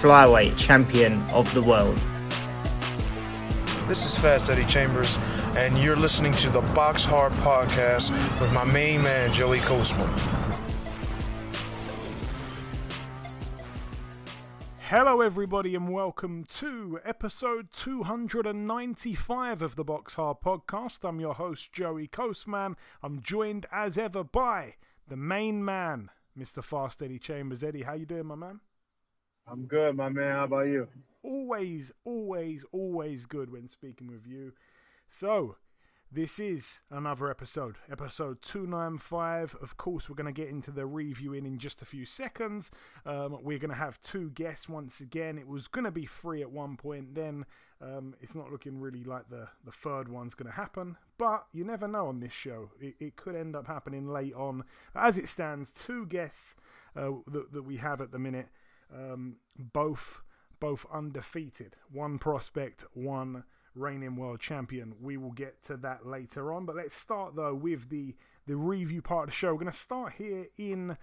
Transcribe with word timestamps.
flyweight 0.00 0.58
champion 0.58 1.14
of 1.32 1.52
the 1.54 1.62
world. 1.62 1.96
This 3.88 4.04
is 4.04 4.18
Fast 4.18 4.50
Eddie 4.50 4.66
Chambers, 4.66 5.16
and 5.56 5.78
you're 5.78 5.96
listening 5.96 6.32
to 6.32 6.50
the 6.50 6.60
Box 6.74 7.02
Hard 7.02 7.32
Podcast 7.34 8.10
with 8.38 8.52
my 8.52 8.64
main 8.64 9.02
man, 9.02 9.32
Joey 9.32 9.60
Coastman. 9.60 10.06
Hello, 14.80 15.22
everybody, 15.22 15.74
and 15.74 15.90
welcome 15.90 16.44
to 16.44 17.00
episode 17.02 17.68
295 17.72 19.62
of 19.62 19.76
the 19.76 19.84
Box 19.84 20.14
Hard 20.14 20.40
Podcast. 20.44 21.08
I'm 21.08 21.20
your 21.20 21.34
host, 21.34 21.72
Joey 21.72 22.06
Coastman. 22.06 22.76
I'm 23.02 23.22
joined 23.22 23.64
as 23.72 23.96
ever 23.96 24.22
by 24.22 24.74
the 25.08 25.16
main 25.16 25.64
man, 25.64 26.10
Mr. 26.38 26.62
Fast 26.62 27.02
Eddie 27.02 27.18
Chambers. 27.18 27.64
Eddie, 27.64 27.82
how 27.84 27.94
you 27.94 28.04
doing, 28.04 28.26
my 28.26 28.34
man? 28.34 28.60
I'm 29.48 29.66
good, 29.66 29.96
my 29.96 30.08
man. 30.08 30.32
How 30.32 30.44
about 30.44 30.66
you? 30.66 30.88
Always, 31.22 31.92
always, 32.04 32.64
always 32.72 33.26
good 33.26 33.52
when 33.52 33.68
speaking 33.68 34.08
with 34.08 34.26
you. 34.26 34.52
So, 35.08 35.56
this 36.10 36.40
is 36.40 36.82
another 36.90 37.30
episode, 37.30 37.76
episode 37.88 38.42
295. 38.42 39.54
Of 39.62 39.76
course, 39.76 40.08
we're 40.08 40.16
going 40.16 40.32
to 40.32 40.40
get 40.40 40.50
into 40.50 40.72
the 40.72 40.84
reviewing 40.84 41.46
in 41.46 41.58
just 41.58 41.80
a 41.80 41.84
few 41.84 42.04
seconds. 42.04 42.72
Um, 43.04 43.38
we're 43.40 43.60
going 43.60 43.70
to 43.70 43.76
have 43.76 44.00
two 44.00 44.30
guests 44.30 44.68
once 44.68 45.00
again. 45.00 45.38
It 45.38 45.46
was 45.46 45.68
going 45.68 45.84
to 45.84 45.92
be 45.92 46.06
free 46.06 46.42
at 46.42 46.50
one 46.50 46.76
point, 46.76 47.14
then 47.14 47.46
um, 47.80 48.14
it's 48.20 48.34
not 48.34 48.50
looking 48.50 48.80
really 48.80 49.04
like 49.04 49.28
the, 49.28 49.48
the 49.64 49.72
third 49.72 50.08
one's 50.08 50.34
going 50.34 50.50
to 50.50 50.56
happen. 50.56 50.96
But 51.18 51.46
you 51.52 51.62
never 51.64 51.86
know 51.86 52.08
on 52.08 52.18
this 52.18 52.32
show. 52.32 52.70
It, 52.80 52.96
it 52.98 53.16
could 53.16 53.36
end 53.36 53.54
up 53.54 53.68
happening 53.68 54.08
late 54.08 54.34
on. 54.34 54.64
As 54.94 55.18
it 55.18 55.28
stands, 55.28 55.70
two 55.70 56.06
guests 56.06 56.56
uh, 56.96 57.10
that, 57.28 57.52
that 57.52 57.62
we 57.62 57.76
have 57.76 58.00
at 58.00 58.10
the 58.10 58.18
minute, 58.18 58.48
um, 58.94 59.36
both 59.58 60.22
both 60.58 60.86
undefeated. 60.92 61.76
One 61.90 62.18
prospect, 62.18 62.84
one 62.94 63.44
reigning 63.74 64.16
world 64.16 64.40
champion. 64.40 64.94
We 65.00 65.16
will 65.16 65.32
get 65.32 65.62
to 65.64 65.76
that 65.78 66.06
later 66.06 66.52
on. 66.52 66.64
But 66.64 66.76
let's 66.76 66.96
start 66.96 67.36
though 67.36 67.54
with 67.54 67.90
the 67.90 68.16
the 68.46 68.56
review 68.56 69.02
part 69.02 69.24
of 69.24 69.30
the 69.30 69.36
show. 69.36 69.52
We're 69.52 69.60
going 69.60 69.72
to 69.72 69.78
start 69.78 70.14
here 70.14 70.46
in 70.56 70.96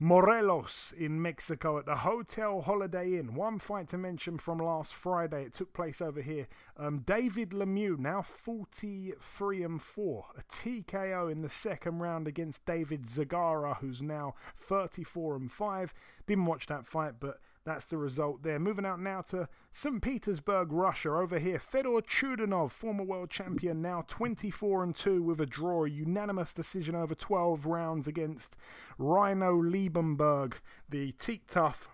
Morelos 0.00 0.94
in 0.96 1.20
Mexico 1.20 1.76
at 1.76 1.84
the 1.84 1.96
Hotel 1.96 2.60
Holiday 2.60 3.18
Inn. 3.18 3.34
One 3.34 3.58
fight 3.58 3.88
to 3.88 3.98
mention 3.98 4.38
from 4.38 4.58
last 4.58 4.94
Friday. 4.94 5.42
It 5.42 5.54
took 5.54 5.72
place 5.72 6.00
over 6.00 6.22
here. 6.22 6.46
Um, 6.76 7.00
David 7.00 7.50
Lemieux, 7.50 7.98
now 7.98 8.22
43 8.22 9.62
and 9.64 9.82
4. 9.82 10.24
A 10.38 10.42
TKO 10.42 11.32
in 11.32 11.42
the 11.42 11.50
second 11.50 11.98
round 11.98 12.28
against 12.28 12.64
David 12.64 13.06
Zegarra, 13.06 13.78
who's 13.78 14.00
now 14.00 14.36
34 14.56 15.34
and 15.34 15.50
5. 15.50 15.94
Didn't 16.28 16.46
watch 16.46 16.66
that 16.66 16.86
fight, 16.86 17.14
but 17.18 17.40
that's 17.64 17.86
the 17.86 17.96
result 17.96 18.42
there. 18.42 18.58
Moving 18.58 18.86
out 18.86 19.00
now 19.00 19.20
to 19.22 19.48
St. 19.70 20.00
Petersburg, 20.00 20.72
Russia. 20.72 21.10
Over 21.10 21.38
here, 21.38 21.58
Fedor 21.58 22.00
Chudinov, 22.02 22.70
former 22.70 23.04
world 23.04 23.30
champion, 23.30 23.82
now 23.82 24.04
24 24.08 24.82
and 24.82 24.96
2 24.96 25.22
with 25.22 25.40
a 25.40 25.46
draw. 25.46 25.84
A 25.84 25.90
unanimous 25.90 26.52
decision 26.52 26.94
over 26.94 27.14
12 27.14 27.66
rounds 27.66 28.06
against 28.06 28.56
Rhino 28.96 29.60
Liebenberg, 29.60 30.54
the 30.88 31.12
teak 31.12 31.46
tough. 31.46 31.88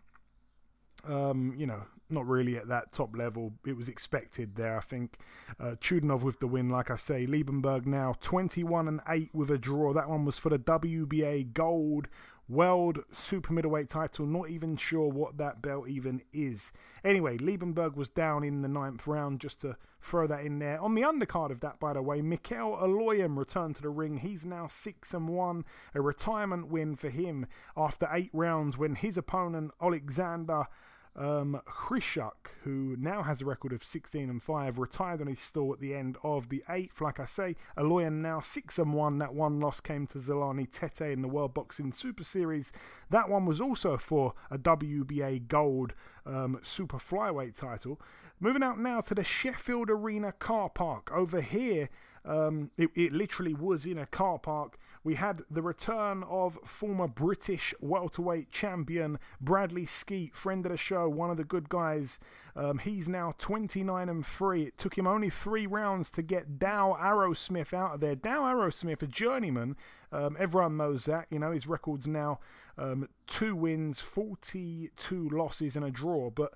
Um, 1.07 1.55
you 1.57 1.67
know, 1.67 1.83
not 2.11 2.27
really 2.27 2.57
at 2.57 2.69
that 2.69 2.93
top 2.93 3.17
level. 3.17 3.55
It 3.67 3.77
was 3.77 3.89
expected 3.89 4.57
there, 4.57 4.77
I 4.77 4.81
think. 4.81 5.19
Uh, 5.59 5.75
Chudinov 5.81 6.23
with 6.23 6.41
the 6.41 6.47
win, 6.47 6.69
like 6.69 6.91
I 6.91 6.97
say. 6.97 7.27
Liebenberg 7.27 7.87
now 7.87 8.15
21 8.21 8.89
and 8.89 9.01
8 9.09 9.31
with 9.35 9.51
a 9.51 9.59
draw. 9.59 9.93
That 9.93 10.09
one 10.09 10.25
was 10.25 10.39
for 10.39 10.51
the 10.51 10.59
WBA 10.59 11.53
Gold 11.53 12.09
World 12.49 13.01
Super 13.11 13.53
Middleweight 13.53 13.89
title. 13.89 14.27
Not 14.27 14.51
even 14.51 14.77
sure 14.77 15.09
what 15.09 15.39
that 15.39 15.63
belt 15.63 15.89
even 15.89 16.23
is. 16.33 16.73
Anyway, 17.03 17.39
Liebenberg 17.39 17.97
was 17.97 18.11
down 18.11 18.45
in 18.45 18.63
the 18.63 18.69
ninth 18.69 19.07
round, 19.07 19.41
just 19.41 19.61
to 19.63 19.77
throw 20.03 20.27
that 20.27 20.45
in 20.45 20.59
there. 20.59 20.81
On 20.81 20.95
the 20.95 21.03
undercard 21.03 21.51
of 21.51 21.61
that, 21.61 21.81
by 21.81 21.95
the 21.95 22.03
way, 22.03 22.21
Mikel 22.21 22.77
Aloyan 22.77 23.39
returned 23.39 23.77
to 23.77 23.83
the 23.83 23.89
ring. 23.89 24.19
He's 24.19 24.45
now 24.45 24.67
6 24.67 25.15
and 25.15 25.29
1, 25.29 25.65
a 25.95 26.01
retirement 26.01 26.69
win 26.69 26.97
for 26.97 27.09
him 27.09 27.47
after 27.77 28.09
eight 28.13 28.31
rounds 28.33 28.77
when 28.77 28.95
his 28.95 29.17
opponent, 29.17 29.73
Alexander 29.81 30.67
um, 31.17 31.61
Hryshuk, 31.67 32.51
who 32.63 32.97
now 32.99 33.23
has 33.23 33.41
a 33.41 33.45
record 33.45 33.73
of 33.73 33.85
16 33.85 34.29
and 34.29 34.43
5, 34.43 34.79
retired 34.79 35.21
on 35.21 35.27
his 35.27 35.39
stall 35.39 35.73
at 35.73 35.81
the 35.81 35.95
end 35.95 36.17
of 36.23 36.49
the 36.49 36.63
eighth. 36.69 37.01
Like 37.01 37.21
I 37.21 37.25
say, 37.25 37.57
Aloyan 37.77 38.15
now 38.15 38.41
6 38.41 38.79
and 38.79 38.95
1. 38.95 39.19
That 39.19 39.35
one 39.35 39.61
loss 39.61 39.81
came 39.81 40.07
to 40.09 40.19
Zolani 40.19 40.71
Tete 40.71 41.13
in 41.13 41.23
the 41.23 41.29
World 41.29 41.55
Boxing 41.55 41.93
Super 41.93 42.25
Series. 42.25 42.73
That 43.11 43.29
one 43.29 43.47
was 43.47 43.61
also 43.61 43.97
for 43.97 44.35
a 44.51 44.59
WBA 44.59 45.49
Gold 45.49 45.95
um, 46.27 46.59
Super 46.63 46.99
Flyweight 46.99 47.59
title. 47.59 48.01
Moving 48.41 48.63
out 48.63 48.79
now 48.79 49.01
to 49.01 49.15
the 49.15 49.25
Sheffield 49.25 49.89
Arena 49.91 50.33
car 50.33 50.69
park. 50.69 51.11
Over 51.13 51.41
here, 51.41 51.89
um, 52.25 52.71
it, 52.77 52.91
it 52.95 53.13
literally 53.13 53.55
was 53.55 53.87
in 53.87 53.97
a 53.97 54.07
car 54.07 54.39
park. 54.39 54.77
We 55.05 55.17
had 55.17 55.43
the 55.51 55.61
return 55.63 56.25
of 56.25 56.59
former 56.65 57.07
British 57.07 57.75
welterweight 57.79 58.51
champion 58.51 59.19
Bradley 59.39 59.85
Skeete, 59.85 60.35
friend 60.35 60.65
of 60.65 60.73
the 60.73 60.79
show, 60.79 61.09
one 61.09 61.31
of 61.31 61.37
the 61.37 61.45
good 61.45 61.69
guys. 61.69 62.19
Um, 62.57 62.79
he's 62.79 63.07
now 63.07 63.35
29 63.39 64.09
and 64.09 64.25
3. 64.25 64.63
It 64.63 64.79
took 64.79 64.97
him 64.97 65.07
only 65.07 65.29
three 65.29 65.67
rounds 65.67 66.09
to 66.11 66.23
get 66.23 66.59
Dale 66.59 66.97
Arrowsmith 66.99 67.75
out 67.75 67.95
of 67.97 68.01
there. 68.01 68.17
Dale 68.17 68.43
Arrowsmith, 68.43 69.03
a 69.03 69.07
journeyman, 69.07 69.77
um, 70.11 70.37
everyone 70.41 70.79
knows 70.79 71.05
that. 71.05 71.27
You 71.31 71.39
know, 71.39 71.53
his 71.53 71.67
record's 71.67 72.07
now 72.07 72.41
um, 72.79 73.09
two 73.27 73.55
wins, 73.55 74.01
42 74.01 75.29
losses, 75.29 75.77
and 75.77 75.85
a 75.85 75.91
draw. 75.91 76.31
But 76.31 76.55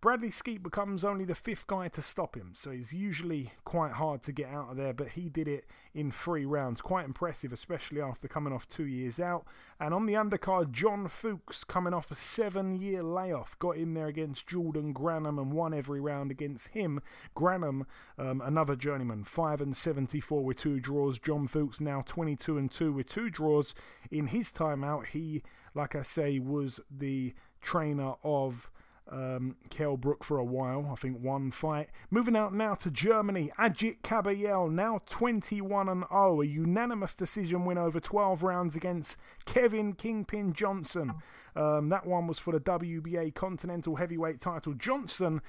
Bradley 0.00 0.30
Skeete 0.30 0.62
becomes 0.62 1.04
only 1.04 1.24
the 1.24 1.34
fifth 1.34 1.66
guy 1.66 1.88
to 1.88 2.00
stop 2.00 2.36
him, 2.36 2.52
so 2.54 2.70
he's 2.70 2.92
usually 2.92 3.50
quite 3.64 3.94
hard 3.94 4.22
to 4.22 4.32
get 4.32 4.48
out 4.48 4.70
of 4.70 4.76
there, 4.76 4.92
but 4.92 5.08
he 5.08 5.28
did 5.28 5.48
it 5.48 5.66
in 5.92 6.12
three 6.12 6.44
rounds. 6.44 6.80
Quite 6.80 7.04
impressive, 7.04 7.52
especially 7.52 8.00
after 8.00 8.28
coming 8.28 8.52
off 8.52 8.68
two 8.68 8.86
years 8.86 9.18
out. 9.18 9.44
And 9.80 9.92
on 9.92 10.06
the 10.06 10.14
undercard, 10.14 10.70
John 10.70 11.08
Fewkes, 11.08 11.64
coming 11.64 11.92
off 11.92 12.12
a 12.12 12.14
seven 12.14 12.76
year 12.76 13.02
layoff, 13.02 13.58
got 13.58 13.76
in 13.76 13.94
there 13.94 14.06
against 14.06 14.46
Jordan 14.46 14.94
Grannum 14.94 15.40
and 15.40 15.52
won 15.52 15.74
every 15.74 16.00
round 16.00 16.30
against 16.30 16.68
him. 16.68 17.00
Grannum, 17.36 17.84
um, 18.18 18.40
another 18.40 18.76
journeyman, 18.76 19.24
5 19.24 19.60
and 19.60 19.76
74 19.76 20.44
with 20.44 20.58
two 20.58 20.78
draws. 20.78 21.18
John 21.18 21.48
Fewkes 21.48 21.80
now 21.80 22.02
22 22.06 22.56
and 22.56 22.70
2 22.70 22.92
with 22.92 23.08
two 23.08 23.30
draws. 23.30 23.74
In 24.12 24.28
his 24.28 24.52
time 24.52 24.84
out, 24.84 25.06
he, 25.06 25.42
like 25.74 25.96
I 25.96 26.02
say, 26.02 26.38
was 26.38 26.78
the 26.88 27.34
trainer 27.60 28.14
of 28.22 28.70
um, 29.10 29.56
Kell 29.70 29.96
Brook 29.96 30.24
for 30.24 30.38
a 30.38 30.44
while. 30.44 30.88
I 30.92 30.94
think 30.94 31.20
one 31.20 31.50
fight. 31.50 31.88
Moving 32.10 32.36
out 32.36 32.54
now 32.54 32.74
to 32.74 32.90
Germany. 32.90 33.50
Agit 33.58 34.02
Kabayel 34.02 34.70
now 34.70 35.00
21 35.08 35.88
and 35.88 36.04
0. 36.10 36.42
A 36.42 36.46
unanimous 36.46 37.14
decision 37.14 37.64
win 37.64 37.78
over 37.78 38.00
12 38.00 38.42
rounds 38.42 38.76
against 38.76 39.16
Kevin 39.44 39.92
Kingpin 39.94 40.52
Johnson. 40.52 41.14
Um, 41.56 41.88
that 41.88 42.06
one 42.06 42.26
was 42.26 42.38
for 42.38 42.52
the 42.52 42.60
WBA 42.60 43.34
Continental 43.34 43.96
Heavyweight 43.96 44.40
title. 44.40 44.74
Johnson. 44.74 45.40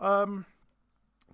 Um, 0.00 0.46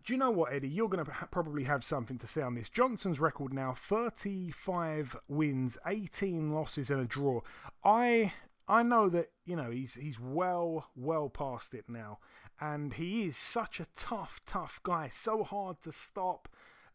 do 0.04 0.12
you 0.12 0.18
know 0.18 0.30
what, 0.30 0.52
Eddie? 0.52 0.68
You're 0.68 0.88
going 0.88 1.04
to 1.04 1.10
probably 1.30 1.64
have 1.64 1.82
something 1.82 2.18
to 2.18 2.26
say 2.26 2.42
on 2.42 2.54
this. 2.54 2.68
Johnson's 2.68 3.20
record 3.20 3.54
now 3.54 3.72
35 3.72 5.16
wins, 5.28 5.78
18 5.86 6.52
losses, 6.52 6.90
and 6.90 7.00
a 7.00 7.06
draw. 7.06 7.40
I 7.82 8.34
I 8.66 8.82
know 8.82 9.08
that 9.10 9.28
you 9.44 9.56
know 9.56 9.70
he's 9.70 9.94
he's 9.94 10.18
well 10.18 10.90
well 10.96 11.28
past 11.28 11.74
it 11.74 11.84
now, 11.88 12.18
and 12.60 12.94
he 12.94 13.26
is 13.26 13.36
such 13.36 13.80
a 13.80 13.86
tough 13.96 14.40
tough 14.46 14.80
guy, 14.82 15.08
so 15.12 15.44
hard 15.44 15.82
to 15.82 15.92
stop. 15.92 16.48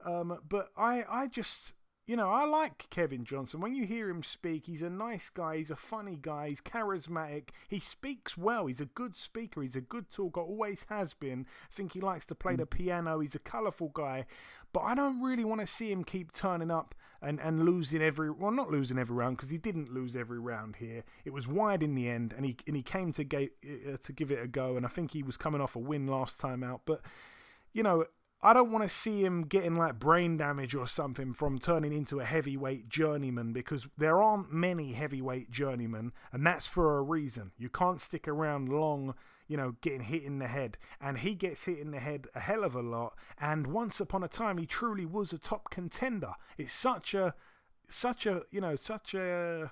Um, 0.04 0.40
but 0.48 0.70
I 0.78 1.04
I 1.10 1.28
just 1.28 1.74
you 2.10 2.16
know, 2.16 2.32
I 2.32 2.44
like 2.46 2.90
Kevin 2.90 3.24
Johnson. 3.24 3.62
When 3.62 3.76
you 3.76 3.86
hear 3.86 4.10
him 4.10 4.24
speak, 4.24 4.66
he's 4.66 4.82
a 4.82 4.90
nice 4.90 5.30
guy. 5.30 5.58
He's 5.58 5.70
a 5.70 5.76
funny 5.76 6.18
guy. 6.20 6.50
He's 6.50 6.60
charismatic. 6.60 7.50
He 7.68 7.80
speaks 7.80 8.36
well. 8.36 8.66
He's 8.66 8.82
a 8.82 8.88
good 8.88 9.16
speaker. 9.16 9.62
He's 9.62 9.76
a 9.76 9.82
good 9.82 10.10
talker. 10.10 10.42
Always 10.42 10.88
has 10.90 11.14
been. 11.14 11.46
I 11.72 11.72
think 11.72 11.94
he 11.94 12.02
likes 12.02 12.26
to 12.26 12.34
play 12.34 12.56
the 12.56 12.66
piano. 12.66 13.20
He's 13.20 13.36
a 13.36 13.40
colourful 13.40 13.92
guy. 13.94 14.26
But 14.74 14.80
I 14.80 14.96
don't 14.96 15.22
really 15.22 15.46
want 15.46 15.62
to 15.62 15.68
see 15.68 15.92
him 15.92 16.04
keep 16.04 16.32
turning 16.32 16.72
up 16.72 16.96
and, 17.22 17.40
and 17.40 17.64
losing 17.64 18.02
every 18.02 18.32
well, 18.32 18.50
not 18.50 18.72
losing 18.72 18.98
every 18.98 19.16
round 19.16 19.38
because 19.38 19.52
he 19.52 19.60
didn't 19.60 19.94
lose 19.94 20.16
every 20.16 20.40
round 20.40 20.78
here. 20.78 21.04
It 21.26 21.34
was 21.34 21.48
wide 21.48 21.84
in 21.84 21.94
the 21.94 22.10
end, 22.10 22.34
and 22.36 22.44
he 22.44 22.58
and 22.66 22.76
he 22.76 22.82
came 22.82 23.12
to 23.14 23.24
ga- 23.24 23.52
uh, 23.64 23.98
to 24.02 24.14
give 24.14 24.32
it 24.32 24.44
a 24.44 24.48
go. 24.48 24.78
And 24.78 24.84
I 24.84 24.90
think 24.90 25.12
he 25.12 25.22
was 25.22 25.38
coming 25.38 25.62
off 25.62 25.76
a 25.76 25.80
win 25.80 26.08
last 26.08 26.40
time 26.40 26.64
out. 26.64 26.82
But 26.86 27.02
you 27.72 27.84
know, 27.84 28.06
I 28.42 28.54
don't 28.54 28.72
want 28.72 28.86
to 28.86 28.90
see 28.90 29.24
him 29.24 29.44
getting 29.44 29.76
like 29.76 30.00
brain 30.00 30.38
damage 30.38 30.74
or 30.74 30.88
something 30.88 31.34
from 31.34 31.60
turning 31.60 31.92
into 31.92 32.22
a 32.22 32.26
heavyweight 32.26 32.88
journeyman 32.88 33.52
because 33.52 33.88
there 33.98 34.22
aren't 34.22 34.54
many 34.54 34.94
heavyweight 34.94 35.52
journeymen, 35.52 36.14
and 36.32 36.48
that's 36.48 36.66
for 36.66 36.98
a 36.98 37.02
reason. 37.02 37.52
You 37.58 37.68
can't 37.68 38.00
stick 38.00 38.30
around 38.30 38.70
long, 38.70 39.14
you 39.50 39.58
know, 39.58 39.76
getting 39.82 40.04
hit 40.04 40.24
in 40.24 40.40
the 40.40 40.48
head. 40.48 40.78
And 41.02 41.18
he 41.18 41.36
gets 41.36 41.66
hit 41.66 41.80
in 41.80 41.92
the 41.92 42.00
head 42.00 42.28
a 42.34 42.40
hell 42.40 42.64
of 42.64 42.76
a 42.76 42.82
lot. 42.82 43.14
And 43.42 43.68
once 43.68 44.00
upon 44.00 44.24
a 44.24 44.30
time, 44.30 44.58
he 44.58 44.66
truly 44.66 45.06
was 45.06 45.34
a 45.34 45.38
top 45.38 45.70
contender. 45.70 46.32
It's 46.58 46.74
such 46.74 47.14
a, 47.14 47.34
such 47.90 48.26
a, 48.26 48.44
you 48.52 48.62
know, 48.62 48.78
such 48.78 49.14
a 49.14 49.72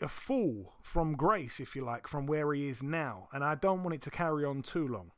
a 0.00 0.08
fall 0.08 0.72
from 0.82 1.14
grace, 1.14 1.60
if 1.60 1.76
you 1.76 1.84
like, 1.84 2.08
from 2.08 2.26
where 2.26 2.52
he 2.52 2.66
is 2.66 2.82
now. 2.82 3.28
And 3.32 3.44
I 3.44 3.54
don't 3.54 3.84
want 3.84 3.94
it 3.94 4.02
to 4.02 4.10
carry 4.10 4.44
on 4.44 4.62
too 4.62 4.88
long. 4.88 5.12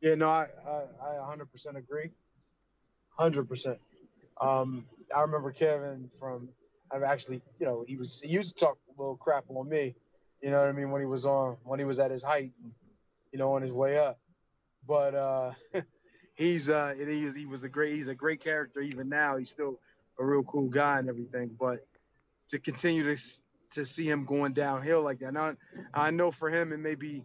Yeah, 0.00 0.14
no, 0.14 0.30
I, 0.30 0.46
I, 0.66 0.82
I 1.02 1.36
100% 1.36 1.76
agree. 1.76 2.10
100%. 3.18 3.76
Um, 4.40 4.84
I 5.14 5.22
remember 5.22 5.50
Kevin 5.50 6.10
from, 6.20 6.48
I've 6.92 7.02
actually, 7.02 7.42
you 7.58 7.66
know, 7.66 7.84
he 7.86 7.96
was, 7.96 8.20
he 8.20 8.32
used 8.32 8.56
to 8.56 8.64
talk 8.64 8.78
a 8.88 9.00
little 9.00 9.16
crap 9.16 9.44
on 9.48 9.68
me, 9.68 9.96
you 10.42 10.50
know 10.50 10.60
what 10.60 10.68
I 10.68 10.72
mean, 10.72 10.90
when 10.90 11.00
he 11.00 11.06
was 11.06 11.26
on, 11.26 11.56
when 11.64 11.80
he 11.80 11.84
was 11.84 11.98
at 11.98 12.10
his 12.10 12.22
height, 12.22 12.52
and, 12.62 12.72
you 13.32 13.38
know, 13.38 13.52
on 13.54 13.62
his 13.62 13.72
way 13.72 13.98
up. 13.98 14.18
But 14.86 15.14
uh, 15.14 15.52
he's, 16.36 16.70
uh, 16.70 16.94
he's, 16.96 17.34
he 17.34 17.46
was 17.46 17.64
a 17.64 17.68
great, 17.68 17.94
he's 17.94 18.08
a 18.08 18.14
great 18.14 18.40
character 18.40 18.80
even 18.80 19.08
now. 19.08 19.36
He's 19.36 19.50
still 19.50 19.80
a 20.20 20.24
real 20.24 20.44
cool 20.44 20.68
guy 20.68 20.98
and 21.00 21.08
everything. 21.08 21.50
But 21.58 21.84
to 22.50 22.58
continue 22.60 23.14
to, 23.14 23.22
to 23.72 23.84
see 23.84 24.08
him 24.08 24.24
going 24.24 24.52
downhill 24.52 25.02
like 25.02 25.18
that, 25.18 25.32
now, 25.32 25.54
I 25.92 26.10
know 26.10 26.30
for 26.30 26.48
him 26.48 26.72
it 26.72 26.78
may 26.78 26.94
be, 26.94 27.24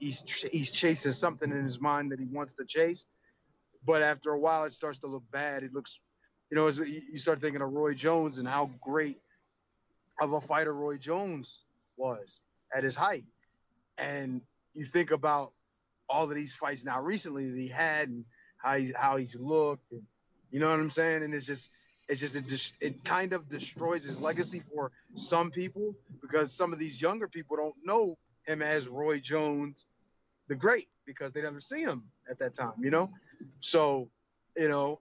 he's 0.00 0.24
he's 0.50 0.70
chasing 0.70 1.12
something 1.12 1.50
in 1.50 1.64
his 1.64 1.80
mind 1.80 2.12
that 2.12 2.18
he 2.18 2.26
wants 2.26 2.54
to 2.54 2.64
chase, 2.64 3.04
but 3.84 4.02
after 4.02 4.30
a 4.30 4.38
while 4.38 4.64
it 4.64 4.72
starts 4.72 4.98
to 5.00 5.06
look 5.06 5.22
bad. 5.30 5.62
It 5.62 5.72
looks, 5.74 6.00
you 6.50 6.56
know, 6.56 6.66
as 6.66 6.78
you 6.78 7.18
start 7.18 7.40
thinking 7.40 7.60
of 7.60 7.72
Roy 7.72 7.94
Jones 7.94 8.38
and 8.38 8.48
how 8.48 8.70
great 8.80 9.18
of 10.20 10.32
a 10.32 10.40
fighter 10.40 10.72
Roy 10.72 10.96
Jones 10.96 11.60
was 11.96 12.40
at 12.74 12.82
his 12.82 12.94
height, 12.94 13.24
and 13.98 14.40
you 14.72 14.84
think 14.84 15.10
about 15.10 15.52
all 16.08 16.24
of 16.24 16.34
these 16.34 16.54
fights 16.54 16.84
now 16.84 17.02
recently 17.02 17.50
that 17.50 17.58
he 17.58 17.68
had 17.68 18.08
and 18.08 18.24
how 18.58 18.76
he's 18.76 18.92
how 18.94 19.16
he's 19.16 19.34
looked, 19.34 19.92
and 19.92 20.02
you 20.50 20.60
know 20.60 20.70
what 20.70 20.80
I'm 20.80 20.90
saying, 20.90 21.22
and 21.22 21.34
it's 21.34 21.46
just. 21.46 21.70
It's 22.06 22.20
just 22.20 22.36
it, 22.36 22.46
just 22.48 22.74
it 22.82 23.02
kind 23.02 23.32
of 23.32 23.48
destroys 23.48 24.04
his 24.04 24.20
legacy 24.20 24.60
for 24.74 24.92
some 25.14 25.50
people 25.50 25.94
because 26.20 26.52
some 26.52 26.74
of 26.74 26.78
these 26.78 27.00
younger 27.00 27.28
people 27.28 27.56
don't 27.56 27.74
know 27.82 28.18
him 28.46 28.62
as 28.62 28.88
Roy 28.88 29.20
Jones, 29.20 29.86
the 30.48 30.54
great, 30.54 30.88
because 31.06 31.32
they 31.32 31.42
never 31.42 31.60
see 31.60 31.82
him 31.82 32.04
at 32.30 32.38
that 32.38 32.54
time, 32.54 32.74
you 32.80 32.90
know. 32.90 33.10
So, 33.60 34.08
you 34.56 34.68
know, 34.68 35.00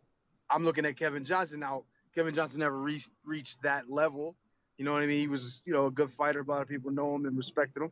I'm 0.49 0.63
looking 0.65 0.85
at 0.85 0.97
Kevin 0.97 1.23
Johnson 1.23 1.59
now. 1.59 1.83
Kevin 2.15 2.35
Johnson 2.35 2.59
never 2.59 2.77
reached 2.77 3.09
reached 3.25 3.61
that 3.63 3.89
level. 3.89 4.35
You 4.77 4.85
know 4.85 4.93
what 4.93 5.03
I 5.03 5.05
mean? 5.05 5.19
He 5.19 5.27
was, 5.27 5.61
you 5.65 5.73
know, 5.73 5.87
a 5.87 5.91
good 5.91 6.11
fighter. 6.11 6.41
A 6.41 6.43
lot 6.43 6.61
of 6.61 6.67
people 6.67 6.91
know 6.91 7.15
him 7.15 7.25
and 7.25 7.37
respected 7.37 7.83
him. 7.83 7.91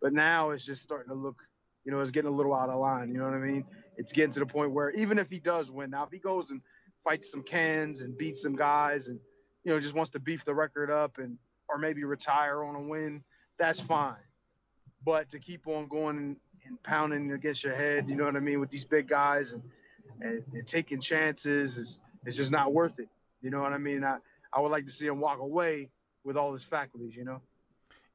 But 0.00 0.12
now 0.12 0.50
it's 0.50 0.64
just 0.64 0.82
starting 0.82 1.08
to 1.08 1.14
look, 1.14 1.42
you 1.84 1.92
know, 1.92 2.00
it's 2.00 2.10
getting 2.10 2.30
a 2.30 2.34
little 2.34 2.54
out 2.54 2.68
of 2.68 2.78
line. 2.78 3.08
You 3.08 3.18
know 3.18 3.24
what 3.24 3.34
I 3.34 3.38
mean? 3.38 3.64
It's 3.96 4.12
getting 4.12 4.32
to 4.32 4.40
the 4.40 4.46
point 4.46 4.72
where 4.72 4.90
even 4.90 5.18
if 5.18 5.30
he 5.30 5.38
does 5.40 5.70
win, 5.70 5.90
now 5.90 6.04
if 6.04 6.10
he 6.10 6.18
goes 6.18 6.50
and 6.50 6.60
fights 7.04 7.30
some 7.30 7.42
cans 7.42 8.00
and 8.00 8.16
beats 8.16 8.42
some 8.42 8.56
guys 8.56 9.08
and, 9.08 9.18
you 9.64 9.72
know, 9.72 9.80
just 9.80 9.94
wants 9.94 10.10
to 10.12 10.20
beef 10.20 10.44
the 10.44 10.54
record 10.54 10.90
up 10.90 11.18
and 11.18 11.36
or 11.68 11.78
maybe 11.78 12.04
retire 12.04 12.64
on 12.64 12.74
a 12.74 12.80
win, 12.80 13.22
that's 13.58 13.80
fine. 13.80 14.16
But 15.04 15.30
to 15.30 15.38
keep 15.38 15.66
on 15.66 15.88
going 15.88 16.18
and, 16.18 16.36
pounding 16.84 17.32
against 17.32 17.64
your 17.64 17.74
head, 17.74 18.08
you 18.08 18.14
know 18.14 18.24
what 18.24 18.36
I 18.36 18.40
mean, 18.40 18.60
with 18.60 18.70
these 18.70 18.84
big 18.84 19.08
guys 19.08 19.54
and, 19.54 19.62
and, 20.20 20.42
and 20.52 20.66
taking 20.66 21.00
chances 21.00 21.78
is 21.78 21.98
it's 22.24 22.36
just 22.36 22.52
not 22.52 22.72
worth 22.72 23.00
it. 23.00 23.08
You 23.42 23.50
know 23.50 23.60
what 23.60 23.72
I 23.72 23.78
mean? 23.78 24.04
I, 24.04 24.18
I 24.52 24.60
would 24.60 24.70
like 24.70 24.86
to 24.86 24.92
see 24.92 25.06
him 25.06 25.18
walk 25.20 25.40
away 25.40 25.88
with 26.24 26.36
all 26.36 26.52
his 26.52 26.62
faculties, 26.62 27.16
you 27.16 27.24
know? 27.24 27.40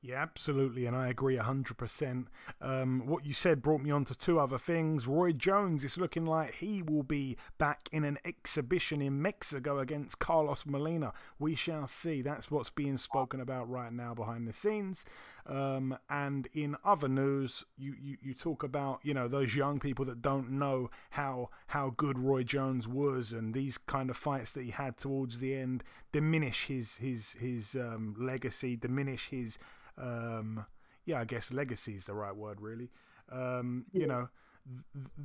Yeah, 0.05 0.21
absolutely, 0.21 0.85
and 0.85 0.95
I 0.95 1.07
agree 1.07 1.35
100%. 1.35 2.27
Um, 2.61 3.07
what 3.07 3.25
you 3.25 3.33
said 3.33 3.63
brought 3.63 3.81
me 3.81 3.89
on 3.89 4.03
to 4.03 4.15
two 4.15 4.39
other 4.39 4.59
things. 4.59 5.07
Roy 5.07 5.31
Jones 5.31 5.83
is 5.83 5.97
looking 5.97 6.27
like 6.27 6.53
he 6.53 6.83
will 6.83 7.01
be 7.01 7.37
back 7.57 7.89
in 7.91 8.03
an 8.03 8.19
exhibition 8.23 9.01
in 9.01 9.19
Mexico 9.19 9.79
against 9.79 10.19
Carlos 10.19 10.63
Molina. 10.67 11.11
We 11.39 11.55
shall 11.55 11.87
see. 11.87 12.21
That's 12.21 12.51
what's 12.51 12.69
being 12.69 12.99
spoken 12.99 13.39
about 13.39 13.67
right 13.67 13.91
now 13.91 14.13
behind 14.13 14.47
the 14.47 14.53
scenes. 14.53 15.05
Um, 15.47 15.97
and 16.09 16.47
in 16.53 16.75
other 16.83 17.07
news, 17.07 17.65
you, 17.77 17.93
you, 18.01 18.17
you 18.21 18.33
talk 18.33 18.63
about, 18.63 18.99
you 19.03 19.13
know, 19.13 19.27
those 19.27 19.55
young 19.55 19.79
people 19.79 20.03
that 20.05 20.21
don't 20.21 20.51
know 20.51 20.89
how, 21.11 21.49
how 21.67 21.93
good 21.95 22.17
Roy 22.17 22.43
Jones 22.43 22.87
was 22.87 23.31
and 23.31 23.53
these 23.53 23.77
kind 23.77 24.09
of 24.09 24.17
fights 24.17 24.53
that 24.53 24.63
he 24.63 24.71
had 24.71 24.97
towards 24.97 25.39
the 25.39 25.55
end 25.55 25.83
diminish 26.11 26.65
his, 26.65 26.97
his, 26.97 27.33
his 27.33 27.75
um, 27.75 28.15
legacy, 28.17 28.75
diminish 28.75 29.29
his 29.29 29.59
um, 29.97 30.65
yeah, 31.05 31.19
I 31.19 31.25
guess 31.25 31.53
legacy 31.53 31.95
is 31.95 32.05
the 32.05 32.13
right 32.13 32.35
word, 32.35 32.61
really. 32.61 32.89
Um, 33.31 33.85
yeah. 33.91 34.01
You 34.01 34.07
know, 34.07 34.29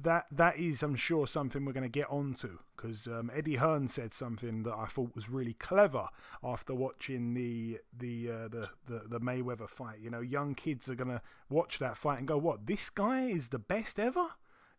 that 0.03 0.27
that 0.31 0.59
is, 0.59 0.83
I'm 0.83 0.97
sure, 0.97 1.27
something 1.27 1.65
we're 1.65 1.73
going 1.73 1.83
to 1.83 1.89
get 1.89 2.11
onto 2.11 2.59
because 2.77 3.07
um, 3.07 3.31
Eddie 3.35 3.57
Hearn 3.57 3.89
said 3.89 4.13
something 4.13 4.63
that 4.65 4.75
I 4.75 4.87
thought 4.87 5.15
was 5.15 5.29
really 5.29 5.55
clever 5.55 6.09
after 6.43 6.75
watching 6.75 7.35
the 7.35 7.79
the, 7.97 8.31
uh, 8.31 8.49
the 8.49 8.71
the 8.87 9.09
the 9.09 9.21
Mayweather 9.21 9.69
fight. 9.69 9.99
You 10.01 10.11
know, 10.11 10.21
young 10.21 10.55
kids 10.55 10.89
are 10.91 10.95
going 10.95 11.09
to 11.11 11.23
watch 11.49 11.79
that 11.79 11.97
fight 11.97 12.19
and 12.19 12.29
go, 12.29 12.37
"What? 12.37 12.67
This 12.67 12.91
guy 12.91 13.25
is 13.25 13.49
the 13.49 13.59
best 13.59 13.99
ever." 13.99 14.27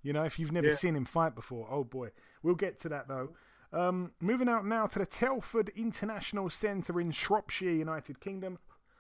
You 0.04 0.14
know, 0.14 0.24
if 0.24 0.40
you've 0.40 0.52
never 0.52 0.70
yeah. 0.70 0.76
seen 0.76 0.96
him 0.96 1.06
fight 1.06 1.36
before, 1.36 1.68
oh 1.70 1.84
boy, 1.84 2.10
we'll 2.44 2.56
get 2.56 2.80
to 2.82 2.90
that 2.90 3.08
though. 3.08 3.30
Um, 3.74 4.12
moving 4.20 4.50
out 4.50 4.66
now 4.66 4.86
to 4.86 5.00
the 5.00 5.06
Telford 5.06 5.70
International 5.76 6.50
Centre 6.50 7.00
in 7.00 7.12
Shropshire, 7.12 7.72
United 7.72 8.20
Kingdom 8.20 8.60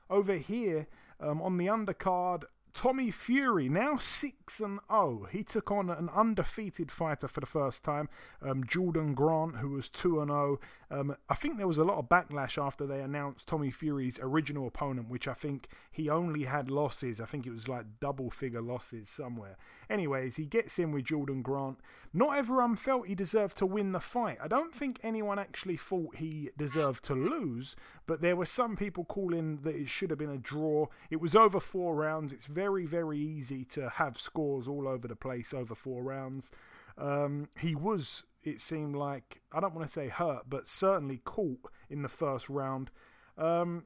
over 0.09 0.35
here 0.35 0.87
um, 1.19 1.41
on 1.41 1.57
the 1.57 1.67
undercard, 1.67 2.43
Tommy 2.73 3.11
Fury, 3.11 3.67
now 3.69 3.97
6 3.97 4.59
and 4.59 4.79
0. 4.89 5.27
He 5.31 5.43
took 5.43 5.71
on 5.71 5.89
an 5.89 6.09
undefeated 6.09 6.91
fighter 6.91 7.27
for 7.27 7.39
the 7.39 7.45
first 7.45 7.83
time, 7.83 8.09
um, 8.41 8.63
Jordan 8.65 9.13
Grant, 9.13 9.57
who 9.57 9.69
was 9.69 9.89
2 9.89 10.21
and 10.21 10.29
0. 10.29 10.59
Um, 10.89 11.15
I 11.29 11.35
think 11.35 11.57
there 11.57 11.67
was 11.67 11.77
a 11.77 11.83
lot 11.83 11.97
of 11.97 12.09
backlash 12.09 12.61
after 12.61 12.85
they 12.85 13.01
announced 13.01 13.47
Tommy 13.47 13.71
Fury's 13.71 14.19
original 14.21 14.67
opponent, 14.67 15.09
which 15.09 15.27
I 15.27 15.33
think 15.33 15.67
he 15.91 16.09
only 16.09 16.43
had 16.43 16.71
losses. 16.71 17.19
I 17.19 17.25
think 17.25 17.45
it 17.45 17.51
was 17.51 17.67
like 17.67 17.99
double 17.99 18.29
figure 18.29 18.61
losses 18.61 19.09
somewhere. 19.09 19.57
Anyways, 19.89 20.37
he 20.37 20.45
gets 20.45 20.79
in 20.79 20.91
with 20.91 21.05
Jordan 21.05 21.41
Grant. 21.41 21.79
Not 22.13 22.37
everyone 22.37 22.75
felt 22.75 23.07
he 23.07 23.15
deserved 23.15 23.57
to 23.57 23.65
win 23.65 23.93
the 23.93 24.01
fight. 24.01 24.37
I 24.43 24.47
don't 24.47 24.75
think 24.75 24.99
anyone 25.01 25.39
actually 25.39 25.77
thought 25.77 26.17
he 26.17 26.49
deserved 26.57 27.03
to 27.05 27.13
lose, 27.15 27.75
but 28.05 28.21
there 28.21 28.35
were 28.35 28.45
some 28.45 28.75
people 28.75 29.05
calling 29.05 29.59
that 29.61 29.75
it 29.75 29.87
should 29.87 30.09
have 30.09 30.19
been 30.19 30.29
a 30.29 30.37
draw. 30.37 30.87
It 31.09 31.21
was 31.21 31.35
over 31.35 31.59
four 31.59 31.95
rounds. 31.95 32.33
It's 32.33 32.47
very, 32.47 32.85
very 32.85 33.17
easy 33.17 33.63
to 33.65 33.89
have 33.89 34.17
scores 34.17 34.67
all 34.67 34.89
over 34.89 35.07
the 35.07 35.15
place 35.15 35.53
over 35.53 35.73
four 35.73 36.03
rounds. 36.03 36.51
Um, 36.97 37.47
he 37.57 37.75
was, 37.75 38.25
it 38.43 38.59
seemed 38.59 38.95
like, 38.95 39.41
I 39.53 39.61
don't 39.61 39.73
want 39.73 39.87
to 39.87 39.93
say 39.93 40.09
hurt, 40.09 40.49
but 40.49 40.67
certainly 40.67 41.17
caught 41.17 41.71
in 41.89 42.01
the 42.01 42.09
first 42.09 42.49
round. 42.49 42.91
Um, 43.37 43.85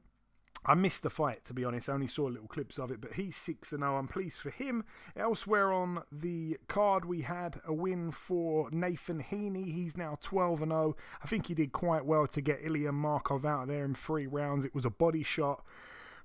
I 0.68 0.74
missed 0.74 1.04
the 1.04 1.10
fight, 1.10 1.44
to 1.44 1.54
be 1.54 1.64
honest. 1.64 1.88
I 1.88 1.92
only 1.92 2.08
saw 2.08 2.24
little 2.24 2.48
clips 2.48 2.78
of 2.78 2.90
it, 2.90 3.00
but 3.00 3.14
he's 3.14 3.36
6 3.36 3.70
0. 3.70 3.96
I'm 3.96 4.08
pleased 4.08 4.38
for 4.38 4.50
him. 4.50 4.84
Elsewhere 5.16 5.72
on 5.72 6.02
the 6.10 6.58
card, 6.66 7.04
we 7.04 7.22
had 7.22 7.60
a 7.64 7.72
win 7.72 8.10
for 8.10 8.68
Nathan 8.72 9.22
Heaney. 9.22 9.72
He's 9.72 9.96
now 9.96 10.16
12 10.20 10.58
0. 10.60 10.96
I 11.22 11.26
think 11.28 11.46
he 11.46 11.54
did 11.54 11.70
quite 11.70 12.04
well 12.04 12.26
to 12.26 12.40
get 12.40 12.64
Ilya 12.64 12.92
Markov 12.92 13.46
out 13.46 13.68
there 13.68 13.84
in 13.84 13.94
three 13.94 14.26
rounds. 14.26 14.64
It 14.64 14.74
was 14.74 14.84
a 14.84 14.90
body 14.90 15.22
shot. 15.22 15.64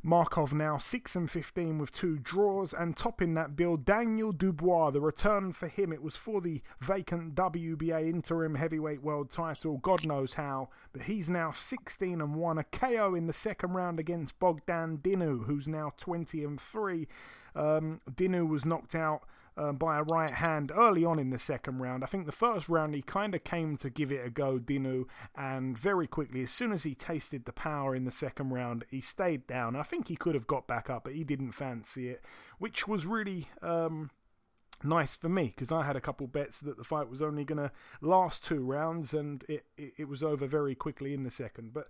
Markov 0.03 0.51
now 0.51 0.77
6 0.77 1.15
and 1.15 1.29
15 1.29 1.77
with 1.77 1.93
two 1.93 2.17
draws, 2.17 2.73
and 2.73 2.97
topping 2.97 3.35
that 3.35 3.55
bill, 3.55 3.77
Daniel 3.77 4.31
Dubois. 4.31 4.91
The 4.91 5.01
return 5.01 5.51
for 5.51 5.67
him, 5.67 5.93
it 5.93 6.01
was 6.01 6.15
for 6.15 6.41
the 6.41 6.61
vacant 6.79 7.35
WBA 7.35 8.09
interim 8.09 8.55
heavyweight 8.55 9.03
world 9.03 9.29
title, 9.29 9.77
God 9.77 10.03
knows 10.05 10.33
how, 10.33 10.69
but 10.91 11.03
he's 11.03 11.29
now 11.29 11.51
16 11.51 12.19
and 12.19 12.35
1. 12.35 12.57
A 12.57 12.63
KO 12.63 13.13
in 13.13 13.27
the 13.27 13.33
second 13.33 13.73
round 13.73 13.99
against 13.99 14.39
Bogdan 14.39 14.97
Dinu, 14.97 15.45
who's 15.45 15.67
now 15.67 15.93
20 15.97 16.43
and 16.43 16.59
3. 16.59 17.07
Um, 17.55 18.01
Dinu 18.09 18.47
was 18.47 18.65
knocked 18.65 18.95
out 18.95 19.23
um, 19.57 19.77
by 19.77 19.97
a 19.97 20.03
right 20.03 20.33
hand 20.33 20.71
early 20.75 21.03
on 21.03 21.19
in 21.19 21.29
the 21.29 21.39
second 21.39 21.79
round. 21.79 22.03
I 22.03 22.07
think 22.07 22.25
the 22.25 22.31
first 22.31 22.69
round 22.69 22.95
he 22.95 23.01
kind 23.01 23.35
of 23.35 23.43
came 23.43 23.77
to 23.77 23.89
give 23.89 24.11
it 24.11 24.25
a 24.25 24.29
go, 24.29 24.59
Dinu, 24.59 25.05
and 25.35 25.77
very 25.77 26.07
quickly, 26.07 26.43
as 26.43 26.51
soon 26.51 26.71
as 26.71 26.83
he 26.83 26.95
tasted 26.95 27.45
the 27.45 27.53
power 27.53 27.93
in 27.95 28.05
the 28.05 28.11
second 28.11 28.51
round, 28.51 28.85
he 28.89 29.01
stayed 29.01 29.47
down. 29.47 29.75
I 29.75 29.83
think 29.83 30.07
he 30.07 30.15
could 30.15 30.35
have 30.35 30.47
got 30.47 30.67
back 30.67 30.89
up, 30.89 31.03
but 31.03 31.13
he 31.13 31.23
didn't 31.23 31.51
fancy 31.51 32.09
it, 32.09 32.23
which 32.57 32.87
was 32.87 33.05
really. 33.05 33.47
Um, 33.61 34.11
nice 34.83 35.15
for 35.15 35.29
me 35.29 35.45
because 35.55 35.71
I 35.71 35.83
had 35.85 35.95
a 35.95 36.01
couple 36.01 36.25
bets 36.25 36.59
that 36.61 36.75
the 36.75 36.83
fight 36.83 37.07
was 37.07 37.21
only 37.21 37.45
going 37.45 37.59
to 37.59 37.71
last 38.01 38.43
two 38.43 38.63
rounds 38.63 39.13
and 39.13 39.43
it, 39.47 39.63
it, 39.77 39.93
it 39.99 40.07
was 40.07 40.23
over 40.23 40.47
very 40.47 40.73
quickly 40.73 41.13
in 41.13 41.21
the 41.21 41.29
second. 41.29 41.71
But 41.71 41.87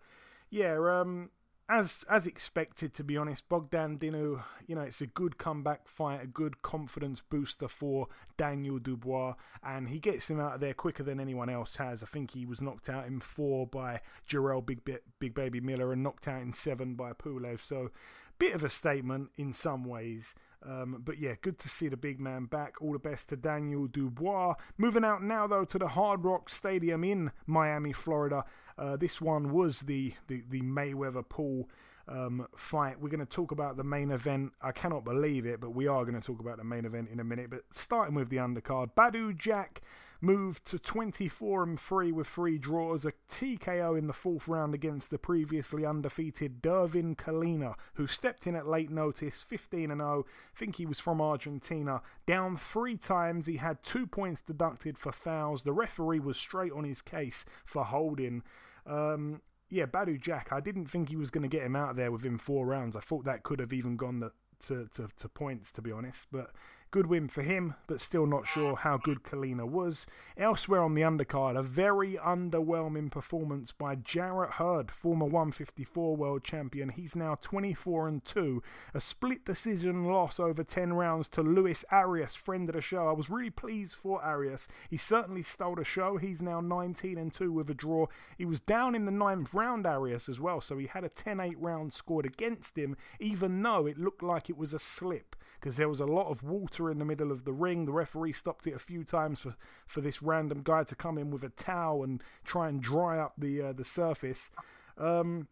yeah, 0.50 0.78
um, 0.78 1.30
as 1.72 2.04
as 2.10 2.28
expected, 2.28 2.94
to 2.94 3.04
be 3.04 3.16
honest, 3.16 3.48
Bogdan 3.48 3.98
Dinu, 3.98 4.44
you 4.68 4.76
know, 4.76 4.82
it's 4.82 5.00
a 5.00 5.08
good 5.08 5.38
comeback 5.38 5.88
fight, 5.88 6.22
a 6.22 6.28
good 6.28 6.62
confidence 6.62 7.22
booster 7.22 7.70
for 7.70 8.08
Daniel 8.36 8.78
Dubois, 8.78 9.36
and 9.64 9.88
he 9.88 9.98
gets 9.98 10.30
him 10.30 10.40
out 10.40 10.56
of 10.56 10.60
there 10.60 10.74
quicker 10.74 11.04
than 11.04 11.20
anyone 11.20 11.50
else 11.50 11.78
has. 11.78 12.04
I 12.04 12.08
think 12.08 12.32
he 12.32 12.46
was 12.46 12.62
knocked 12.62 12.90
out 12.90 13.08
in 13.08 13.22
four 13.22 13.66
by 13.66 14.02
Jarrell 14.30 14.66
Big 14.66 14.82
Big 15.20 15.34
Baby 15.34 15.62
Miller 15.62 15.94
and 15.94 16.04
knocked 16.04 16.28
out 16.28 16.42
in 16.42 16.52
seven 16.52 16.96
by 16.96 17.14
Pulev. 17.14 17.62
So, 17.62 17.92
bit 18.38 18.54
of 18.54 18.66
a 18.66 18.70
statement 18.70 19.30
in 19.38 19.54
some 19.54 19.86
ways. 19.86 20.36
Um, 20.64 21.02
but 21.04 21.18
yeah, 21.20 21.36
good 21.42 21.58
to 21.60 21.70
see 21.70 21.88
the 21.88 21.98
big 21.98 22.20
man 22.20 22.46
back. 22.46 22.82
All 22.82 22.94
the 22.94 23.00
best 23.00 23.30
to 23.30 23.36
Daniel 23.36 23.88
Dubois. 23.88 24.56
Moving 24.78 25.06
out 25.06 25.24
now, 25.24 25.48
though, 25.48 25.66
to 25.66 25.80
the 25.80 25.90
Hard 25.90 26.24
Rock 26.24 26.50
Stadium 26.50 27.04
in 27.04 27.32
Miami, 27.48 27.94
Florida. 27.94 28.44
Uh, 28.78 28.98
this 28.98 29.22
one 29.22 29.52
was 29.52 29.82
the, 29.82 30.14
the, 30.28 30.44
the 30.50 30.62
Mayweather 30.62 31.28
Paul 31.28 31.70
um, 32.08 32.48
fight. 32.56 33.00
We're 33.00 33.10
going 33.10 33.20
to 33.20 33.26
talk 33.26 33.52
about 33.52 33.78
the 33.78 33.84
main 33.84 34.12
event. 34.12 34.54
I 34.62 34.72
cannot 34.72 35.04
believe 35.04 35.46
it, 35.46 35.60
but 35.60 35.72
we 35.72 35.88
are 35.88 36.04
going 36.04 36.20
to 36.20 36.26
talk 36.26 36.40
about 36.40 36.58
the 36.58 36.64
main 36.64 36.86
event 36.86 37.10
in 37.12 37.20
a 37.20 37.24
minute. 37.24 37.50
But 37.50 37.62
starting 37.72 38.16
with 38.16 38.30
the 38.30 38.38
undercard, 38.38 38.94
Badou 38.96 39.38
Jack 39.38 39.82
moved 40.22 40.66
to 40.66 40.80
24 40.80 41.64
and 41.64 41.80
3 41.80 42.12
with 42.12 42.28
three 42.28 42.58
draws, 42.58 43.06
a 43.06 43.14
TKO 43.28 43.98
in 43.98 44.08
the 44.08 44.14
fourth 44.14 44.48
round 44.48 44.74
against 44.74 45.10
the 45.10 45.18
previously 45.18 45.86
undefeated 45.86 46.62
Dervin 46.62 47.16
Colina, 47.16 47.74
who 47.96 48.08
stepped 48.08 48.46
in 48.46 48.56
at 48.56 48.68
late 48.68 48.92
notice, 48.92 49.42
15 49.44 49.92
and 49.92 50.00
0. 50.00 50.26
Think 50.56 50.76
he 50.76 50.86
was 50.86 51.00
from 51.00 51.20
Argentina. 51.20 52.02
Down 52.26 52.56
three 52.56 52.98
times, 52.98 53.48
he 53.48 53.58
had 53.58 53.82
two 53.82 54.06
points 54.06 54.42
deducted 54.42 54.98
for 54.98 55.12
fouls. 55.12 55.64
The 55.64 55.74
referee 55.74 56.20
was 56.20 56.38
straight 56.38 56.72
on 56.72 56.84
his 56.84 57.02
case 57.02 57.46
for 57.66 57.84
holding. 57.84 58.44
Um, 58.86 59.42
yeah, 59.70 59.86
Badou 59.86 60.20
Jack, 60.20 60.50
I 60.52 60.60
didn't 60.60 60.88
think 60.88 61.10
he 61.10 61.16
was 61.16 61.32
going 61.32 61.44
to 61.44 61.58
get 61.58 61.66
him 61.66 61.76
out 61.76 61.96
there 61.96 62.12
within 62.12 62.38
four 62.38 62.66
rounds. 62.66 62.96
I 62.96 63.00
thought 63.00 63.26
that 63.26 63.44
could 63.44 63.60
have 63.60 63.74
even 63.74 63.96
gone 63.96 64.30
to, 64.68 64.88
to, 64.94 65.08
to 65.16 65.30
points, 65.30 65.72
to 65.74 65.82
be 65.82 65.92
honest. 65.92 66.28
But 66.32 66.52
Good 66.92 67.08
win 67.08 67.30
for 67.30 67.42
him, 67.42 67.76
but 67.88 68.02
still 68.02 68.26
not 68.26 68.46
sure 68.46 68.76
how 68.76 68.98
good 68.98 69.24
Colina 69.24 69.66
was. 69.66 70.06
Elsewhere 70.36 70.82
on 70.82 70.94
the 70.94 71.04
undercard, 71.04 71.58
a 71.58 71.62
very 71.62 72.16
underwhelming 72.16 73.10
performance 73.10 73.72
by 73.72 73.96
Jarrett 73.96 74.56
Hurd, 74.56 74.92
former 74.92 75.24
154 75.26 76.18
world 76.18 76.44
champion. 76.44 76.90
He's 76.90 77.16
now 77.16 77.36
24 77.36 78.10
and 78.10 78.26
2. 78.26 78.62
A 78.94 79.00
split 79.00 79.46
decision 79.46 80.04
loss 80.04 80.38
over 80.38 80.66
10 80.66 80.92
rounds 80.92 81.30
to 81.30 81.42
Luis 81.42 81.86
Arias, 81.92 82.36
friend 82.36 82.68
of 82.68 82.76
the 82.76 82.82
show. 82.82 83.08
I 83.08 83.14
was 83.14 83.30
really 83.30 83.50
pleased 83.50 83.96
for 83.96 84.22
Arias. 84.22 84.68
He 84.90 84.98
certainly 84.98 85.44
stole 85.44 85.76
the 85.76 85.86
show. 85.86 86.18
He's 86.18 86.42
now 86.42 86.60
19 86.60 87.18
and 87.18 87.32
2 87.32 87.54
with 87.54 87.70
a 87.70 87.74
draw. 87.74 88.08
He 88.38 88.44
was 88.44 88.60
down 88.60 88.96
in 88.96 89.06
the 89.06 89.14
ninth 89.14 89.54
round, 89.54 89.88
Arias, 89.88 90.28
as 90.28 90.42
well, 90.42 90.60
so 90.60 90.78
he 90.78 90.88
had 90.88 91.06
a 91.06 91.10
10 91.10 91.40
8 91.40 91.58
round 91.58 91.94
scored 91.94 92.26
against 92.26 92.78
him, 92.78 92.98
even 93.18 93.64
though 93.64 93.86
it 93.86 93.98
looked 93.98 94.22
like 94.22 94.50
it 94.50 94.58
was 94.58 94.74
a 94.74 94.80
slip 94.80 95.38
because 95.62 95.78
there 95.78 95.88
was 95.88 96.00
a 96.00 96.06
lot 96.06 96.28
of 96.28 96.42
water 96.42 96.81
in 96.90 97.00
the 97.00 97.06
middle 97.06 97.32
of 97.32 97.46
the 97.46 97.54
ring. 97.54 97.86
The 97.86 97.92
referee 97.92 98.34
stopped 98.34 98.66
it 98.66 98.74
a 98.74 98.80
few 98.80 99.04
times 99.04 99.42
for, 99.42 99.56
for 99.86 100.02
this 100.02 100.22
random 100.22 100.62
guy 100.64 100.84
to 100.84 100.96
come 100.96 101.18
in 101.18 101.30
with 101.30 101.44
a 101.44 101.50
towel 101.50 102.04
and 102.04 102.24
try 102.44 102.70
and 102.70 102.82
dry 102.82 103.20
up 103.20 103.34
the 103.38 103.62
uh, 103.62 103.74
the 103.74 103.86
surface. 103.86 104.50
Um, 104.98 105.48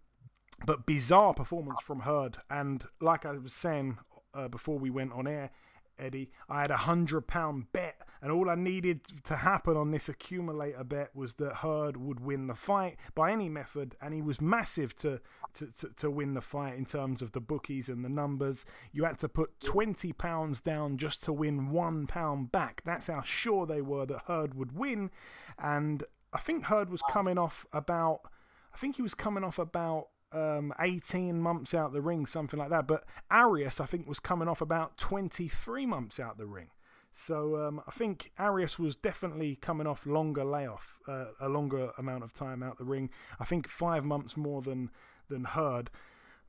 but 0.65 0.85
bizarre 0.85 1.33
performance 1.33 1.81
from 1.81 2.01
Hurd, 2.01 2.37
and 2.49 2.85
like 2.99 3.25
I 3.25 3.31
was 3.33 3.53
saying 3.53 3.97
uh, 4.33 4.47
before 4.47 4.77
we 4.77 4.89
went 4.89 5.13
on 5.13 5.27
air, 5.27 5.51
Eddie, 5.99 6.31
I 6.47 6.61
had 6.61 6.71
a 6.71 6.77
hundred 6.77 7.27
pound 7.27 7.71
bet, 7.71 8.01
and 8.21 8.31
all 8.31 8.49
I 8.49 8.55
needed 8.55 9.01
to 9.25 9.37
happen 9.37 9.77
on 9.77 9.91
this 9.91 10.09
accumulator 10.09 10.83
bet 10.83 11.15
was 11.15 11.35
that 11.35 11.57
Hurd 11.57 11.97
would 11.97 12.19
win 12.19 12.47
the 12.47 12.55
fight 12.55 12.97
by 13.15 13.31
any 13.31 13.49
method, 13.49 13.95
and 14.01 14.13
he 14.13 14.21
was 14.21 14.41
massive 14.41 14.95
to, 14.97 15.21
to, 15.53 15.71
to, 15.73 15.93
to 15.95 16.11
win 16.11 16.33
the 16.33 16.41
fight 16.41 16.77
in 16.77 16.85
terms 16.85 17.21
of 17.21 17.31
the 17.31 17.41
bookies 17.41 17.89
and 17.89 18.03
the 18.03 18.09
numbers. 18.09 18.65
You 18.91 19.05
had 19.05 19.19
to 19.19 19.29
put 19.29 19.59
twenty 19.59 20.13
pounds 20.13 20.61
down 20.61 20.97
just 20.97 21.23
to 21.23 21.33
win 21.33 21.71
one 21.71 22.07
pound 22.07 22.51
back. 22.51 22.81
That's 22.85 23.07
how 23.07 23.21
sure 23.21 23.65
they 23.65 23.81
were 23.81 24.05
that 24.05 24.23
Hurd 24.27 24.55
would 24.55 24.77
win, 24.77 25.11
and 25.57 26.03
I 26.33 26.39
think 26.39 26.65
Hurd 26.65 26.89
was 26.89 27.01
coming 27.09 27.37
off 27.37 27.65
about. 27.73 28.21
I 28.73 28.77
think 28.77 28.97
he 28.97 29.01
was 29.01 29.15
coming 29.15 29.43
off 29.43 29.57
about 29.57 30.09
um, 30.31 30.73
18 30.79 31.41
months 31.41 31.73
out 31.73 31.93
the 31.93 32.01
ring, 32.01 32.25
something 32.25 32.59
like 32.59 32.69
that. 32.69 32.87
But 32.87 33.05
Arias, 33.31 33.79
I 33.79 33.85
think, 33.85 34.07
was 34.07 34.19
coming 34.19 34.47
off 34.47 34.61
about 34.61 34.97
23 34.97 35.85
months 35.85 36.19
out 36.19 36.37
the 36.37 36.45
ring. 36.45 36.69
So 37.13 37.57
um, 37.57 37.81
I 37.87 37.91
think 37.91 38.31
Arias 38.37 38.79
was 38.79 38.95
definitely 38.95 39.55
coming 39.55 39.87
off 39.87 40.05
longer 40.05 40.45
layoff, 40.45 40.99
uh, 41.07 41.25
a 41.39 41.49
longer 41.49 41.91
amount 41.97 42.23
of 42.23 42.33
time 42.33 42.63
out 42.63 42.77
the 42.77 42.85
ring. 42.85 43.09
I 43.39 43.45
think 43.45 43.67
five 43.67 44.05
months 44.05 44.37
more 44.37 44.61
than 44.61 44.89
than 45.27 45.43
Hurd. 45.43 45.89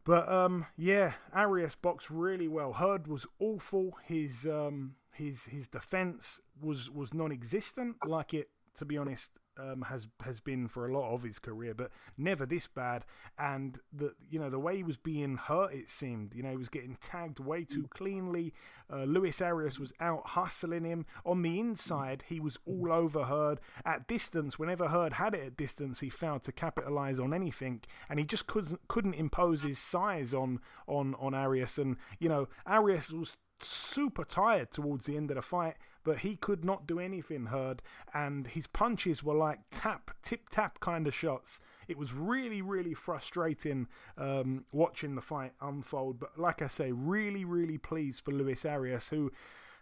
But 0.05 0.31
um, 0.31 0.67
yeah, 0.77 1.13
Arias 1.35 1.77
boxed 1.77 2.09
really 2.11 2.49
well. 2.49 2.75
Hurd 2.75 3.07
was 3.07 3.27
awful. 3.39 3.97
His 4.07 4.47
um, 4.47 4.95
his 5.13 5.47
his 5.47 5.67
defense 5.67 6.41
was 6.61 6.91
was 6.91 7.13
non-existent. 7.13 7.97
Like 8.07 8.33
it, 8.33 8.51
to 8.77 8.85
be 8.85 8.97
honest, 8.97 9.33
um, 9.59 9.83
has 9.83 10.09
has 10.25 10.41
been 10.41 10.69
for 10.69 10.87
a 10.87 10.93
lot 10.93 11.13
of 11.13 11.23
his 11.23 11.39
career, 11.39 11.75
but 11.75 11.91
never 12.17 12.47
this 12.47 12.67
bad. 12.67 13.05
And 13.39 13.79
the 13.93 14.15
you 14.29 14.39
know 14.39 14.51
the 14.51 14.59
way 14.59 14.77
he 14.77 14.83
was 14.83 14.97
being 14.97 15.37
hurt, 15.37 15.73
it 15.73 15.89
seemed 15.89 16.35
you 16.35 16.43
know 16.43 16.51
he 16.51 16.57
was 16.57 16.69
getting 16.69 16.97
tagged 17.01 17.39
way 17.39 17.65
too 17.65 17.89
cleanly. 17.91 18.53
Uh, 18.93 19.05
Luis 19.05 19.41
Arias 19.41 19.79
was 19.79 19.93
out 20.01 20.29
hustling 20.29 20.85
him 20.85 21.07
on 21.25 21.43
the 21.43 21.61
inside. 21.61 22.25
He 22.29 22.41
was 22.41 22.59
all 22.67 22.93
over 22.93 23.25
Hurd 23.25 23.61
at 23.85 24.07
distance. 24.09 24.59
Whenever 24.59 24.89
Hurd 24.89 25.15
had 25.15 25.35
it 25.35 25.47
at 25.47 25.57
distance, 25.57 26.01
he 26.01 26.11
failed 26.11 26.43
to 26.45 26.53
capitalize 26.53 27.21
on 27.21 27.33
anything, 27.33 27.81
and 28.09 28.19
he 28.19 28.25
just 28.25 28.47
couldn't 28.47 28.81
couldn't 28.89 29.15
impose 29.15 29.63
his 29.63 29.79
size 29.79 30.35
on 30.35 30.61
on 30.87 31.15
on 31.17 31.35
Arias. 31.35 31.79
And 31.79 31.97
you 32.19 32.29
know 32.29 32.49
Arias 32.67 33.11
was 33.11 33.37
super 33.63 34.25
tired 34.25 34.71
towards 34.71 35.07
the 35.07 35.17
end 35.17 35.31
of 35.31 35.37
the 35.37 35.43
fight, 35.43 35.77
but 36.05 36.19
he 36.19 36.37
could 36.37 36.65
not 36.65 36.87
do 36.87 36.99
anything, 36.99 37.47
Hurd, 37.47 37.83
and 38.15 38.47
his 38.47 38.67
punches 38.67 39.23
were 39.23 39.35
like 39.35 39.61
tap, 39.71 40.11
tip 40.23 40.49
tap 40.49 40.81
kind 40.81 41.07
of 41.07 41.15
shots. 41.15 41.61
It 41.89 41.99
was 41.99 42.13
really, 42.13 42.63
really 42.63 42.95
frustrating 42.95 43.89
um, 44.17 44.65
watching 44.73 45.15
the 45.15 45.21
fight 45.21 45.53
unfold, 45.61 46.19
but 46.19 46.39
like 46.39 46.63
I 46.63 46.69
say, 46.69 46.93
really, 46.93 47.45
really 47.45 47.79
pleased 47.79 48.25
for 48.25 48.33
Luis 48.33 48.65
Arias, 48.65 49.09
who 49.09 49.33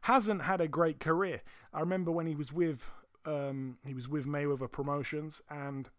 hasn't 0.03 0.43
had 0.43 0.61
a 0.61 0.69
great 0.69 1.01
career. 1.01 1.43
I 1.73 1.81
remember 1.81 2.11
when 2.11 2.27
he 2.27 2.35
was 2.35 2.53
with 2.53 2.91
um, 3.27 3.79
he 3.85 3.95
was 3.95 4.09
with 4.09 4.27
Mayweather 4.27 4.71
Promotions 4.71 5.43
and 5.51 5.91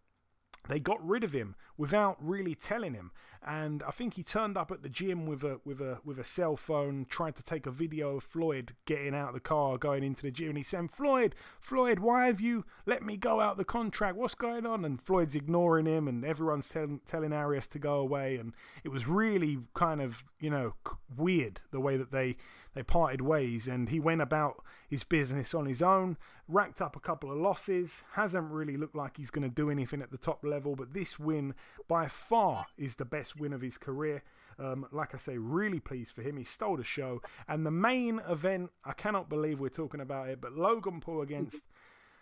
they 0.67 0.79
got 0.79 1.05
rid 1.05 1.23
of 1.23 1.31
him 1.31 1.55
without 1.77 2.17
really 2.19 2.55
telling 2.55 2.93
him. 2.93 3.11
And 3.41 3.81
i 3.83 3.91
think 3.91 4.15
he 4.15 4.23
turned 4.23 4.57
up 4.57 4.69
at 4.69 4.83
the 4.83 4.89
gym 4.89 5.25
with 5.25 5.45
a 5.45 5.61
with 5.63 5.79
a 5.79 5.99
with 6.03 6.19
a 6.19 6.25
cell 6.25 6.57
phone 6.57 7.05
trying 7.09 7.31
to 7.33 7.43
take 7.43 7.65
a 7.65 7.71
video 7.71 8.17
of 8.17 8.23
floyd 8.23 8.75
getting 8.85 9.15
out 9.15 9.29
of 9.29 9.33
the 9.33 9.39
car 9.39 9.77
going 9.77 10.03
into 10.03 10.23
the 10.23 10.31
gym. 10.31 10.49
And 10.49 10.57
he's 10.57 10.67
saying 10.67 10.89
floyd 10.89 11.35
floyd 11.59 11.99
why 11.99 12.27
have 12.27 12.41
you 12.41 12.65
let 12.85 13.03
me 13.03 13.15
go 13.15 13.39
out 13.39 13.57
the 13.57 13.63
contract? 13.63 14.17
What's 14.17 14.35
going 14.35 14.65
on? 14.65 14.83
And 14.83 15.01
floyd's 15.01 15.35
ignoring 15.35 15.85
him 15.85 16.07
and 16.07 16.25
everyone's 16.25 16.67
telling 16.67 16.99
telling 17.05 17.31
arias 17.31 17.67
to 17.67 17.79
go 17.79 17.95
away. 17.95 18.35
And 18.35 18.53
it 18.83 18.89
was 18.89 19.07
really 19.07 19.59
kind 19.73 20.01
of 20.01 20.25
you 20.39 20.49
know 20.49 20.73
weird 21.15 21.61
the 21.71 21.79
way 21.79 21.95
that 21.95 22.11
they 22.11 22.35
they 22.73 22.83
parted 22.83 23.21
ways 23.21 23.67
and 23.67 23.89
he 23.89 23.99
went 23.99 24.21
about 24.21 24.63
his 24.88 25.03
business 25.03 25.53
on 25.53 25.65
his 25.65 25.81
own, 25.81 26.17
racked 26.47 26.81
up 26.81 26.95
a 26.95 26.99
couple 26.99 27.31
of 27.31 27.38
losses, 27.38 28.03
hasn't 28.13 28.51
really 28.51 28.77
looked 28.77 28.95
like 28.95 29.17
he's 29.17 29.31
going 29.31 29.47
to 29.47 29.53
do 29.53 29.69
anything 29.69 30.01
at 30.01 30.11
the 30.11 30.17
top 30.17 30.43
level, 30.43 30.75
but 30.75 30.93
this 30.93 31.19
win 31.19 31.55
by 31.88 32.07
far 32.07 32.67
is 32.77 32.95
the 32.95 33.05
best 33.05 33.39
win 33.39 33.53
of 33.53 33.61
his 33.61 33.77
career. 33.77 34.23
Um, 34.57 34.85
like 34.91 35.15
I 35.15 35.17
say, 35.17 35.38
really 35.38 35.79
pleased 35.79 36.13
for 36.13 36.21
him. 36.21 36.35
He 36.35 36.43
stole 36.43 36.75
the 36.77 36.83
show. 36.83 37.21
And 37.47 37.65
the 37.65 37.71
main 37.71 38.19
event, 38.27 38.71
I 38.83 38.91
cannot 38.91 39.29
believe 39.29 39.59
we're 39.59 39.69
talking 39.69 40.01
about 40.01 40.27
it, 40.27 40.41
but 40.41 40.53
Logan 40.53 40.99
Paul 40.99 41.21
against 41.21 41.63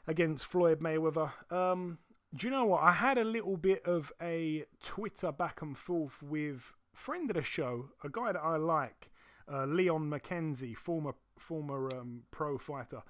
against 0.07 0.45
Floyd 0.45 0.79
Mayweather. 0.79 1.31
Um, 1.51 1.97
do 2.35 2.47
you 2.47 2.51
know 2.51 2.65
what? 2.65 2.83
I 2.83 2.91
had 2.91 3.17
a 3.17 3.23
little 3.23 3.57
bit 3.57 3.85
of 3.85 4.11
a 4.21 4.65
Twitter 4.81 5.31
back 5.31 5.61
and 5.61 5.77
forth 5.77 6.21
with 6.21 6.73
friend 6.93 7.29
of 7.29 7.35
the 7.35 7.43
show, 7.43 7.89
a 8.03 8.09
guy 8.09 8.31
that 8.31 8.41
I 8.41 8.57
like, 8.57 9.11
uh, 9.51 9.65
Leon 9.65 10.09
McKenzie, 10.09 10.75
former 10.75 11.13
former 11.37 11.89
um, 11.95 12.23
pro 12.31 12.57
fighter, 12.57 13.03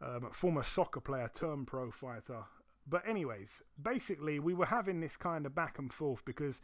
um, 0.00 0.28
former 0.32 0.62
soccer 0.62 1.00
player 1.00 1.30
turned 1.32 1.66
pro 1.66 1.90
fighter. 1.90 2.44
But 2.86 3.06
anyways, 3.08 3.62
basically 3.80 4.38
we 4.38 4.54
were 4.54 4.66
having 4.66 5.00
this 5.00 5.16
kind 5.16 5.46
of 5.46 5.54
back 5.54 5.78
and 5.78 5.92
forth 5.92 6.24
because 6.24 6.60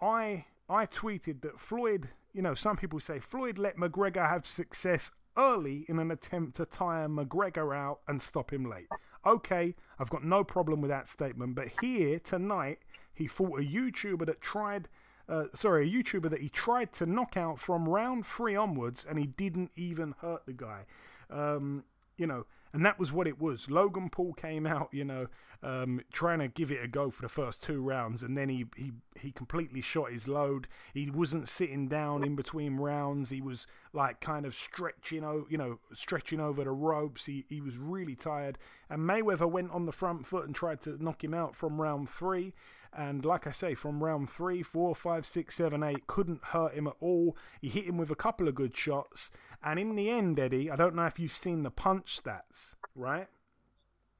I 0.00 0.46
I 0.68 0.86
tweeted 0.86 1.40
that 1.42 1.58
Floyd, 1.58 2.10
you 2.32 2.42
know, 2.42 2.54
some 2.54 2.76
people 2.76 3.00
say 3.00 3.18
Floyd 3.18 3.58
let 3.58 3.76
McGregor 3.76 4.28
have 4.28 4.46
success 4.46 5.10
early 5.36 5.84
in 5.88 5.98
an 5.98 6.10
attempt 6.10 6.56
to 6.56 6.66
tire 6.66 7.08
McGregor 7.08 7.76
out 7.76 8.00
and 8.06 8.20
stop 8.20 8.52
him 8.52 8.68
late. 8.68 8.88
Okay, 9.24 9.74
I've 9.98 10.10
got 10.10 10.24
no 10.24 10.44
problem 10.44 10.80
with 10.80 10.90
that 10.90 11.08
statement, 11.08 11.54
but 11.54 11.68
here 11.80 12.18
tonight 12.18 12.78
he 13.12 13.26
fought 13.26 13.60
a 13.60 13.62
YouTuber 13.62 14.26
that 14.26 14.40
tried. 14.40 14.88
Uh, 15.30 15.44
sorry, 15.54 15.88
a 15.88 15.90
YouTuber 15.90 16.28
that 16.28 16.40
he 16.40 16.48
tried 16.48 16.92
to 16.94 17.06
knock 17.06 17.36
out 17.36 17.60
from 17.60 17.88
round 17.88 18.26
three 18.26 18.56
onwards, 18.56 19.06
and 19.08 19.16
he 19.16 19.26
didn't 19.26 19.70
even 19.76 20.14
hurt 20.20 20.44
the 20.44 20.52
guy. 20.52 20.86
Um, 21.30 21.84
you 22.16 22.26
know, 22.26 22.46
and 22.72 22.84
that 22.84 22.98
was 22.98 23.12
what 23.12 23.26
it 23.26 23.40
was. 23.40 23.70
Logan 23.70 24.10
Paul 24.10 24.32
came 24.32 24.66
out, 24.66 24.88
you 24.92 25.04
know, 25.04 25.26
um, 25.62 26.00
trying 26.12 26.38
to 26.38 26.48
give 26.48 26.70
it 26.70 26.82
a 26.82 26.88
go 26.88 27.10
for 27.10 27.22
the 27.22 27.28
first 27.28 27.62
two 27.62 27.82
rounds, 27.82 28.22
and 28.22 28.36
then 28.36 28.48
he, 28.48 28.66
he, 28.76 28.92
he 29.20 29.30
completely 29.30 29.80
shot 29.80 30.10
his 30.10 30.26
load. 30.26 30.66
He 30.94 31.10
wasn't 31.10 31.48
sitting 31.48 31.88
down 31.88 32.24
in 32.24 32.36
between 32.36 32.76
rounds. 32.76 33.30
He 33.30 33.40
was 33.40 33.66
like 33.92 34.20
kind 34.20 34.46
of 34.46 34.54
stretching, 34.54 35.22
you 35.48 35.58
know, 35.58 35.78
stretching 35.92 36.40
over 36.40 36.64
the 36.64 36.70
ropes. 36.70 37.26
He, 37.26 37.44
he 37.48 37.60
was 37.60 37.76
really 37.76 38.14
tired. 38.14 38.58
And 38.88 39.02
Mayweather 39.02 39.50
went 39.50 39.70
on 39.72 39.86
the 39.86 39.92
front 39.92 40.26
foot 40.26 40.46
and 40.46 40.54
tried 40.54 40.80
to 40.82 41.02
knock 41.02 41.22
him 41.22 41.34
out 41.34 41.54
from 41.54 41.80
round 41.80 42.08
three. 42.08 42.52
And 42.92 43.24
like 43.24 43.46
I 43.46 43.52
say, 43.52 43.74
from 43.74 44.02
round 44.02 44.28
three, 44.30 44.62
four, 44.62 44.94
five, 44.94 45.24
six, 45.24 45.54
seven, 45.54 45.82
eight, 45.82 46.06
couldn't 46.06 46.44
hurt 46.46 46.74
him 46.74 46.86
at 46.88 46.96
all. 47.00 47.36
He 47.60 47.68
hit 47.68 47.84
him 47.84 47.96
with 47.96 48.10
a 48.10 48.16
couple 48.16 48.48
of 48.48 48.54
good 48.54 48.76
shots. 48.76 49.30
And 49.62 49.78
in 49.78 49.94
the 49.94 50.10
end, 50.10 50.40
Eddie, 50.40 50.70
I 50.70 50.76
don't 50.76 50.94
know 50.94 51.06
if 51.06 51.18
you've 51.18 51.30
seen 51.30 51.62
the 51.62 51.70
punch 51.70 52.20
stats, 52.20 52.74
right? 52.94 53.28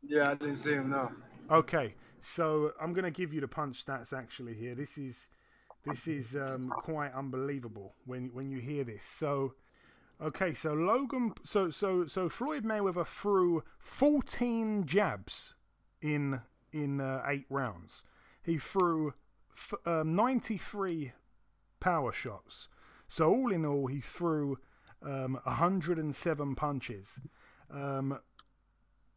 Yeah, 0.02 0.30
I 0.30 0.34
didn't 0.34 0.56
see 0.56 0.72
him, 0.74 0.90
no. 0.90 1.10
Okay, 1.50 1.94
so 2.20 2.72
I'm 2.80 2.92
going 2.92 3.04
to 3.04 3.10
give 3.10 3.32
you 3.32 3.40
the 3.40 3.48
punch 3.48 3.84
stats 3.84 4.16
actually 4.16 4.54
here. 4.54 4.74
This 4.74 4.96
is 4.96 5.28
this 5.84 6.06
is 6.06 6.36
um, 6.36 6.68
quite 6.68 7.12
unbelievable 7.14 7.94
when 8.04 8.30
when 8.34 8.50
you 8.50 8.58
hear 8.60 8.84
this. 8.84 9.04
So, 9.04 9.54
okay, 10.22 10.54
so 10.54 10.74
Logan, 10.74 11.34
so 11.44 11.70
so 11.70 12.06
so 12.06 12.28
Floyd 12.28 12.64
Mayweather 12.64 13.06
threw 13.06 13.64
14 13.80 14.84
jabs 14.84 15.54
in 16.00 16.40
in 16.72 17.00
uh, 17.00 17.24
eight 17.26 17.46
rounds. 17.48 18.02
He 18.42 18.58
threw 18.58 19.14
um, 19.86 20.14
93 20.14 21.12
power 21.78 22.12
shots. 22.12 22.68
So 23.08 23.28
all 23.28 23.52
in 23.52 23.64
all, 23.64 23.86
he 23.86 24.00
threw 24.00 24.58
um, 25.02 25.38
107 25.44 26.54
punches. 26.54 27.20
Um, 27.70 28.18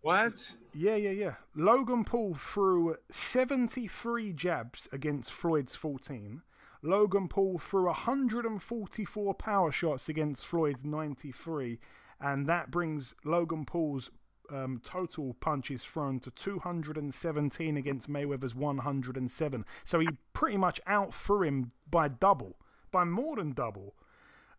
what? 0.01 0.51
Yeah, 0.73 0.95
yeah, 0.95 1.11
yeah. 1.11 1.35
Logan 1.55 2.03
Paul 2.03 2.33
threw 2.33 2.97
73 3.09 4.33
jabs 4.33 4.89
against 4.91 5.31
Floyd's 5.31 5.75
14. 5.75 6.41
Logan 6.81 7.29
Paul 7.29 7.57
threw 7.57 7.85
144 7.85 9.33
power 9.35 9.71
shots 9.71 10.09
against 10.09 10.45
Floyd's 10.45 10.83
93. 10.83 11.79
And 12.19 12.47
that 12.47 12.69
brings 12.69 13.15
Logan 13.23 13.65
Paul's 13.65 14.11
um, 14.53 14.79
total 14.83 15.33
punches 15.39 15.83
thrown 15.83 16.19
to 16.19 16.31
217 16.31 17.77
against 17.77 18.09
Mayweather's 18.09 18.55
107. 18.55 19.65
So 19.83 19.99
he 19.99 20.09
pretty 20.33 20.57
much 20.57 20.79
outthrew 20.85 21.43
him 21.43 21.71
by 21.89 22.07
double, 22.07 22.57
by 22.91 23.03
more 23.03 23.37
than 23.37 23.53
double. 23.53 23.95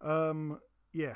Um, 0.00 0.60
yeah, 0.92 1.14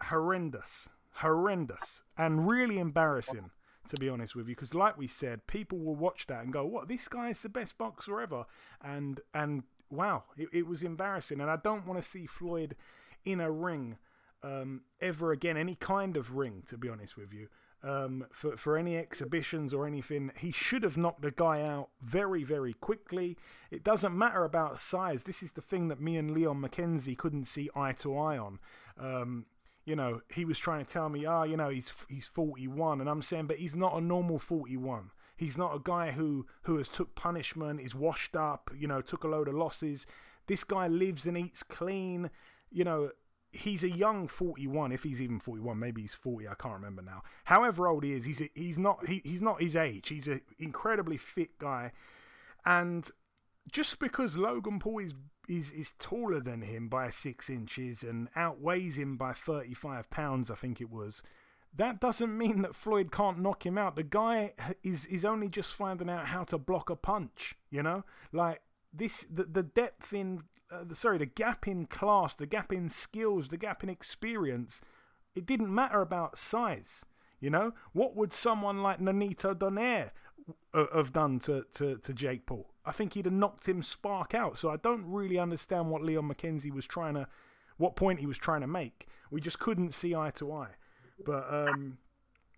horrendous, 0.00 0.88
horrendous, 1.16 2.02
and 2.16 2.48
really 2.48 2.78
embarrassing 2.78 3.50
to 3.88 3.96
be 3.96 4.08
honest 4.08 4.36
with 4.36 4.46
you, 4.46 4.54
because 4.54 4.74
like 4.74 4.96
we 4.96 5.08
said, 5.08 5.46
people 5.48 5.78
will 5.78 5.96
watch 5.96 6.26
that 6.28 6.44
and 6.44 6.52
go, 6.52 6.64
"What? 6.64 6.86
This 6.86 7.08
guy 7.08 7.30
is 7.30 7.42
the 7.42 7.48
best 7.48 7.76
boxer 7.76 8.20
ever," 8.20 8.44
and 8.80 9.20
and 9.34 9.64
wow, 9.90 10.24
it, 10.36 10.48
it 10.52 10.66
was 10.66 10.84
embarrassing. 10.84 11.40
And 11.40 11.50
I 11.50 11.56
don't 11.56 11.86
want 11.86 12.00
to 12.00 12.08
see 12.08 12.26
Floyd 12.26 12.76
in 13.24 13.40
a 13.40 13.50
ring 13.50 13.98
um, 14.42 14.82
ever 15.00 15.32
again, 15.32 15.56
any 15.56 15.74
kind 15.74 16.16
of 16.16 16.36
ring, 16.36 16.62
to 16.66 16.78
be 16.78 16.88
honest 16.88 17.16
with 17.16 17.32
you. 17.32 17.48
Um, 17.82 18.26
for 18.30 18.58
for 18.58 18.76
any 18.76 18.96
exhibitions 18.98 19.72
or 19.72 19.86
anything, 19.86 20.32
he 20.38 20.52
should 20.52 20.82
have 20.82 20.98
knocked 20.98 21.22
the 21.22 21.30
guy 21.30 21.62
out 21.62 21.88
very 22.02 22.44
very 22.44 22.74
quickly. 22.74 23.38
It 23.70 23.82
doesn't 23.82 24.16
matter 24.16 24.44
about 24.44 24.80
size. 24.80 25.24
This 25.24 25.42
is 25.42 25.52
the 25.52 25.62
thing 25.62 25.88
that 25.88 26.00
me 26.00 26.18
and 26.18 26.30
Leon 26.30 26.60
McKenzie 26.60 27.16
couldn't 27.16 27.46
see 27.46 27.70
eye 27.74 27.92
to 27.92 28.16
eye 28.16 28.36
on. 28.36 28.58
Um, 28.98 29.46
you 29.86 29.96
know, 29.96 30.20
he 30.32 30.44
was 30.44 30.58
trying 30.58 30.84
to 30.84 30.92
tell 30.92 31.08
me, 31.08 31.24
ah, 31.24 31.40
oh, 31.40 31.42
you 31.44 31.56
know, 31.56 31.70
he's 31.70 31.92
he's 32.08 32.26
41, 32.26 33.00
and 33.00 33.08
I'm 33.08 33.22
saying, 33.22 33.46
but 33.46 33.56
he's 33.56 33.74
not 33.74 33.96
a 33.96 34.00
normal 34.00 34.38
41. 34.38 35.10
He's 35.36 35.56
not 35.56 35.74
a 35.74 35.80
guy 35.82 36.10
who 36.10 36.46
who 36.62 36.76
has 36.76 36.88
took 36.88 37.14
punishment, 37.14 37.80
is 37.80 37.94
washed 37.94 38.36
up, 38.36 38.70
you 38.76 38.86
know, 38.86 39.00
took 39.00 39.24
a 39.24 39.28
load 39.28 39.48
of 39.48 39.54
losses. 39.54 40.06
This 40.46 40.64
guy 40.64 40.86
lives 40.86 41.26
and 41.26 41.38
eats 41.38 41.62
clean. 41.62 42.30
You 42.70 42.84
know, 42.84 43.10
he's 43.52 43.82
a 43.82 43.90
young 43.90 44.28
41 44.28 44.92
if 44.92 45.02
he's 45.02 45.20
even 45.20 45.40
41 45.40 45.78
maybe 45.78 46.02
he's 46.02 46.14
40 46.14 46.48
i 46.48 46.54
can't 46.54 46.74
remember 46.74 47.02
now 47.02 47.22
however 47.44 47.88
old 47.88 48.04
he 48.04 48.12
is 48.12 48.24
he's 48.24 48.40
a, 48.40 48.48
he's 48.54 48.78
not 48.78 49.06
he, 49.06 49.20
he's 49.24 49.42
not 49.42 49.60
his 49.60 49.74
age 49.74 50.08
he's 50.08 50.28
an 50.28 50.40
incredibly 50.58 51.16
fit 51.16 51.58
guy 51.58 51.90
and 52.64 53.10
just 53.72 53.98
because 53.98 54.36
logan 54.36 54.78
paul 54.78 55.00
is 55.00 55.14
is 55.50 55.72
is 55.72 55.92
taller 55.92 56.40
than 56.40 56.62
him 56.62 56.88
by 56.88 57.10
six 57.10 57.50
inches 57.50 58.02
and 58.02 58.28
outweighs 58.36 58.98
him 58.98 59.16
by 59.16 59.32
35 59.32 60.08
pounds, 60.08 60.50
I 60.50 60.54
think 60.54 60.80
it 60.80 60.90
was. 60.90 61.22
That 61.74 62.00
doesn't 62.00 62.36
mean 62.36 62.62
that 62.62 62.74
Floyd 62.74 63.12
can't 63.12 63.40
knock 63.40 63.66
him 63.66 63.76
out. 63.76 63.96
The 63.96 64.02
guy 64.02 64.54
is 64.82 65.06
is 65.06 65.24
only 65.24 65.48
just 65.48 65.74
finding 65.74 66.08
out 66.08 66.26
how 66.26 66.44
to 66.44 66.58
block 66.58 66.88
a 66.88 66.96
punch. 66.96 67.56
You 67.70 67.82
know, 67.82 68.04
like 68.32 68.62
this 68.92 69.26
the 69.30 69.44
the 69.44 69.62
depth 69.62 70.12
in 70.12 70.42
uh, 70.70 70.84
the, 70.84 70.94
sorry 70.94 71.18
the 71.18 71.26
gap 71.26 71.66
in 71.66 71.86
class, 71.86 72.34
the 72.34 72.46
gap 72.46 72.72
in 72.72 72.88
skills, 72.88 73.48
the 73.48 73.56
gap 73.56 73.82
in 73.82 73.88
experience. 73.88 74.80
It 75.34 75.46
didn't 75.46 75.74
matter 75.74 76.00
about 76.00 76.38
size. 76.38 77.04
You 77.40 77.50
know, 77.50 77.72
what 77.92 78.16
would 78.16 78.32
someone 78.32 78.82
like 78.82 79.00
Nonito 79.00 79.54
Donaire 79.54 80.10
uh, 80.74 80.86
have 80.94 81.12
done 81.12 81.38
to, 81.40 81.64
to, 81.72 81.96
to 81.96 82.12
Jake 82.12 82.44
Paul? 82.44 82.70
I 82.84 82.92
think 82.92 83.14
he'd 83.14 83.24
have 83.24 83.34
knocked 83.34 83.66
him 83.66 83.82
spark 83.82 84.34
out. 84.34 84.58
So 84.58 84.68
I 84.70 84.76
don't 84.76 85.04
really 85.06 85.38
understand 85.38 85.90
what 85.90 86.02
Leon 86.02 86.28
McKenzie 86.28 86.72
was 86.72 86.86
trying 86.86 87.14
to, 87.14 87.26
what 87.78 87.96
point 87.96 88.20
he 88.20 88.26
was 88.26 88.36
trying 88.36 88.60
to 88.60 88.66
make. 88.66 89.06
We 89.30 89.40
just 89.40 89.58
couldn't 89.58 89.94
see 89.94 90.14
eye 90.14 90.32
to 90.32 90.52
eye. 90.52 90.74
But 91.24 91.46
um, 91.52 91.98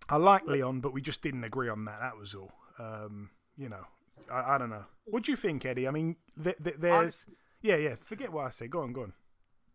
I 0.09 0.17
like 0.17 0.45
Leon, 0.47 0.81
but 0.81 0.93
we 0.93 1.01
just 1.01 1.21
didn't 1.21 1.43
agree 1.43 1.69
on 1.69 1.85
that. 1.85 1.99
That 1.99 2.17
was 2.17 2.35
all. 2.35 2.51
Um, 2.79 3.29
you 3.57 3.69
know, 3.69 3.85
I, 4.31 4.55
I, 4.55 4.57
don't 4.57 4.69
know. 4.69 4.85
What 5.05 5.23
do 5.23 5.31
you 5.31 5.37
think, 5.37 5.65
Eddie? 5.65 5.87
I 5.87 5.91
mean, 5.91 6.15
th 6.41 6.55
th 6.63 6.75
there's, 6.77 7.25
yeah, 7.63 7.77
yeah. 7.77 7.95
Forget 8.05 8.31
what 8.31 8.45
I 8.45 8.49
said. 8.49 8.69
Go 8.69 8.81
on, 8.81 8.93
go 8.93 9.01
on. 9.01 9.13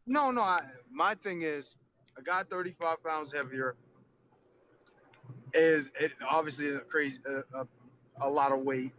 No, 0.07 0.31
no. 0.31 0.43
I, 0.43 0.61
my 0.93 1.15
thing 1.15 1.43
is, 1.43 1.75
a 2.17 2.23
guy 2.23 2.45
35 2.45 3.03
pounds 3.03 3.33
heavier 3.33 3.75
is 5.53 5.91
it 6.01 6.13
obviously 6.29 6.75
a 6.75 6.79
crazy, 6.79 7.19
a, 7.27 7.59
a, 7.59 7.69
a 8.21 8.29
lot 8.29 8.53
of 8.53 8.61
weight 8.61 8.93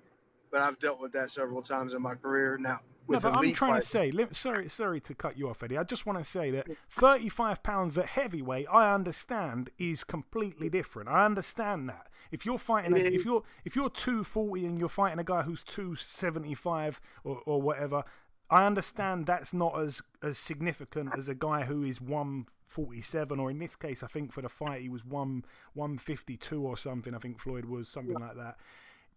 but 0.52 0.62
I've 0.62 0.80
dealt 0.80 1.00
with 1.00 1.12
that 1.14 1.32
several 1.32 1.62
times 1.62 1.94
in 1.94 2.02
my 2.02 2.16
career. 2.16 2.58
Now, 2.58 2.80
no, 3.08 3.20
but 3.20 3.34
I'm 3.34 3.54
trying 3.54 3.80
to 3.80 3.86
say, 3.86 4.12
sorry, 4.32 4.70
sorry 4.70 5.00
to 5.02 5.16
cut 5.16 5.38
you 5.38 5.50
off, 5.50 5.64
Eddie. 5.64 5.78
I 5.78 5.84
just 5.84 6.06
want 6.06 6.20
to 6.20 6.24
say 6.24 6.52
that 6.52 6.68
35 6.92 7.64
pounds 7.64 7.98
at 7.98 8.08
heavyweight, 8.08 8.68
I 8.72 8.94
understand, 8.94 9.72
is 9.78 10.04
completely 10.04 10.70
different. 10.70 11.10
I 11.10 11.26
understand 11.26 11.90
that. 11.90 12.08
If 12.32 12.46
you're 12.46 12.60
fighting, 12.60 12.94
a, 12.94 13.00
if 13.00 13.26
you're 13.26 13.42
if 13.66 13.76
you're 13.76 13.90
240 13.90 14.66
and 14.66 14.80
you're 14.80 14.88
fighting 14.88 15.18
a 15.18 15.24
guy 15.24 15.42
who's 15.42 15.64
275 15.64 17.02
or, 17.24 17.42
or 17.48 17.60
whatever, 17.60 18.04
I 18.50 18.66
understand 18.66 19.26
that's 19.26 19.54
not 19.54 19.78
as 19.80 20.02
as 20.24 20.38
significant 20.38 21.18
as 21.18 21.30
a 21.30 21.36
guy 21.36 21.64
who 21.64 21.84
is 21.84 22.02
147, 22.02 23.40
or 23.40 23.52
in 23.52 23.60
this 23.60 23.76
case, 23.76 24.02
I 24.02 24.08
think 24.08 24.34
for 24.34 24.42
the 24.42 24.50
fight 24.50 24.82
he 24.82 24.90
was 24.90 25.06
one 25.06 25.46
152 25.74 26.62
or 26.62 26.76
something. 26.76 27.14
I 27.14 27.20
think 27.20 27.40
Floyd 27.40 27.66
was 27.66 27.90
something 27.90 28.18
like 28.18 28.36
that. 28.38 28.58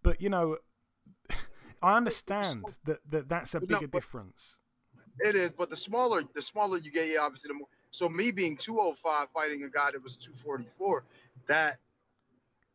But 0.02 0.20
you 0.20 0.28
know, 0.28 0.58
I 1.82 1.96
understand 1.96 2.64
that, 2.84 2.98
that 3.10 3.28
that's 3.28 3.54
a 3.54 3.60
bigger 3.60 3.82
no, 3.82 3.86
difference. 3.86 4.58
It 5.20 5.34
is, 5.34 5.50
but 5.50 5.70
the 5.70 5.76
smaller 5.76 6.22
the 6.34 6.42
smaller 6.42 6.78
you 6.78 6.90
get, 6.90 7.08
yeah, 7.08 7.20
obviously 7.20 7.48
the 7.48 7.54
more. 7.54 7.68
So 7.90 8.08
me 8.08 8.30
being 8.30 8.56
205 8.56 9.28
fighting 9.34 9.64
a 9.64 9.68
guy 9.68 9.90
that 9.92 10.02
was 10.02 10.16
244, 10.16 11.04
that 11.46 11.78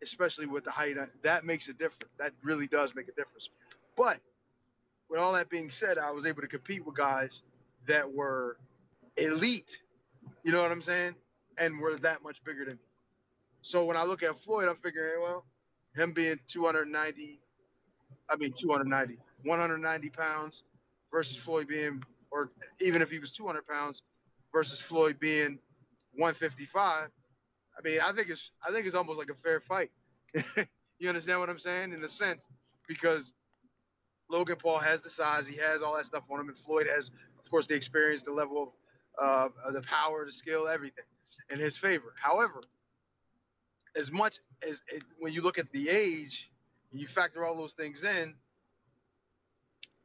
especially 0.03 0.45
with 0.45 0.63
the 0.63 0.71
height, 0.71 0.97
uh, 0.97 1.07
that 1.23 1.43
makes 1.45 1.67
a 1.69 1.73
difference. 1.73 2.11
That 2.17 2.33
really 2.43 2.67
does 2.67 2.95
make 2.95 3.07
a 3.07 3.13
difference. 3.13 3.49
But 3.95 4.19
with 5.09 5.19
all 5.19 5.33
that 5.33 5.49
being 5.49 5.69
said, 5.69 5.97
I 5.97 6.11
was 6.11 6.25
able 6.25 6.41
to 6.41 6.47
compete 6.47 6.85
with 6.85 6.95
guys 6.95 7.41
that 7.87 8.11
were 8.11 8.57
elite. 9.17 9.79
You 10.43 10.51
know 10.51 10.61
what 10.61 10.71
I'm 10.71 10.81
saying? 10.81 11.15
And 11.57 11.79
were 11.79 11.95
that 11.97 12.23
much 12.23 12.43
bigger 12.43 12.65
than 12.65 12.75
me. 12.75 12.83
So 13.61 13.85
when 13.85 13.97
I 13.97 14.03
look 14.03 14.23
at 14.23 14.39
Floyd, 14.39 14.67
I'm 14.69 14.77
figuring, 14.77 15.21
well, 15.21 15.45
him 15.95 16.13
being 16.13 16.39
290, 16.47 17.39
I 18.29 18.35
mean 18.35 18.53
290, 18.53 19.17
190 19.43 20.09
pounds 20.09 20.63
versus 21.11 21.37
Floyd 21.37 21.67
being, 21.67 22.03
or 22.31 22.51
even 22.79 23.01
if 23.01 23.09
he 23.09 23.19
was 23.19 23.31
200 23.31 23.65
pounds 23.67 24.03
versus 24.53 24.79
Floyd 24.79 25.19
being 25.19 25.59
155. 26.13 27.09
I 27.77 27.81
mean, 27.83 27.99
I 28.03 28.11
think 28.11 28.29
it's 28.29 28.51
I 28.67 28.71
think 28.71 28.87
it's 28.87 28.95
almost 28.95 29.19
like 29.19 29.29
a 29.29 29.35
fair 29.35 29.59
fight. 29.59 29.91
you 30.99 31.09
understand 31.09 31.39
what 31.39 31.49
I'm 31.49 31.59
saying? 31.59 31.93
In 31.93 32.03
a 32.03 32.07
sense, 32.07 32.47
because 32.87 33.33
Logan 34.29 34.57
Paul 34.57 34.79
has 34.79 35.01
the 35.01 35.09
size, 35.09 35.47
he 35.47 35.57
has 35.57 35.81
all 35.81 35.95
that 35.97 36.05
stuff 36.05 36.23
on 36.31 36.39
him, 36.39 36.49
and 36.49 36.57
Floyd 36.57 36.87
has, 36.93 37.11
of 37.39 37.49
course, 37.49 37.65
the 37.67 37.75
experience, 37.75 38.23
the 38.23 38.31
level 38.31 38.73
of 39.19 39.51
uh, 39.65 39.71
the 39.71 39.81
power, 39.81 40.25
the 40.25 40.31
skill, 40.31 40.67
everything. 40.67 41.05
in 41.51 41.59
his 41.59 41.77
favor. 41.77 42.13
However, 42.21 42.61
as 43.95 44.11
much 44.11 44.39
as 44.67 44.81
it, 44.89 45.03
when 45.19 45.33
you 45.33 45.41
look 45.41 45.59
at 45.59 45.71
the 45.71 45.89
age, 45.89 46.51
and 46.91 47.01
you 47.01 47.07
factor 47.07 47.45
all 47.45 47.57
those 47.57 47.73
things 47.73 48.03
in. 48.03 48.33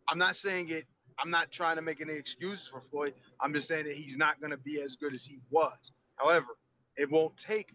I'm 0.09 0.19
not 0.19 0.37
saying 0.37 0.69
it. 0.71 0.85
I'm 1.19 1.31
not 1.31 1.51
trying 1.53 1.77
to 1.77 1.83
make 1.83 2.01
any 2.01 2.15
excuses 2.15 2.67
for 2.67 2.81
Floyd. 2.81 3.15
I'm 3.41 3.53
just 3.53 3.69
saying 3.69 3.87
that 3.87 3.97
he's 3.97 4.17
not 4.17 4.41
going 4.41 4.51
to 4.51 4.57
be 4.57 4.81
as 4.81 4.97
good 4.97 5.15
as 5.15 5.25
he 5.25 5.39
was. 5.51 5.93
However, 6.17 6.49
it 6.97 7.11
won't 7.11 7.37
take 7.37 7.73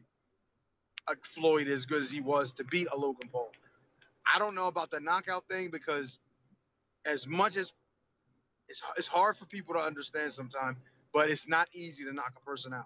a 1.08 1.16
Floyd 1.24 1.68
as 1.68 1.86
good 1.86 2.02
as 2.02 2.12
he 2.12 2.22
was 2.22 2.54
to 2.54 2.64
beat 2.66 2.88
a 2.92 2.98
Logan 2.98 3.30
Paul. 3.32 3.52
I 4.32 4.40
don't 4.40 4.56
know 4.56 4.68
about 4.68 4.92
the 4.92 5.00
knockout 5.00 5.46
thing 5.50 5.70
because 5.72 6.20
as 7.08 7.26
much 7.26 7.56
as 7.56 7.72
it's, 8.67 8.82
it's 8.98 9.08
hard 9.08 9.38
for 9.38 9.46
people 9.46 9.74
to 9.76 9.80
understand 9.80 10.34
sometimes, 10.34 10.78
but 11.13 11.30
it's 11.30 11.48
not 11.48 11.70
easy 11.74 12.04
to 12.04 12.13
knock 12.13 12.34
a 12.36 12.41
person 12.41 12.74
out. 12.74 12.86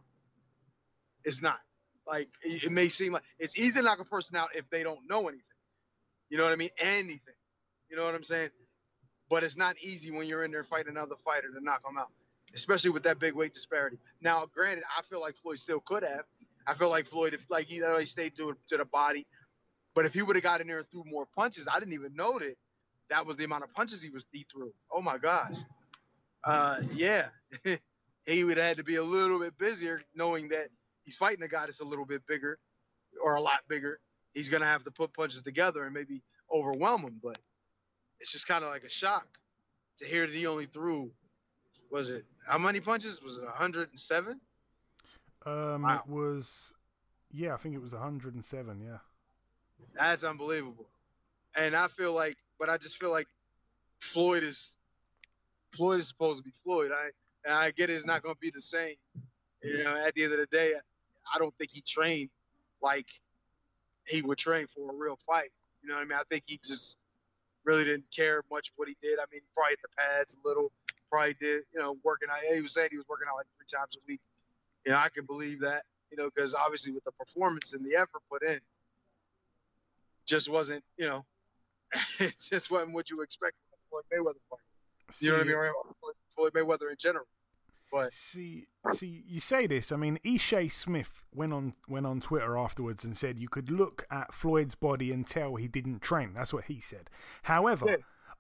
It's 1.25 1.41
not. 1.41 1.59
Like 2.07 2.29
it, 2.43 2.65
it 2.65 2.71
may 2.71 2.89
seem 2.89 3.13
like 3.13 3.23
it's 3.39 3.57
easy 3.57 3.79
to 3.79 3.81
knock 3.81 3.99
a 3.99 4.05
person 4.05 4.35
out 4.35 4.49
if 4.55 4.69
they 4.69 4.83
don't 4.83 4.99
know 5.09 5.27
anything. 5.27 5.43
You 6.29 6.37
know 6.37 6.43
what 6.43 6.53
I 6.53 6.55
mean? 6.55 6.69
Anything. 6.77 7.19
You 7.89 7.97
know 7.97 8.05
what 8.05 8.15
I'm 8.15 8.23
saying? 8.23 8.49
But 9.29 9.43
it's 9.43 9.57
not 9.57 9.75
easy 9.81 10.11
when 10.11 10.27
you're 10.27 10.43
in 10.43 10.51
there 10.51 10.63
fighting 10.63 10.91
another 10.91 11.15
fighter 11.25 11.47
to 11.51 11.63
knock 11.63 11.83
them 11.83 11.97
out, 11.97 12.09
especially 12.55 12.91
with 12.91 13.03
that 13.03 13.19
big 13.19 13.33
weight 13.33 13.53
disparity. 13.53 13.97
Now, 14.21 14.45
granted, 14.53 14.83
I 14.97 15.01
feel 15.03 15.21
like 15.21 15.35
Floyd 15.35 15.59
still 15.59 15.79
could 15.79 16.03
have. 16.03 16.23
I 16.67 16.73
feel 16.75 16.89
like 16.89 17.07
Floyd, 17.07 17.33
if 17.33 17.49
like 17.49 17.71
you 17.71 17.81
know, 17.81 17.97
he 17.97 18.05
stayed 18.05 18.35
to 18.37 18.55
to 18.67 18.77
the 18.77 18.85
body, 18.85 19.25
but 19.95 20.05
if 20.05 20.13
he 20.13 20.21
would 20.21 20.35
have 20.35 20.43
got 20.43 20.61
in 20.61 20.67
there 20.67 20.79
and 20.79 20.89
threw 20.89 21.03
more 21.05 21.27
punches, 21.35 21.67
I 21.71 21.79
didn't 21.79 21.93
even 21.93 22.15
know 22.15 22.39
that 22.39 22.55
that 23.11 23.25
was 23.25 23.35
the 23.35 23.43
amount 23.43 23.63
of 23.63 23.71
punches 23.73 24.01
he 24.01 24.09
was 24.09 24.25
he 24.31 24.45
threw. 24.51 24.71
Oh 24.91 25.01
my 25.01 25.17
gosh. 25.17 25.53
Uh, 26.43 26.77
yeah, 26.95 27.27
he 28.25 28.43
would 28.43 28.57
have 28.57 28.65
had 28.65 28.77
to 28.77 28.83
be 28.83 28.95
a 28.95 29.03
little 29.03 29.37
bit 29.37 29.55
busier, 29.59 30.01
knowing 30.15 30.47
that 30.49 30.69
he's 31.03 31.15
fighting 31.15 31.43
a 31.43 31.47
guy 31.47 31.65
that's 31.67 31.81
a 31.81 31.85
little 31.85 32.05
bit 32.05 32.25
bigger 32.27 32.57
or 33.23 33.35
a 33.35 33.41
lot 33.41 33.59
bigger. 33.67 33.99
He's 34.33 34.49
gonna 34.49 34.65
have 34.65 34.83
to 34.85 34.91
put 34.91 35.13
punches 35.13 35.43
together 35.43 35.83
and 35.83 35.93
maybe 35.93 36.23
overwhelm 36.51 37.01
him. 37.03 37.19
But 37.21 37.37
it's 38.19 38.31
just 38.31 38.47
kind 38.47 38.63
of 38.63 38.71
like 38.71 38.83
a 38.85 38.89
shock 38.89 39.27
to 39.99 40.05
hear 40.05 40.25
that 40.25 40.35
he 40.35 40.47
only 40.47 40.65
threw. 40.65 41.11
Was 41.91 42.09
it 42.09 42.25
how 42.47 42.57
many 42.57 42.79
punches? 42.79 43.21
Was 43.21 43.37
it 43.37 43.43
107? 43.43 44.39
Um, 45.45 45.81
Wow. 45.81 45.95
it 46.05 46.09
was, 46.09 46.73
yeah, 47.31 47.53
I 47.53 47.57
think 47.57 47.75
it 47.75 47.81
was 47.81 47.93
107. 47.93 48.79
Yeah. 48.79 48.97
That's 49.93 50.23
unbelievable. 50.23 50.87
And 51.55 51.75
I 51.75 51.87
feel 51.87 52.13
like, 52.13 52.37
but 52.61 52.69
I 52.69 52.77
just 52.77 52.97
feel 52.97 53.09
like 53.09 53.27
Floyd 53.99 54.43
is 54.43 54.75
Floyd 55.75 55.99
is 55.99 56.07
supposed 56.07 56.37
to 56.37 56.43
be 56.43 56.51
Floyd. 56.63 56.91
I 56.93 57.09
and 57.43 57.53
I 57.53 57.71
get 57.71 57.89
it, 57.89 57.93
it's 57.93 58.05
not 58.05 58.21
going 58.21 58.35
to 58.35 58.39
be 58.39 58.51
the 58.51 58.61
same. 58.61 58.95
You 59.63 59.83
know, 59.83 59.95
at 59.95 60.13
the 60.13 60.23
end 60.23 60.33
of 60.33 60.39
the 60.39 60.45
day, 60.45 60.73
I 61.33 61.39
don't 61.39 61.53
think 61.57 61.71
he 61.71 61.81
trained 61.81 62.29
like 62.81 63.07
he 64.07 64.21
would 64.21 64.37
train 64.37 64.67
for 64.67 64.91
a 64.91 64.95
real 64.95 65.17
fight. 65.25 65.49
You 65.81 65.89
know 65.89 65.95
what 65.95 66.01
I 66.01 66.05
mean? 66.05 66.17
I 66.19 66.23
think 66.29 66.43
he 66.45 66.59
just 66.63 66.99
really 67.65 67.83
didn't 67.83 68.05
care 68.15 68.43
much 68.51 68.71
what 68.75 68.87
he 68.87 68.95
did. 69.01 69.17
I 69.17 69.25
mean, 69.31 69.41
probably 69.55 69.71
hit 69.71 69.79
the 69.81 69.89
pads 69.97 70.35
a 70.35 70.47
little. 70.47 70.71
Probably 71.11 71.35
did, 71.39 71.63
you 71.73 71.79
know, 71.79 71.97
working 72.03 72.29
out. 72.31 72.37
He 72.53 72.61
was 72.61 72.73
saying 72.73 72.89
he 72.91 72.97
was 72.97 73.07
working 73.09 73.27
out 73.27 73.37
like 73.37 73.47
three 73.57 73.65
times 73.79 73.95
a 73.95 73.99
week. 74.07 74.21
You 74.85 74.91
know, 74.91 74.99
I 74.99 75.09
can 75.09 75.25
believe 75.25 75.61
that. 75.61 75.83
You 76.11 76.17
know, 76.17 76.29
because 76.33 76.53
obviously 76.53 76.91
with 76.91 77.05
the 77.05 77.11
performance 77.11 77.73
and 77.73 77.83
the 77.83 77.95
effort 77.95 78.21
put 78.31 78.43
in, 78.43 78.59
just 80.25 80.49
wasn't, 80.49 80.83
you 80.97 81.07
know, 81.07 81.25
it 82.19 82.33
just 82.39 82.71
what 82.71 83.09
you 83.09 83.21
expect 83.21 83.55
from 83.69 83.79
Floyd 83.89 84.03
Mayweather 84.13 84.39
fight. 84.49 84.59
You 85.19 85.29
know 85.31 85.37
what 85.37 85.41
I 85.41 85.45
mean? 85.45 85.55
Or 85.55 85.73
Floyd- 85.99 86.15
Floyd 86.35 86.53
Mayweather 86.53 86.89
in 86.91 86.97
general. 86.97 87.25
But 87.91 88.13
See, 88.13 88.67
see, 88.93 89.23
you 89.27 89.41
say 89.41 89.67
this. 89.67 89.91
I 89.91 89.97
mean, 89.97 90.17
Ishe 90.23 90.71
Smith 90.71 91.23
went 91.33 91.51
on 91.51 91.73
went 91.89 92.05
on 92.05 92.21
Twitter 92.21 92.57
afterwards 92.57 93.03
and 93.03 93.17
said 93.17 93.37
you 93.37 93.49
could 93.49 93.69
look 93.69 94.05
at 94.09 94.33
Floyd's 94.33 94.75
body 94.75 95.11
and 95.11 95.27
tell 95.27 95.55
he 95.57 95.67
didn't 95.67 96.01
train. 96.01 96.33
That's 96.33 96.53
what 96.53 96.65
he 96.65 96.79
said. 96.79 97.09
However, 97.43 97.85
Yeah. 97.89 97.95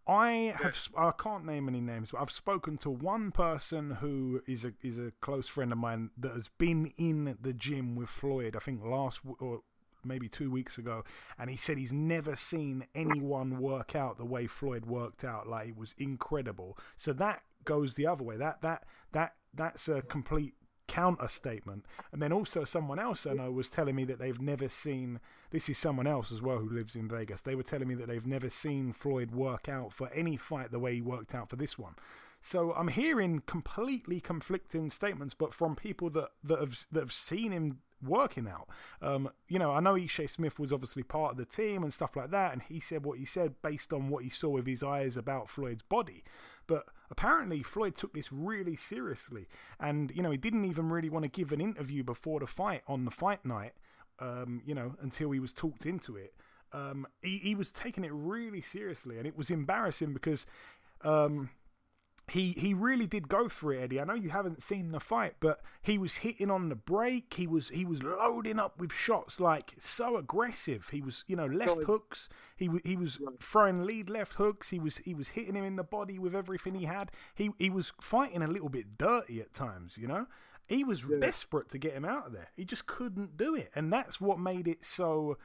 I 0.07 0.53
have 0.57 0.87
I 0.97 1.11
can't 1.11 1.45
name 1.45 1.67
any 1.67 1.81
names, 1.81 2.11
but 2.11 2.21
I've 2.21 2.31
spoken 2.31 2.77
to 2.79 2.89
one 2.89 3.31
person 3.31 3.91
who 3.95 4.41
is 4.47 4.63
a 4.63 4.71
is 4.81 4.97
a 4.97 5.11
close 5.19 5.49
friend 5.49 5.71
of 5.73 5.77
mine 5.77 6.11
that 6.17 6.31
has 6.31 6.47
been 6.57 6.93
in 6.97 7.37
the 7.39 7.53
gym 7.53 7.95
with 7.97 8.09
Floyd. 8.09 8.55
I 8.55 8.59
think 8.59 8.81
last 8.83 9.19
or 9.39 9.61
maybe 10.05 10.27
two 10.27 10.51
weeks 10.51 10.77
ago, 10.77 11.03
and 11.37 11.49
he 11.49 11.57
said 11.57 11.77
he's 11.77 11.93
never 11.93 12.35
seen 12.35 12.85
anyone 12.95 13.59
work 13.59 13.95
out 13.95 14.17
the 14.17 14.25
way 14.25 14.47
Floyd 14.47 14.85
worked 14.85 15.23
out. 15.23 15.47
Like 15.47 15.69
it 15.69 15.77
was 15.77 15.95
incredible. 15.97 16.77
So 16.95 17.13
that 17.13 17.43
goes 17.65 17.95
the 17.95 18.07
other 18.07 18.23
way. 18.23 18.37
That 18.37 18.61
that 18.61 18.85
that 19.11 19.35
that's 19.53 19.87
a 19.87 20.01
complete 20.01 20.55
counter 20.87 21.27
statement. 21.29 21.85
And 22.11 22.21
then 22.21 22.33
also 22.33 22.65
someone 22.65 22.99
else 22.99 23.25
I 23.25 23.33
know 23.33 23.49
was 23.51 23.69
telling 23.69 23.95
me 23.95 24.03
that 24.05 24.19
they've 24.19 24.41
never 24.41 24.67
seen 24.67 25.21
this 25.49 25.69
is 25.69 25.77
someone 25.77 26.07
else 26.07 26.31
as 26.31 26.41
well 26.41 26.57
who 26.57 26.69
lives 26.69 26.95
in 26.95 27.07
Vegas. 27.07 27.41
They 27.41 27.55
were 27.55 27.63
telling 27.63 27.87
me 27.87 27.95
that 27.95 28.07
they've 28.07 28.27
never 28.27 28.49
seen 28.49 28.91
Floyd 28.91 29.31
work 29.31 29.69
out 29.69 29.93
for 29.93 30.09
any 30.13 30.35
fight 30.35 30.71
the 30.71 30.79
way 30.79 30.95
he 30.95 31.01
worked 31.01 31.33
out 31.33 31.49
for 31.49 31.55
this 31.55 31.79
one. 31.79 31.95
So 32.41 32.73
I'm 32.73 32.89
hearing 32.89 33.43
completely 33.45 34.19
conflicting 34.19 34.89
statements, 34.89 35.33
but 35.33 35.53
from 35.53 35.75
people 35.75 36.09
that, 36.09 36.29
that 36.43 36.59
have 36.59 36.85
that 36.91 37.01
have 37.01 37.13
seen 37.13 37.51
him 37.51 37.79
working 38.03 38.47
out. 38.47 38.67
Um, 39.01 39.29
you 39.47 39.59
know, 39.59 39.71
I 39.71 39.79
know 39.79 39.93
Ishe 39.93 40.29
Smith 40.29 40.59
was 40.59 40.73
obviously 40.73 41.03
part 41.03 41.33
of 41.33 41.37
the 41.37 41.45
team 41.45 41.83
and 41.83 41.93
stuff 41.93 42.15
like 42.15 42.31
that, 42.31 42.53
and 42.53 42.61
he 42.61 42.79
said 42.79 43.03
what 43.03 43.17
he 43.17 43.25
said 43.25 43.61
based 43.61 43.93
on 43.93 44.09
what 44.09 44.23
he 44.23 44.29
saw 44.29 44.49
with 44.49 44.67
his 44.67 44.83
eyes 44.83 45.17
about 45.17 45.49
Floyd's 45.49 45.83
body. 45.83 46.23
But 46.67 46.85
apparently, 47.09 47.63
Floyd 47.63 47.95
took 47.95 48.13
this 48.13 48.31
really 48.31 48.75
seriously, 48.75 49.47
and 49.79 50.11
you 50.15 50.23
know, 50.23 50.31
he 50.31 50.37
didn't 50.37 50.65
even 50.65 50.89
really 50.89 51.09
want 51.09 51.23
to 51.23 51.29
give 51.29 51.51
an 51.51 51.61
interview 51.61 52.03
before 52.03 52.39
the 52.39 52.47
fight 52.47 52.81
on 52.87 53.05
the 53.05 53.11
fight 53.11 53.45
night. 53.45 53.73
Um, 54.19 54.61
you 54.65 54.75
know, 54.75 54.93
until 55.01 55.31
he 55.31 55.39
was 55.39 55.51
talked 55.51 55.87
into 55.87 56.15
it. 56.15 56.35
Um, 56.73 57.07
he, 57.23 57.39
he 57.39 57.55
was 57.55 57.71
taking 57.71 58.03
it 58.03 58.11
really 58.13 58.61
seriously, 58.61 59.17
and 59.17 59.25
it 59.25 59.35
was 59.35 59.49
embarrassing 59.49 60.13
because 60.13 60.45
um, 61.03 61.49
he 62.31 62.53
he 62.53 62.73
really 62.73 63.07
did 63.07 63.27
go 63.27 63.49
for 63.49 63.73
it, 63.73 63.81
Eddie. 63.83 63.99
I 63.99 64.05
know 64.05 64.13
you 64.13 64.29
haven't 64.29 64.63
seen 64.63 64.93
the 64.93 65.01
fight, 65.01 65.33
but 65.41 65.59
he 65.81 65.97
was 65.97 66.17
hitting 66.17 66.49
on 66.49 66.69
the 66.69 66.77
break. 66.77 67.33
He 67.33 67.45
was 67.45 67.67
he 67.67 67.83
was 67.83 68.01
loading 68.01 68.57
up 68.57 68.79
with 68.79 68.93
shots 68.93 69.41
like 69.41 69.73
so 69.79 70.15
aggressive. 70.15 70.87
He 70.91 71.01
was 71.01 71.25
you 71.27 71.35
know 71.35 71.45
left 71.45 71.83
hooks. 71.83 72.29
He 72.55 72.69
he 72.85 72.95
was 72.95 73.19
throwing 73.41 73.83
lead 73.83 74.09
left 74.09 74.35
hooks. 74.35 74.69
He 74.69 74.79
was 74.79 74.99
he 74.99 75.13
was 75.13 75.31
hitting 75.31 75.55
him 75.55 75.65
in 75.65 75.75
the 75.75 75.83
body 75.83 76.17
with 76.17 76.33
everything 76.33 76.75
he 76.75 76.85
had. 76.85 77.11
He 77.35 77.51
he 77.59 77.69
was 77.69 77.91
fighting 77.99 78.41
a 78.41 78.47
little 78.47 78.69
bit 78.69 78.97
dirty 78.97 79.41
at 79.41 79.53
times. 79.53 79.97
You 79.97 80.07
know, 80.07 80.27
he 80.69 80.85
was 80.85 81.03
desperate 81.19 81.67
to 81.69 81.77
get 81.77 81.93
him 81.93 82.05
out 82.05 82.27
of 82.27 82.31
there. 82.31 82.47
He 82.55 82.63
just 82.63 82.87
couldn't 82.87 83.35
do 83.35 83.55
it, 83.55 83.71
and 83.75 83.91
that's 83.91 84.21
what 84.21 84.39
made 84.39 84.69
it 84.69 84.85
so 84.85 85.37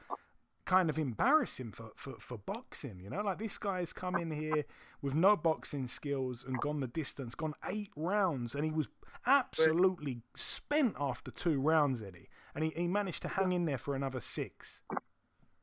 kind 0.67 0.89
of 0.89 0.99
embarrassing 0.99 1.71
for, 1.71 1.91
for, 1.95 2.15
for 2.19 2.37
boxing, 2.37 2.99
you 2.99 3.09
know? 3.09 3.21
Like 3.21 3.39
this 3.39 3.57
guy's 3.57 3.93
come 3.93 4.15
in 4.15 4.29
here 4.29 4.65
with 5.01 5.15
no 5.15 5.35
boxing 5.35 5.87
skills 5.87 6.43
and 6.45 6.59
gone 6.59 6.81
the 6.81 6.87
distance, 6.87 7.33
gone 7.33 7.53
eight 7.67 7.89
rounds, 7.95 8.53
and 8.53 8.63
he 8.63 8.71
was 8.71 8.89
absolutely 9.25 10.21
spent 10.35 10.95
after 10.99 11.31
two 11.31 11.59
rounds, 11.59 12.03
Eddie. 12.03 12.27
And 12.53 12.63
he, 12.63 12.69
he 12.71 12.87
managed 12.87 13.21
to 13.23 13.29
hang 13.29 13.53
in 13.53 13.65
there 13.65 13.77
for 13.77 13.95
another 13.95 14.19
six. 14.19 14.81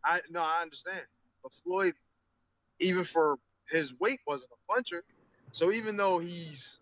I 0.05 0.21
no, 0.31 0.41
I 0.41 0.63
understand. 0.63 1.03
But 1.43 1.53
Floyd, 1.53 1.95
even 2.81 3.05
for 3.05 3.39
his 3.69 3.93
weight, 4.01 4.21
wasn't 4.27 4.51
a 4.53 4.73
puncher. 4.73 5.05
So 5.53 5.71
even 5.71 5.97
though 5.97 6.19
he's 6.19 6.79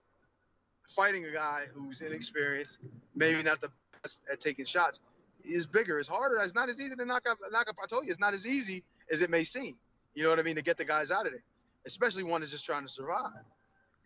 fighting 0.88 1.24
a 1.24 1.32
guy 1.32 1.64
who's 1.74 2.00
inexperienced, 2.00 2.78
maybe 3.14 3.42
not 3.42 3.60
the 3.60 3.70
best 4.02 4.20
at 4.30 4.40
taking 4.40 4.64
shots, 4.64 5.00
he's 5.44 5.66
bigger. 5.66 5.98
It's 5.98 6.08
harder. 6.08 6.40
It's 6.40 6.54
not 6.54 6.68
as 6.68 6.80
easy 6.80 6.94
to 6.94 7.04
knock 7.04 7.28
up. 7.28 7.38
Knock 7.50 7.68
up. 7.68 7.76
I 7.82 7.86
told 7.86 8.04
you, 8.04 8.10
it's 8.10 8.20
not 8.20 8.34
as 8.34 8.46
easy 8.46 8.84
as 9.10 9.20
it 9.20 9.30
may 9.30 9.44
seem. 9.44 9.76
You 10.14 10.24
know 10.24 10.30
what 10.30 10.38
I 10.38 10.42
mean? 10.42 10.56
To 10.56 10.62
get 10.62 10.76
the 10.76 10.84
guys 10.84 11.10
out 11.10 11.26
of 11.26 11.32
there, 11.32 11.42
especially 11.86 12.22
one 12.22 12.40
that's 12.40 12.52
just 12.52 12.64
trying 12.64 12.82
to 12.82 12.88
survive. 12.88 13.32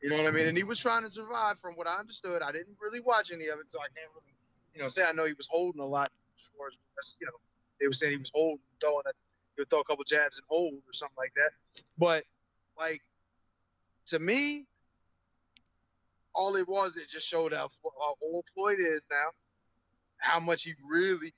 You 0.02 0.10
know 0.10 0.18
what 0.18 0.26
I 0.26 0.30
mean? 0.30 0.46
And 0.46 0.56
he 0.56 0.62
was 0.62 0.78
trying 0.78 1.02
to 1.02 1.10
survive, 1.10 1.58
from 1.60 1.74
what 1.74 1.86
I 1.86 1.98
understood. 1.98 2.42
I 2.42 2.52
didn't 2.52 2.76
really 2.80 3.00
watch 3.00 3.30
any 3.32 3.48
of 3.48 3.58
it, 3.58 3.72
so 3.72 3.78
I 3.80 3.88
can't 3.96 4.10
really, 4.14 4.34
you 4.74 4.82
know, 4.82 4.88
say 4.88 5.04
I 5.04 5.12
know 5.12 5.24
he 5.24 5.32
was 5.32 5.48
holding 5.50 5.80
a 5.80 5.86
lot. 5.86 6.12
As 6.38 6.48
far 6.56 6.68
as 6.68 6.76
you 7.18 7.26
know, 7.26 7.32
they 7.80 7.86
were 7.86 7.92
saying 7.92 8.12
he 8.12 8.18
was 8.18 8.30
holding, 8.32 8.60
throwing 8.80 9.02
a 9.06 9.12
he 9.56 9.62
would 9.62 9.70
throw 9.70 9.80
a 9.80 9.84
couple 9.84 10.04
jabs 10.04 10.36
and 10.36 10.44
hold 10.48 10.74
or 10.74 10.92
something 10.92 11.16
like 11.16 11.32
that. 11.34 11.50
But 11.98 12.24
like 12.78 13.00
to 14.08 14.18
me, 14.18 14.66
all 16.34 16.56
it 16.56 16.68
was 16.68 16.96
it 16.96 17.08
just 17.08 17.26
showed 17.26 17.52
how, 17.52 17.70
how 17.82 18.14
old 18.22 18.44
Floyd 18.54 18.78
is 18.78 19.02
now, 19.10 19.30
how 20.18 20.40
much 20.40 20.64
he 20.64 20.74
really. 20.90 21.32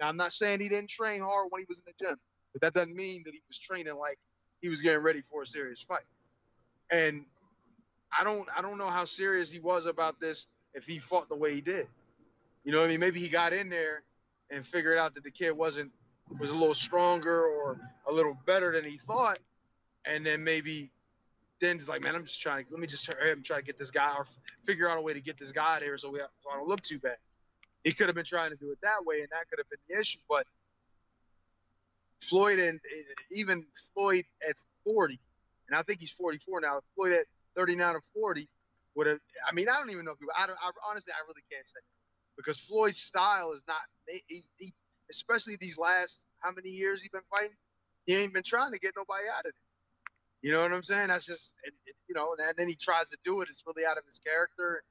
Now 0.00 0.08
I'm 0.08 0.16
not 0.16 0.32
saying 0.32 0.60
he 0.60 0.68
didn't 0.68 0.90
train 0.90 1.20
hard 1.22 1.48
when 1.50 1.62
he 1.62 1.66
was 1.68 1.78
in 1.78 1.84
the 1.86 2.04
gym, 2.04 2.18
but 2.52 2.62
that 2.62 2.74
doesn't 2.74 2.94
mean 2.94 3.22
that 3.24 3.32
he 3.32 3.42
was 3.48 3.58
training 3.58 3.94
like 3.94 4.18
he 4.60 4.68
was 4.68 4.80
getting 4.82 5.02
ready 5.02 5.22
for 5.30 5.42
a 5.42 5.46
serious 5.46 5.80
fight. 5.80 6.04
And 6.90 7.24
I 8.18 8.24
don't 8.24 8.48
I 8.56 8.62
don't 8.62 8.78
know 8.78 8.88
how 8.88 9.04
serious 9.04 9.50
he 9.50 9.58
was 9.58 9.86
about 9.86 10.20
this 10.20 10.46
if 10.74 10.84
he 10.84 10.98
fought 10.98 11.28
the 11.28 11.36
way 11.36 11.54
he 11.54 11.60
did. 11.60 11.86
You 12.64 12.72
know 12.72 12.78
what 12.78 12.86
I 12.86 12.88
mean? 12.88 13.00
Maybe 13.00 13.20
he 13.20 13.28
got 13.28 13.52
in 13.52 13.68
there 13.68 14.02
and 14.50 14.66
figured 14.66 14.98
out 14.98 15.14
that 15.14 15.24
the 15.24 15.30
kid 15.30 15.52
wasn't 15.52 15.90
was 16.38 16.50
a 16.50 16.54
little 16.54 16.74
stronger 16.74 17.44
or 17.44 17.78
a 18.08 18.12
little 18.12 18.36
better 18.46 18.72
than 18.72 18.90
he 18.90 18.98
thought, 18.98 19.38
and 20.06 20.24
then 20.24 20.42
maybe 20.42 20.90
then 21.60 21.76
it's 21.76 21.88
like, 21.88 22.02
man, 22.02 22.14
I'm 22.14 22.24
just 22.24 22.40
trying 22.40 22.64
to 22.64 22.70
let 22.70 22.80
me 22.80 22.86
just 22.86 23.04
try, 23.04 23.14
I'm 23.30 23.42
trying 23.42 23.60
to 23.60 23.66
get 23.66 23.78
this 23.78 23.90
guy 23.90 24.14
or 24.16 24.26
figure 24.66 24.88
out 24.88 24.98
a 24.98 25.02
way 25.02 25.12
to 25.12 25.20
get 25.20 25.38
this 25.38 25.52
guy 25.52 25.78
there 25.80 25.96
so 25.98 26.10
we 26.10 26.18
so 26.18 26.50
I 26.52 26.56
don't 26.56 26.68
look 26.68 26.82
too 26.82 26.98
bad. 26.98 27.16
He 27.84 27.92
could 27.92 28.06
have 28.06 28.16
been 28.16 28.24
trying 28.24 28.50
to 28.50 28.56
do 28.56 28.72
it 28.72 28.78
that 28.82 29.04
way, 29.04 29.20
and 29.20 29.28
that 29.30 29.48
could 29.48 29.58
have 29.58 29.68
been 29.68 29.78
the 29.88 30.00
issue. 30.00 30.18
But 30.28 30.46
Floyd 32.20 32.58
and 32.58 32.80
even 33.30 33.64
Floyd 33.94 34.24
at 34.48 34.56
40, 34.84 35.20
and 35.68 35.78
I 35.78 35.82
think 35.82 36.00
he's 36.00 36.10
44 36.10 36.62
now. 36.62 36.80
Floyd 36.94 37.12
at 37.12 37.26
39 37.56 37.96
or 37.96 38.02
40 38.14 38.48
would 38.96 39.06
have. 39.06 39.18
I 39.46 39.52
mean, 39.52 39.68
I 39.68 39.78
don't 39.78 39.90
even 39.90 40.04
know 40.06 40.12
if 40.12 40.18
he. 40.18 40.26
I 40.36 40.46
don't. 40.46 40.56
I, 40.56 40.70
honestly, 40.88 41.12
I 41.12 41.20
really 41.28 41.42
can't 41.52 41.66
say 41.66 41.80
because 42.36 42.58
Floyd's 42.58 42.98
style 42.98 43.52
is 43.52 43.64
not. 43.68 43.76
He's 44.26 44.50
he, 44.56 44.72
especially 45.10 45.56
these 45.60 45.78
last 45.78 46.26
how 46.40 46.52
many 46.52 46.70
years 46.70 47.02
he's 47.02 47.10
been 47.10 47.22
fighting. 47.30 47.56
He 48.06 48.14
ain't 48.14 48.34
been 48.34 48.42
trying 48.42 48.72
to 48.72 48.78
get 48.78 48.94
nobody 48.96 49.24
out 49.36 49.44
of 49.44 49.50
it. 49.50 49.54
You 50.42 50.52
know 50.52 50.60
what 50.60 50.72
I'm 50.72 50.82
saying? 50.82 51.08
That's 51.08 51.24
just 51.24 51.54
it, 51.64 51.72
it, 51.86 51.96
you 52.08 52.14
know, 52.14 52.34
and 52.38 52.54
then 52.56 52.68
he 52.68 52.76
tries 52.76 53.08
to 53.10 53.16
do 53.24 53.40
it. 53.40 53.48
It's 53.48 53.62
really 53.66 53.86
out 53.86 53.98
of 53.98 54.04
his 54.04 54.18
character. 54.18 54.82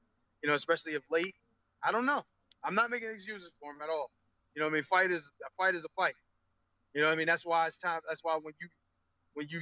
You 0.42 0.48
know, 0.48 0.54
especially 0.54 0.94
of 0.94 1.02
late. 1.10 1.34
I 1.82 1.92
don't 1.92 2.06
know. 2.06 2.22
I'm 2.64 2.74
not 2.74 2.90
making 2.90 3.08
excuses 3.10 3.50
for 3.60 3.72
him 3.72 3.82
at 3.82 3.90
all. 3.90 4.10
You 4.54 4.60
know, 4.60 4.66
what 4.66 4.72
I 4.72 4.74
mean, 4.74 4.82
fight 4.84 5.10
is 5.10 5.30
a 5.44 5.50
fight 5.62 5.74
is 5.74 5.84
a 5.84 5.88
fight. 5.96 6.14
You 6.94 7.00
know, 7.00 7.08
what 7.08 7.14
I 7.14 7.16
mean, 7.16 7.26
that's 7.26 7.44
why 7.44 7.66
it's 7.66 7.78
time. 7.78 8.00
That's 8.08 8.22
why 8.22 8.38
when 8.40 8.54
you 8.60 8.68
when 9.34 9.48
you 9.48 9.60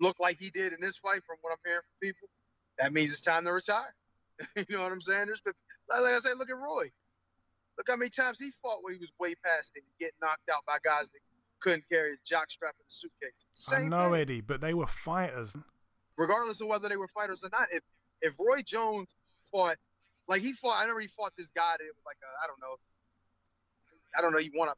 look 0.00 0.20
like 0.20 0.38
he 0.38 0.50
did 0.50 0.72
in 0.72 0.80
this 0.80 0.98
fight, 0.98 1.22
from 1.26 1.36
what 1.40 1.52
I'm 1.52 1.58
hearing 1.64 1.80
from 1.80 2.08
people, 2.08 2.28
that 2.78 2.92
means 2.92 3.10
it's 3.10 3.20
time 3.20 3.44
to 3.44 3.52
retire. 3.52 3.94
you 4.56 4.64
know 4.70 4.82
what 4.82 4.92
I'm 4.92 5.00
saying? 5.00 5.26
There's 5.26 5.40
been, 5.40 5.54
like 5.88 6.14
I 6.14 6.18
said, 6.18 6.36
look 6.36 6.50
at 6.50 6.56
Roy. 6.56 6.90
Look 7.78 7.86
how 7.88 7.96
many 7.96 8.10
times 8.10 8.38
he 8.38 8.50
fought 8.62 8.82
when 8.82 8.94
he 8.94 8.98
was 8.98 9.10
way 9.18 9.34
past 9.44 9.72
it, 9.74 9.82
getting 9.98 10.14
knocked 10.20 10.50
out 10.52 10.64
by 10.66 10.76
guys 10.84 11.08
that 11.10 11.20
couldn't 11.60 11.84
carry 11.90 12.10
his 12.10 12.20
jock 12.26 12.50
strap 12.50 12.74
in 12.78 12.84
the 12.86 12.92
suitcase. 12.92 13.32
Same 13.54 13.86
I 13.86 13.88
know, 13.88 14.12
thing. 14.12 14.20
Eddie, 14.20 14.40
but 14.40 14.60
they 14.60 14.74
were 14.74 14.86
fighters. 14.86 15.56
Regardless 16.16 16.60
of 16.60 16.68
whether 16.68 16.88
they 16.88 16.96
were 16.96 17.08
fighters 17.08 17.44
or 17.44 17.50
not, 17.50 17.68
if 17.72 17.82
if 18.22 18.34
Roy 18.38 18.60
Jones 18.62 19.14
fought, 19.50 19.76
like 20.30 20.42
he 20.42 20.52
fought, 20.52 20.78
I 20.78 20.82
remember 20.82 21.00
he 21.00 21.08
fought 21.08 21.32
this 21.36 21.50
guy 21.50 21.74
that 21.76 21.84
was 21.84 22.04
like 22.06 22.16
I 22.22 22.46
don't 22.46 22.60
know, 22.60 22.78
I 24.16 24.22
don't 24.22 24.32
know, 24.32 24.38
he 24.38 24.50
won 24.54 24.68
a 24.68 24.74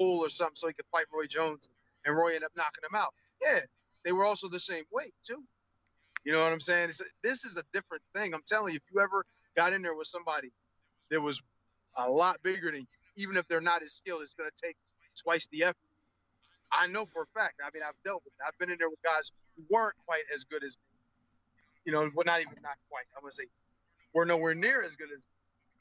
pool 0.00 0.24
or 0.24 0.30
something 0.30 0.56
so 0.56 0.66
he 0.66 0.72
could 0.72 0.86
fight 0.90 1.04
Roy 1.12 1.26
Jones, 1.26 1.68
and 2.06 2.16
Roy 2.16 2.28
ended 2.28 2.44
up 2.44 2.52
knocking 2.56 2.82
him 2.82 2.96
out. 2.96 3.12
Yeah, 3.42 3.60
they 4.04 4.12
were 4.12 4.24
also 4.24 4.48
the 4.48 4.58
same 4.58 4.84
weight 4.90 5.12
too. 5.24 5.44
You 6.24 6.32
know 6.32 6.42
what 6.42 6.52
I'm 6.52 6.60
saying? 6.60 6.88
It's, 6.88 7.02
this 7.22 7.44
is 7.44 7.58
a 7.58 7.62
different 7.74 8.02
thing. 8.14 8.32
I'm 8.32 8.42
telling 8.46 8.72
you, 8.72 8.78
if 8.78 8.82
you 8.94 9.00
ever 9.00 9.26
got 9.56 9.74
in 9.74 9.82
there 9.82 9.94
with 9.94 10.06
somebody 10.06 10.50
that 11.10 11.20
was 11.20 11.42
a 11.98 12.08
lot 12.08 12.42
bigger 12.42 12.70
than 12.70 12.80
you, 12.80 12.86
even 13.16 13.36
if 13.36 13.46
they're 13.48 13.60
not 13.60 13.82
as 13.82 13.92
skilled, 13.92 14.22
it's 14.22 14.34
going 14.34 14.48
to 14.48 14.66
take 14.66 14.76
twice 15.22 15.46
the 15.52 15.64
effort. 15.64 15.76
I 16.72 16.86
know 16.86 17.04
for 17.12 17.22
a 17.22 17.26
fact. 17.38 17.60
I 17.60 17.68
mean, 17.74 17.82
I've 17.86 17.98
dealt 18.04 18.22
with 18.24 18.32
it. 18.32 18.40
I've 18.46 18.56
been 18.58 18.70
in 18.70 18.78
there 18.78 18.88
with 18.88 19.02
guys 19.02 19.32
who 19.56 19.64
weren't 19.68 19.96
quite 20.06 20.22
as 20.32 20.44
good 20.44 20.64
as 20.64 20.76
me. 20.76 20.96
You 21.84 21.92
know, 21.92 22.08
well, 22.14 22.24
not 22.24 22.40
even 22.40 22.54
not 22.62 22.78
quite. 22.88 23.04
I'm 23.16 23.22
gonna 23.22 23.32
say 23.32 23.44
were 24.14 24.24
nowhere 24.24 24.54
near 24.54 24.82
as 24.82 24.96
good 24.96 25.08
as. 25.14 25.22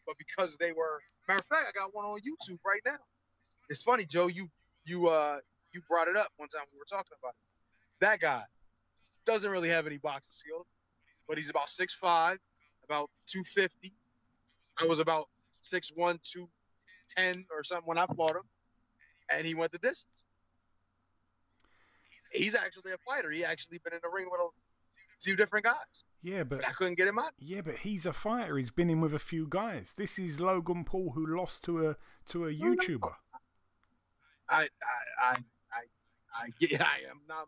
But 0.05 0.15
because 0.17 0.57
they 0.57 0.71
were, 0.71 1.01
matter 1.27 1.39
of 1.39 1.45
fact, 1.57 1.67
I 1.69 1.79
got 1.79 1.93
one 1.93 2.05
on 2.05 2.19
YouTube 2.19 2.59
right 2.65 2.81
now. 2.85 2.97
It's 3.69 3.83
funny, 3.83 4.05
Joe. 4.05 4.27
You 4.27 4.49
you 4.83 5.09
uh 5.09 5.37
you 5.73 5.81
brought 5.87 6.07
it 6.07 6.17
up 6.17 6.29
one 6.37 6.49
time 6.49 6.63
we 6.71 6.77
were 6.77 6.85
talking 6.89 7.13
about 7.21 7.29
it. 7.29 8.05
That 8.05 8.19
guy 8.19 8.43
doesn't 9.25 9.49
really 9.49 9.69
have 9.69 9.87
any 9.87 9.97
boxing 9.97 10.33
skills, 10.33 10.65
but 11.27 11.37
he's 11.37 11.49
about 11.49 11.69
six 11.69 11.93
five, 11.93 12.39
about 12.83 13.09
250. 13.27 13.93
I 14.81 14.85
was 14.85 14.99
about 14.99 15.29
6'1", 15.63 15.93
210 15.95 17.45
or 17.51 17.63
something 17.63 17.85
when 17.85 17.97
I 17.97 18.05
fought 18.07 18.31
him, 18.31 18.43
and 19.29 19.45
he 19.45 19.53
went 19.53 19.71
the 19.71 19.77
distance. 19.77 20.23
He's 22.31 22.55
actually 22.55 22.93
a 22.93 22.97
fighter. 22.97 23.29
He 23.29 23.43
actually 23.43 23.79
been 23.83 23.93
in 23.93 23.99
the 24.01 24.09
ring 24.09 24.27
with 24.31 24.39
a 24.39 24.47
few 25.23 25.35
different 25.35 25.65
guys. 25.65 26.03
Yeah, 26.23 26.43
but 26.43 26.59
But 26.59 26.67
I 26.69 26.71
couldn't 26.73 26.95
get 26.95 27.07
him 27.07 27.17
out. 27.19 27.31
yeah, 27.39 27.61
but 27.61 27.75
he's 27.77 28.05
a 28.05 28.13
fighter. 28.13 28.57
He's 28.57 28.71
been 28.71 28.89
in 28.89 29.01
with 29.01 29.13
a 29.13 29.19
few 29.19 29.47
guys. 29.49 29.93
This 29.97 30.19
is 30.19 30.39
Logan 30.39 30.83
Paul 30.83 31.11
who 31.15 31.25
lost 31.25 31.63
to 31.63 31.87
a 31.89 31.95
to 32.27 32.45
a. 32.45 32.53
YouTuber. 32.53 33.13
I 34.49 34.63
I 34.63 34.67
I 35.21 35.35
I, 35.71 35.81
I 36.33 36.47
yeah, 36.59 36.83
I 36.85 37.09
am 37.09 37.21
not. 37.27 37.47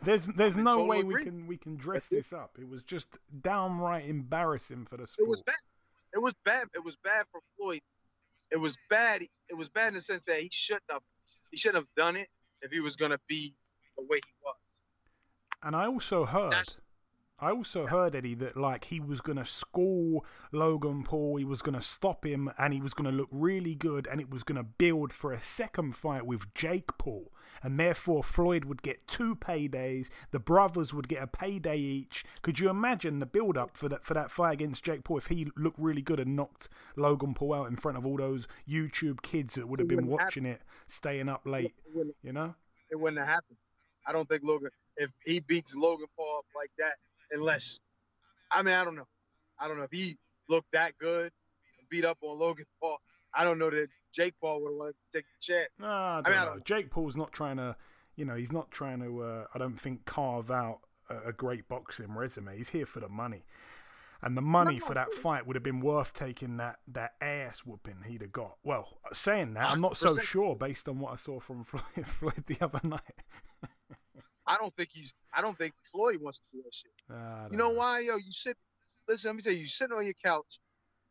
there's 0.02 0.26
there's 0.26 0.56
no 0.56 0.72
total 0.72 0.86
way 0.88 1.02
we 1.04 1.22
can 1.24 1.46
we 1.46 1.56
can 1.56 1.76
dress 1.76 2.08
this 2.08 2.32
up. 2.32 2.56
It 2.60 2.68
was 2.68 2.82
just 2.84 3.18
downright 3.42 4.06
embarrassing 4.08 4.86
for 4.86 4.96
the 4.96 5.04
It 5.04 5.10
sport. 5.10 5.28
was 5.28 5.42
bad. 5.42 5.56
It 6.12 6.18
was 6.18 6.34
bad. 6.44 6.66
It 6.74 6.84
was 6.84 6.96
bad 7.04 7.26
for 7.30 7.40
Floyd. 7.56 7.82
It 8.50 8.56
was 8.56 8.76
bad. 8.88 9.22
It 9.48 9.54
was 9.56 9.68
bad 9.68 9.88
in 9.88 9.94
the 9.94 10.00
sense 10.00 10.24
that 10.24 10.40
he 10.40 10.48
shouldn't 10.52 10.82
have. 10.90 11.02
He 11.52 11.56
shouldn't 11.56 11.84
have 11.84 11.94
done 11.96 12.16
it 12.16 12.28
if 12.62 12.72
he 12.72 12.80
was 12.80 12.96
gonna 12.96 13.20
be 13.28 13.54
the 13.96 14.02
way 14.04 14.16
he 14.16 14.32
was. 14.42 14.56
And 15.62 15.76
I 15.76 15.86
also 15.86 16.24
heard, 16.24 16.52
That's- 16.52 16.76
I 17.40 17.50
also 17.52 17.86
heard 17.86 18.14
Eddie 18.14 18.34
that 18.34 18.56
like 18.56 18.86
he 18.86 19.00
was 19.00 19.20
gonna 19.20 19.46
school 19.46 20.24
Logan 20.52 21.04
Paul, 21.04 21.36
he 21.36 21.44
was 21.44 21.62
gonna 21.62 21.82
stop 21.82 22.24
him, 22.24 22.50
and 22.58 22.74
he 22.74 22.80
was 22.80 22.92
gonna 22.92 23.12
look 23.12 23.28
really 23.30 23.74
good, 23.74 24.06
and 24.06 24.20
it 24.20 24.30
was 24.30 24.42
gonna 24.42 24.62
build 24.62 25.12
for 25.12 25.32
a 25.32 25.40
second 25.40 25.96
fight 25.96 26.26
with 26.26 26.52
Jake 26.54 26.98
Paul, 26.98 27.32
and 27.62 27.80
therefore 27.80 28.22
Floyd 28.22 28.66
would 28.66 28.82
get 28.82 29.06
two 29.06 29.34
paydays, 29.34 30.10
the 30.32 30.40
brothers 30.40 30.92
would 30.92 31.08
get 31.08 31.22
a 31.22 31.26
payday 31.26 31.78
each. 31.78 32.24
Could 32.42 32.58
you 32.58 32.68
imagine 32.68 33.20
the 33.20 33.26
build 33.26 33.56
up 33.56 33.76
for 33.76 33.88
that 33.88 34.04
for 34.04 34.14
that 34.14 34.30
fight 34.30 34.52
against 34.52 34.84
Jake 34.84 35.04
Paul 35.04 35.18
if 35.18 35.28
he 35.28 35.48
looked 35.56 35.78
really 35.78 36.02
good 36.02 36.20
and 36.20 36.36
knocked 36.36 36.68
Logan 36.96 37.32
Paul 37.32 37.54
out 37.54 37.68
in 37.68 37.76
front 37.76 37.96
of 37.96 38.04
all 38.04 38.18
those 38.18 38.46
YouTube 38.68 39.22
kids 39.22 39.54
that 39.54 39.66
would 39.66 39.80
have 39.80 39.88
been 39.88 40.06
watching 40.06 40.44
it, 40.44 40.62
staying 40.86 41.28
up 41.28 41.46
late, 41.46 41.74
you 42.22 42.32
know? 42.32 42.54
it 42.90 42.98
wouldn't 42.98 43.18
have 43.18 43.28
happened. 43.28 43.56
I 44.06 44.12
don't 44.12 44.28
think 44.28 44.42
Logan. 44.42 44.70
If 44.96 45.10
he 45.24 45.40
beats 45.40 45.74
Logan 45.74 46.06
Paul 46.16 46.38
up 46.38 46.46
like 46.54 46.70
that, 46.78 46.96
unless, 47.32 47.80
I 48.50 48.62
mean, 48.62 48.74
I 48.74 48.84
don't 48.84 48.96
know. 48.96 49.06
I 49.58 49.68
don't 49.68 49.76
know 49.78 49.84
if 49.84 49.90
he 49.92 50.18
looked 50.48 50.72
that 50.72 50.96
good, 50.98 51.32
beat 51.90 52.04
up 52.04 52.18
on 52.22 52.38
Logan 52.38 52.66
Paul. 52.80 52.98
I 53.34 53.44
don't 53.44 53.58
know 53.58 53.70
that 53.70 53.88
Jake 54.12 54.34
Paul 54.40 54.62
would 54.62 54.70
have 54.70 54.76
wanted 54.78 54.94
to 55.12 55.18
take 55.18 55.24
the 55.26 55.52
chance. 55.52 55.68
No, 55.78 55.86
I 55.86 56.20
don't 56.24 56.30
mean, 56.32 56.38
I 56.38 56.44
know. 56.44 56.50
don't- 56.54 56.64
Jake 56.64 56.90
Paul's 56.90 57.16
not 57.16 57.32
trying 57.32 57.58
to, 57.58 57.76
you 58.16 58.24
know, 58.24 58.34
he's 58.34 58.52
not 58.52 58.70
trying 58.70 59.00
to. 59.00 59.22
Uh, 59.22 59.44
I 59.54 59.58
don't 59.58 59.78
think 59.78 60.04
carve 60.04 60.50
out 60.50 60.80
a, 61.08 61.28
a 61.28 61.32
great 61.32 61.68
boxing 61.68 62.12
resume. 62.14 62.56
He's 62.56 62.70
here 62.70 62.86
for 62.86 62.98
the 63.00 63.08
money, 63.08 63.44
and 64.22 64.36
the 64.36 64.42
money 64.42 64.78
for 64.80 64.94
that 64.94 65.12
fight 65.12 65.46
would 65.46 65.54
have 65.56 65.62
been 65.62 65.80
worth 65.80 66.12
taking 66.12 66.56
that 66.56 66.80
that 66.88 67.12
ass 67.20 67.60
whooping 67.60 68.02
he'd 68.08 68.22
have 68.22 68.32
got. 68.32 68.56
Well, 68.64 68.98
saying 69.12 69.54
that, 69.54 69.70
I'm 69.70 69.80
not 69.80 69.96
so 69.96 70.18
sure 70.18 70.56
based 70.56 70.88
on 70.88 70.98
what 70.98 71.12
I 71.12 71.16
saw 71.16 71.38
from 71.38 71.62
Floyd, 71.64 71.84
Floyd 72.06 72.44
the 72.46 72.58
other 72.64 72.80
night. 72.82 73.22
I 74.50 74.56
don't 74.56 74.74
think 74.76 74.88
he's. 74.92 75.14
I 75.32 75.40
don't 75.40 75.56
think 75.56 75.74
Floyd 75.92 76.20
wants 76.20 76.40
to 76.40 76.44
do 76.52 76.62
that 76.64 76.74
shit. 76.74 76.90
Uh, 77.08 77.42
don't 77.42 77.52
You 77.52 77.58
know 77.58 77.70
why, 77.70 78.00
yo? 78.00 78.16
You 78.16 78.32
sit. 78.32 78.56
Listen, 79.08 79.28
let 79.28 79.36
me 79.36 79.42
tell 79.42 79.52
you. 79.52 79.60
You 79.60 79.68
sitting 79.68 79.96
on 79.96 80.04
your 80.04 80.14
couch. 80.24 80.58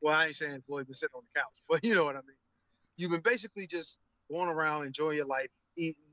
Well, 0.02 0.14
I 0.14 0.28
ain't 0.28 0.36
saying 0.36 0.62
Floyd 0.68 0.88
been 0.88 0.96
sitting 0.96 1.16
on 1.16 1.24
the 1.34 1.40
couch, 1.40 1.56
but 1.70 1.84
you 1.84 1.96
know 1.96 2.04
what 2.04 2.16
I 2.16 2.20
mean. 2.20 2.36
You've 2.98 3.12
been 3.12 3.22
basically 3.22 3.66
just 3.66 4.00
going 4.30 4.50
around 4.50 4.86
enjoying 4.86 5.16
your 5.16 5.26
life, 5.26 5.50
eating, 5.78 6.04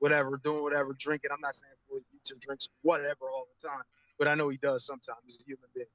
whatever, 0.00 0.38
doing 0.44 0.62
whatever, 0.62 0.94
drinking. 0.98 1.30
I'm 1.32 1.40
not 1.40 1.56
saying 1.56 1.72
Floyd 1.88 2.02
eats 2.14 2.30
and 2.30 2.40
drinks 2.40 2.68
whatever 2.82 3.30
all 3.32 3.46
the 3.58 3.68
time, 3.68 3.82
but 4.18 4.28
I 4.28 4.34
know 4.34 4.50
he 4.50 4.58
does 4.58 4.84
sometimes. 4.84 5.18
He's 5.24 5.40
a 5.40 5.44
human 5.44 5.68
being. 5.74 5.86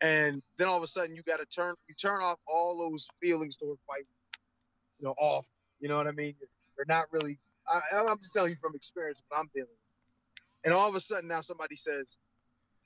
And 0.00 0.42
then 0.58 0.68
all 0.68 0.76
of 0.76 0.82
a 0.84 0.86
sudden, 0.86 1.16
you 1.16 1.22
got 1.22 1.40
to 1.40 1.46
turn. 1.46 1.74
You 1.88 1.94
turn 1.96 2.22
off 2.22 2.38
all 2.46 2.78
those 2.78 3.08
feelings 3.20 3.56
toward 3.56 3.78
fighting. 3.86 4.06
You 5.00 5.06
know, 5.06 5.14
off. 5.18 5.46
You 5.80 5.88
know 5.88 5.96
what 5.96 6.06
I 6.06 6.12
mean? 6.12 6.34
They're 6.76 6.86
not 6.88 7.06
really. 7.12 7.38
I, 7.68 7.80
I'm 7.96 8.18
just 8.18 8.34
telling 8.34 8.50
you 8.50 8.56
from 8.56 8.74
experience 8.74 9.22
what 9.28 9.38
I'm 9.38 9.50
with. 9.54 9.66
And 10.64 10.72
all 10.72 10.88
of 10.88 10.94
a 10.94 11.00
sudden, 11.00 11.28
now 11.28 11.40
somebody 11.40 11.76
says, 11.76 12.18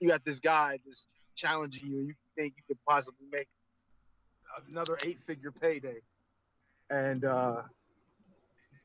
you 0.01 0.09
got 0.09 0.25
this 0.25 0.41
guy 0.41 0.79
that's 0.85 1.07
challenging 1.35 1.91
you, 1.91 1.99
and 1.99 2.09
you 2.09 2.15
think 2.37 2.55
you 2.57 2.63
could 2.67 2.79
possibly 2.87 3.27
make 3.31 3.49
another 4.71 4.99
eight-figure 5.05 5.53
payday, 5.53 6.01
and 6.91 7.25
uh, 7.25 7.63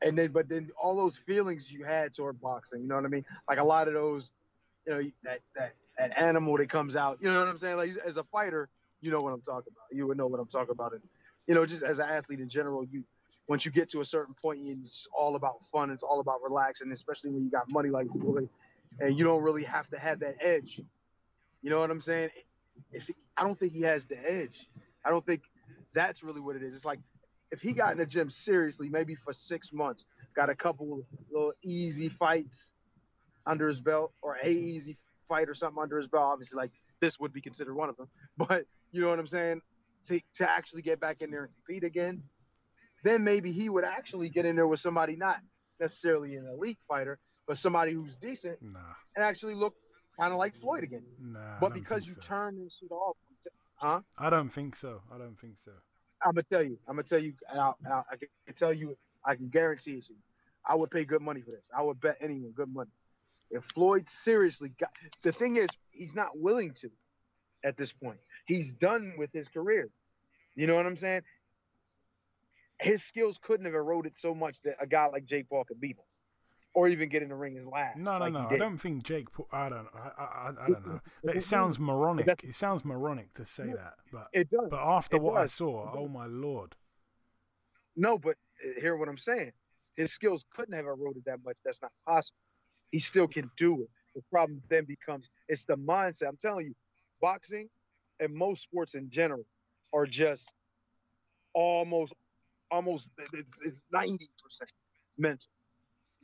and 0.01 0.17
then 0.17 0.31
but 0.31 0.49
then 0.49 0.69
all 0.81 0.95
those 0.95 1.17
feelings 1.17 1.71
you 1.71 1.83
had 1.83 2.13
toward 2.13 2.41
boxing, 2.41 2.81
you 2.81 2.87
know 2.87 2.95
what 2.95 3.05
I 3.05 3.09
mean? 3.09 3.25
Like 3.47 3.59
a 3.59 3.63
lot 3.63 3.87
of 3.87 3.93
those, 3.93 4.31
you 4.85 4.93
know, 4.93 5.11
that 5.23 5.39
that 5.55 5.73
that 5.97 6.17
animal 6.17 6.57
that 6.57 6.69
comes 6.69 6.95
out, 6.95 7.19
you 7.21 7.31
know 7.31 7.39
what 7.39 7.47
I'm 7.47 7.57
saying? 7.57 7.77
Like 7.77 7.91
as 8.05 8.17
a 8.17 8.23
fighter, 8.25 8.69
you 9.01 9.11
know 9.11 9.21
what 9.21 9.33
I'm 9.33 9.41
talking 9.41 9.71
about. 9.71 9.95
You 9.95 10.07
would 10.07 10.17
know 10.17 10.27
what 10.27 10.39
I'm 10.39 10.47
talking 10.47 10.71
about, 10.71 10.93
and 10.93 11.01
you 11.47 11.55
know, 11.55 11.65
just 11.65 11.83
as 11.83 11.99
an 11.99 12.07
athlete 12.09 12.39
in 12.39 12.49
general, 12.49 12.85
you 12.85 13.03
once 13.51 13.65
you 13.65 13.71
get 13.71 13.89
to 13.89 13.99
a 13.99 14.05
certain 14.05 14.33
point, 14.33 14.61
it's 14.63 15.09
all 15.13 15.35
about 15.35 15.61
fun. 15.73 15.91
It's 15.91 16.03
all 16.03 16.21
about 16.21 16.41
relaxing, 16.41 16.89
especially 16.93 17.31
when 17.31 17.43
you 17.43 17.51
got 17.51 17.69
money 17.69 17.89
like 17.89 18.07
Floyd, 18.09 18.47
and 19.01 19.17
you 19.17 19.25
don't 19.25 19.43
really 19.43 19.65
have 19.65 19.89
to 19.89 19.99
have 19.99 20.21
that 20.21 20.37
edge. 20.39 20.79
You 21.61 21.69
know 21.69 21.81
what 21.81 21.91
I'm 21.91 21.99
saying? 21.99 22.29
It's, 22.93 23.11
I 23.35 23.43
don't 23.43 23.59
think 23.59 23.73
he 23.73 23.81
has 23.81 24.05
the 24.05 24.17
edge. 24.25 24.69
I 25.03 25.09
don't 25.09 25.25
think 25.25 25.41
that's 25.93 26.23
really 26.23 26.39
what 26.39 26.55
it 26.55 26.63
is. 26.63 26.73
It's 26.73 26.85
like 26.85 26.99
if 27.51 27.61
he 27.61 27.73
got 27.73 27.91
in 27.91 27.97
the 27.97 28.05
gym 28.05 28.29
seriously, 28.29 28.87
maybe 28.87 29.15
for 29.15 29.33
six 29.33 29.73
months, 29.73 30.05
got 30.33 30.49
a 30.49 30.55
couple 30.55 31.03
little 31.29 31.51
easy 31.61 32.07
fights 32.07 32.71
under 33.45 33.67
his 33.67 33.81
belt, 33.81 34.13
or 34.21 34.37
a 34.41 34.47
easy 34.47 34.97
fight 35.27 35.49
or 35.49 35.55
something 35.55 35.83
under 35.83 35.97
his 35.97 36.07
belt. 36.07 36.23
Obviously, 36.23 36.55
like 36.55 36.71
this 37.01 37.19
would 37.19 37.33
be 37.33 37.41
considered 37.41 37.75
one 37.75 37.89
of 37.89 37.97
them. 37.97 38.07
But 38.37 38.63
you 38.93 39.01
know 39.01 39.09
what 39.09 39.19
I'm 39.19 39.27
saying? 39.27 39.59
To 40.07 40.21
to 40.37 40.49
actually 40.49 40.83
get 40.83 41.01
back 41.01 41.21
in 41.21 41.31
there 41.31 41.43
and 41.43 41.53
compete 41.65 41.83
again, 41.83 42.23
then 43.03 43.23
maybe 43.23 43.51
he 43.51 43.69
would 43.69 43.83
actually 43.83 44.29
get 44.29 44.45
in 44.45 44.55
there 44.55 44.67
with 44.67 44.79
somebody 44.79 45.15
not 45.15 45.39
necessarily 45.79 46.35
an 46.35 46.47
elite 46.47 46.77
fighter, 46.87 47.19
but 47.47 47.57
somebody 47.57 47.93
who's 47.93 48.15
decent 48.15 48.61
Nah, 48.61 48.79
and 49.15 49.25
actually 49.25 49.55
look 49.55 49.75
kind 50.19 50.31
of 50.31 50.37
like 50.37 50.55
Floyd 50.55 50.83
again. 50.83 51.03
nah. 51.19 51.59
But 51.59 51.73
because 51.73 52.05
you 52.05 52.13
so. 52.13 52.21
turn 52.21 52.63
this 52.63 52.77
shit 52.79 52.91
off, 52.91 53.17
huh? 53.75 54.01
I 54.17 54.29
don't 54.29 54.49
think 54.49 54.75
so. 54.75 55.01
I 55.13 55.17
don't 55.17 55.39
think 55.39 55.57
so. 55.57 55.71
I'm 56.23 56.33
gonna 56.33 56.43
tell 56.43 56.61
you. 56.63 56.77
I'm 56.87 56.95
gonna 56.95 57.03
tell 57.07 57.19
you. 57.19 57.33
I'll, 57.51 57.77
I'll, 57.89 58.05
I 58.11 58.15
can 58.17 58.27
tell 58.55 58.73
you. 58.73 58.95
I 59.25 59.35
can 59.35 59.49
guarantee 59.49 59.97
it 59.97 60.05
to 60.05 60.13
you. 60.13 60.19
I 60.65 60.75
would 60.75 60.91
pay 60.91 61.03
good 61.03 61.21
money 61.21 61.41
for 61.41 61.51
this. 61.51 61.63
I 61.75 61.81
would 61.81 61.99
bet 61.99 62.17
anyone 62.21 62.51
good 62.51 62.71
money. 62.71 62.91
If 63.49 63.65
Floyd 63.65 64.07
seriously 64.07 64.71
got 64.79 64.91
the 65.23 65.31
thing 65.31 65.57
is, 65.57 65.67
he's 65.89 66.15
not 66.15 66.37
willing 66.37 66.73
to 66.75 66.91
at 67.63 67.77
this 67.77 67.91
point. 67.91 68.19
He's 68.45 68.73
done 68.73 69.13
with 69.17 69.31
his 69.33 69.47
career. 69.47 69.89
You 70.55 70.67
know 70.67 70.75
what 70.75 70.85
I'm 70.85 70.97
saying? 70.97 71.21
His 72.81 73.03
skills 73.03 73.39
couldn't 73.41 73.65
have 73.65 73.75
eroded 73.75 74.13
so 74.17 74.33
much 74.35 74.61
that 74.63 74.75
a 74.81 74.87
guy 74.87 75.07
like 75.07 75.25
Jake 75.25 75.47
Paul 75.49 75.63
could 75.65 75.79
beat 75.79 75.97
him, 75.97 76.05
or 76.73 76.87
even 76.87 77.09
get 77.09 77.21
in 77.21 77.29
the 77.29 77.35
ring 77.35 77.55
his 77.55 77.65
last. 77.65 77.97
No, 77.97 78.13
no, 78.13 78.25
like 78.25 78.33
no. 78.33 78.47
I 78.49 78.57
don't 78.57 78.77
think 78.79 79.03
Jake. 79.03 79.31
Paul, 79.31 79.47
I 79.51 79.69
don't. 79.69 79.87
I, 79.93 80.09
I, 80.17 80.49
I 80.49 80.67
don't 80.67 80.87
know. 80.87 80.99
It 81.33 81.43
sounds 81.43 81.79
moronic. 81.79 82.27
It 82.43 82.55
sounds 82.55 82.83
moronic 82.83 83.33
to 83.33 83.45
say 83.45 83.67
that, 83.67 83.93
but 84.11 84.27
It 84.33 84.49
does. 84.49 84.67
but 84.69 84.79
after 84.79 85.17
It 85.17 85.21
what 85.21 85.37
I 85.37 85.45
saw, 85.45 85.93
oh 85.95 86.07
my 86.07 86.25
lord. 86.25 86.75
No, 87.95 88.17
but 88.17 88.35
uh, 88.65 88.79
hear 88.81 88.95
what 88.95 89.09
I'm 89.09 89.17
saying. 89.17 89.51
His 89.95 90.11
skills 90.13 90.45
couldn't 90.55 90.73
have 90.73 90.85
eroded 90.85 91.23
that 91.25 91.39
much. 91.45 91.57
That's 91.63 91.81
not 91.81 91.91
possible. 92.07 92.37
He 92.91 92.99
still 92.99 93.27
can 93.27 93.51
do 93.57 93.81
it. 93.83 93.89
The 94.15 94.21
problem 94.31 94.61
then 94.69 94.85
becomes 94.85 95.29
it's 95.47 95.65
the 95.65 95.75
mindset. 95.75 96.27
I'm 96.29 96.37
telling 96.41 96.65
you, 96.65 96.73
boxing 97.21 97.69
and 98.19 98.33
most 98.33 98.63
sports 98.63 98.95
in 98.95 99.09
general 99.09 99.45
are 99.93 100.05
just 100.05 100.51
almost, 101.53 102.13
almost 102.71 103.11
it's, 103.33 103.59
it's 103.63 103.81
90% 103.93 104.19
mental. 105.17 105.49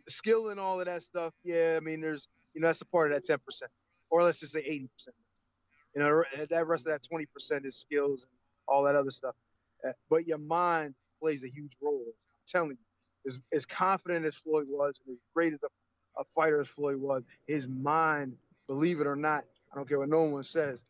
Skill 0.07 0.49
and 0.49 0.59
all 0.59 0.79
of 0.79 0.85
that 0.85 1.03
stuff. 1.03 1.33
Yeah, 1.43 1.75
I 1.77 1.81
mean, 1.81 1.99
there's, 2.01 2.29
you 2.53 2.61
know, 2.61 2.67
that's 2.67 2.81
a 2.81 2.85
part 2.85 3.11
of 3.11 3.21
that 3.23 3.39
10%, 3.39 3.61
or 4.09 4.23
let's 4.23 4.39
just 4.39 4.53
say 4.53 4.61
80%. 4.61 5.09
You 5.95 6.01
know, 6.01 6.23
that 6.49 6.67
rest 6.67 6.87
of 6.87 6.91
that 6.91 7.01
20% 7.11 7.65
is 7.65 7.75
skills 7.75 8.23
and 8.23 8.37
all 8.67 8.83
that 8.83 8.95
other 8.95 9.11
stuff. 9.11 9.35
Uh, 9.87 9.91
But 10.09 10.27
your 10.27 10.37
mind 10.37 10.95
plays 11.19 11.43
a 11.43 11.49
huge 11.49 11.73
role. 11.81 12.03
I'm 12.07 12.13
telling 12.47 12.71
you, 12.71 12.77
as, 13.25 13.39
as 13.53 13.65
confident 13.65 14.25
as 14.25 14.35
Floyd 14.35 14.67
was, 14.69 15.01
and 15.05 15.15
as 15.15 15.19
great 15.33 15.53
as 15.53 15.59
a, 15.63 16.21
a 16.21 16.23
fighter 16.35 16.61
as 16.61 16.67
Floyd 16.67 16.97
was, 16.97 17.23
his 17.47 17.67
mind, 17.67 18.33
believe 18.67 19.01
it 19.01 19.07
or 19.07 19.15
not, 19.15 19.43
I 19.71 19.75
don't 19.75 19.87
care 19.87 19.99
what 19.99 20.09
no 20.09 20.21
one 20.23 20.43
says, 20.43 20.81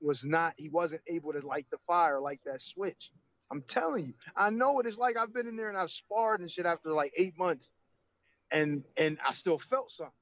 was 0.00 0.24
not. 0.24 0.54
He 0.56 0.68
wasn't 0.68 1.02
able 1.06 1.32
to 1.32 1.46
light 1.46 1.66
the 1.70 1.78
fire, 1.86 2.20
like 2.20 2.40
that 2.44 2.60
switch. 2.60 3.10
I'm 3.50 3.62
telling 3.62 4.06
you, 4.06 4.14
I 4.36 4.50
know 4.50 4.72
what 4.72 4.86
it's 4.86 4.98
like. 4.98 5.16
I've 5.16 5.34
been 5.34 5.48
in 5.48 5.56
there 5.56 5.68
and 5.68 5.78
I've 5.78 5.90
sparred 5.90 6.40
and 6.40 6.50
shit 6.50 6.66
after 6.66 6.92
like 6.92 7.12
eight 7.16 7.36
months, 7.36 7.72
and 8.52 8.84
and 8.96 9.18
I 9.26 9.32
still 9.32 9.58
felt 9.58 9.90
something. 9.90 10.12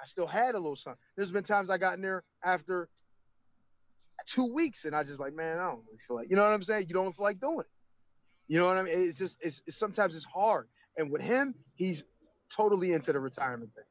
I 0.00 0.06
still 0.06 0.26
had 0.26 0.54
a 0.54 0.58
little 0.58 0.76
something. 0.76 0.98
There's 1.16 1.30
been 1.30 1.44
times 1.44 1.70
I 1.70 1.78
got 1.78 1.94
in 1.94 2.02
there 2.02 2.22
after 2.44 2.88
two 4.26 4.52
weeks 4.52 4.84
and 4.84 4.94
I 4.94 5.04
just 5.04 5.20
like, 5.20 5.34
man, 5.34 5.58
I 5.58 5.68
don't 5.68 5.82
really 5.86 5.98
feel 6.06 6.16
like, 6.16 6.28
you 6.28 6.36
know 6.36 6.42
what 6.42 6.52
I'm 6.52 6.62
saying? 6.62 6.86
You 6.88 6.94
don't 6.94 7.14
feel 7.16 7.24
like 7.24 7.40
doing 7.40 7.60
it. 7.60 7.66
You 8.48 8.58
know 8.58 8.66
what 8.66 8.76
I 8.76 8.82
mean? 8.82 8.94
It's 8.96 9.18
just, 9.18 9.38
it's, 9.40 9.62
it's 9.66 9.76
sometimes 9.76 10.16
it's 10.16 10.24
hard. 10.24 10.68
And 10.96 11.10
with 11.10 11.22
him, 11.22 11.54
he's 11.74 12.04
totally 12.54 12.92
into 12.92 13.12
the 13.12 13.20
retirement 13.20 13.70
thing. 13.74 13.84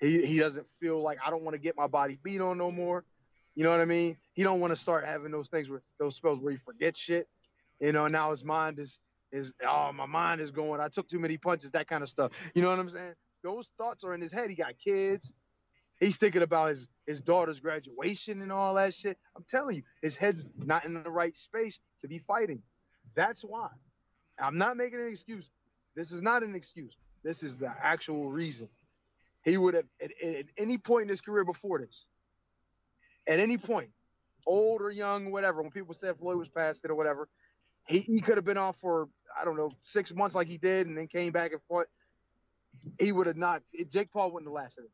He, 0.00 0.26
he 0.26 0.38
doesn't 0.38 0.66
feel 0.80 1.02
like 1.02 1.18
I 1.24 1.30
don't 1.30 1.42
want 1.42 1.54
to 1.54 1.60
get 1.60 1.76
my 1.76 1.86
body 1.86 2.18
beat 2.22 2.40
on 2.40 2.58
no 2.58 2.70
more. 2.70 3.04
You 3.54 3.64
know 3.64 3.70
what 3.70 3.80
I 3.80 3.84
mean? 3.84 4.16
He 4.32 4.42
don't 4.42 4.60
want 4.60 4.72
to 4.72 4.78
start 4.78 5.04
having 5.04 5.30
those 5.30 5.48
things 5.48 5.68
where 5.68 5.82
those 5.98 6.16
spells 6.16 6.40
where 6.40 6.52
he 6.52 6.58
forgets 6.58 6.98
shit. 6.98 7.28
You 7.82 7.90
know, 7.90 8.06
now 8.06 8.30
his 8.30 8.44
mind 8.44 8.78
is 8.78 9.00
is 9.32 9.52
oh 9.66 9.92
my 9.92 10.06
mind 10.06 10.40
is 10.40 10.52
going. 10.52 10.80
I 10.80 10.88
took 10.88 11.08
too 11.08 11.18
many 11.18 11.36
punches, 11.36 11.72
that 11.72 11.88
kind 11.88 12.02
of 12.02 12.08
stuff. 12.08 12.32
You 12.54 12.62
know 12.62 12.70
what 12.70 12.78
I'm 12.78 12.88
saying? 12.88 13.14
Those 13.42 13.70
thoughts 13.76 14.04
are 14.04 14.14
in 14.14 14.20
his 14.20 14.30
head. 14.32 14.48
He 14.50 14.56
got 14.56 14.74
kids. 14.82 15.34
He's 15.98 16.16
thinking 16.16 16.42
about 16.42 16.70
his 16.70 16.88
his 17.06 17.20
daughter's 17.20 17.58
graduation 17.58 18.40
and 18.40 18.52
all 18.52 18.74
that 18.74 18.94
shit. 18.94 19.18
I'm 19.36 19.44
telling 19.50 19.76
you, 19.76 19.82
his 20.00 20.14
head's 20.14 20.46
not 20.56 20.84
in 20.84 20.94
the 20.94 21.10
right 21.10 21.36
space 21.36 21.80
to 22.00 22.08
be 22.08 22.18
fighting. 22.18 22.62
That's 23.16 23.42
why. 23.42 23.68
I'm 24.38 24.58
not 24.58 24.76
making 24.76 25.00
an 25.00 25.08
excuse. 25.08 25.50
This 25.96 26.12
is 26.12 26.22
not 26.22 26.44
an 26.44 26.54
excuse. 26.54 26.96
This 27.24 27.42
is 27.42 27.56
the 27.56 27.72
actual 27.82 28.30
reason. 28.30 28.68
He 29.44 29.56
would 29.56 29.74
have 29.74 29.86
at, 30.00 30.10
at 30.24 30.46
any 30.56 30.78
point 30.78 31.04
in 31.04 31.08
his 31.08 31.20
career 31.20 31.44
before 31.44 31.80
this, 31.80 32.06
at 33.26 33.40
any 33.40 33.58
point, 33.58 33.90
old 34.46 34.82
or 34.82 34.90
young, 34.90 35.32
whatever, 35.32 35.62
when 35.62 35.72
people 35.72 35.94
said 35.94 36.16
Floyd 36.18 36.38
was 36.38 36.48
past 36.48 36.84
it 36.84 36.90
or 36.90 36.94
whatever, 36.94 37.28
he, 37.86 38.00
he 38.00 38.20
could 38.20 38.36
have 38.36 38.44
been 38.44 38.56
off 38.58 38.76
for, 38.80 39.08
I 39.40 39.44
don't 39.44 39.56
know, 39.56 39.70
six 39.82 40.14
months 40.14 40.34
like 40.34 40.46
he 40.46 40.58
did 40.58 40.86
and 40.86 40.96
then 40.96 41.06
came 41.08 41.32
back 41.32 41.52
and 41.52 41.60
fought. 41.68 41.86
He 42.98 43.12
would 43.12 43.26
have 43.26 43.36
not, 43.36 43.62
Jake 43.90 44.12
Paul 44.12 44.32
wouldn't 44.32 44.48
have 44.48 44.54
lasted. 44.54 44.84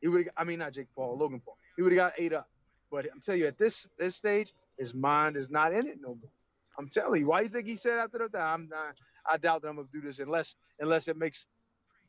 He 0.00 0.08
would 0.08 0.30
I 0.36 0.44
mean, 0.44 0.58
not 0.58 0.72
Jake 0.72 0.88
Paul, 0.94 1.16
Logan 1.16 1.40
Paul. 1.44 1.56
He 1.76 1.82
would 1.82 1.92
have 1.92 1.96
got 1.96 2.12
ate 2.18 2.32
up. 2.32 2.48
But 2.90 3.06
I'm 3.12 3.20
telling 3.20 3.40
you, 3.40 3.46
at 3.46 3.58
this 3.58 3.88
this 3.98 4.14
stage, 4.14 4.52
his 4.78 4.94
mind 4.94 5.36
is 5.36 5.50
not 5.50 5.72
in 5.72 5.86
it 5.86 5.98
no 6.00 6.08
more. 6.08 6.30
I'm 6.78 6.88
telling 6.88 7.22
you, 7.22 7.26
why 7.26 7.40
you 7.40 7.48
think 7.48 7.66
he 7.66 7.76
said 7.76 7.98
after 7.98 8.18
time? 8.28 8.30
I'm 8.34 8.68
not, 8.68 8.94
I 9.28 9.36
doubt 9.38 9.62
that 9.62 9.68
I'm 9.68 9.76
gonna 9.76 9.88
do 9.92 10.00
this 10.00 10.18
unless 10.18 10.54
unless 10.78 11.08
it 11.08 11.16
makes 11.16 11.46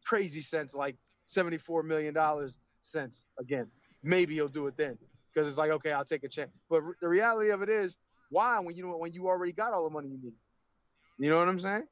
crazy 0.05 0.41
sense, 0.41 0.73
like 0.73 0.95
74 1.25 1.83
million 1.83 2.13
dollars 2.13 2.57
sense 2.81 3.25
again. 3.39 3.67
Maybe 4.03 4.35
he'll 4.35 4.47
do 4.47 4.67
it 4.67 4.77
then 4.77 4.97
because 5.33 5.47
it's 5.47 5.57
like, 5.57 5.71
okay, 5.71 5.91
I'll 5.91 6.05
take 6.05 6.23
a 6.23 6.29
chance. 6.29 6.51
But 6.69 6.83
the 7.01 7.07
reality 7.07 7.49
of 7.49 7.61
it 7.61 7.69
is, 7.69 7.97
why 8.29 8.59
when 8.59 8.75
you 8.75 8.83
know 8.83 8.97
when 8.97 9.13
you 9.13 9.27
already 9.27 9.51
got 9.51 9.73
all 9.73 9.83
the 9.83 9.89
money 9.89 10.09
you 10.09 10.19
need? 10.21 10.33
You 11.17 11.29
know 11.29 11.37
what 11.37 11.47
I'm 11.47 11.59
saying? 11.59 11.83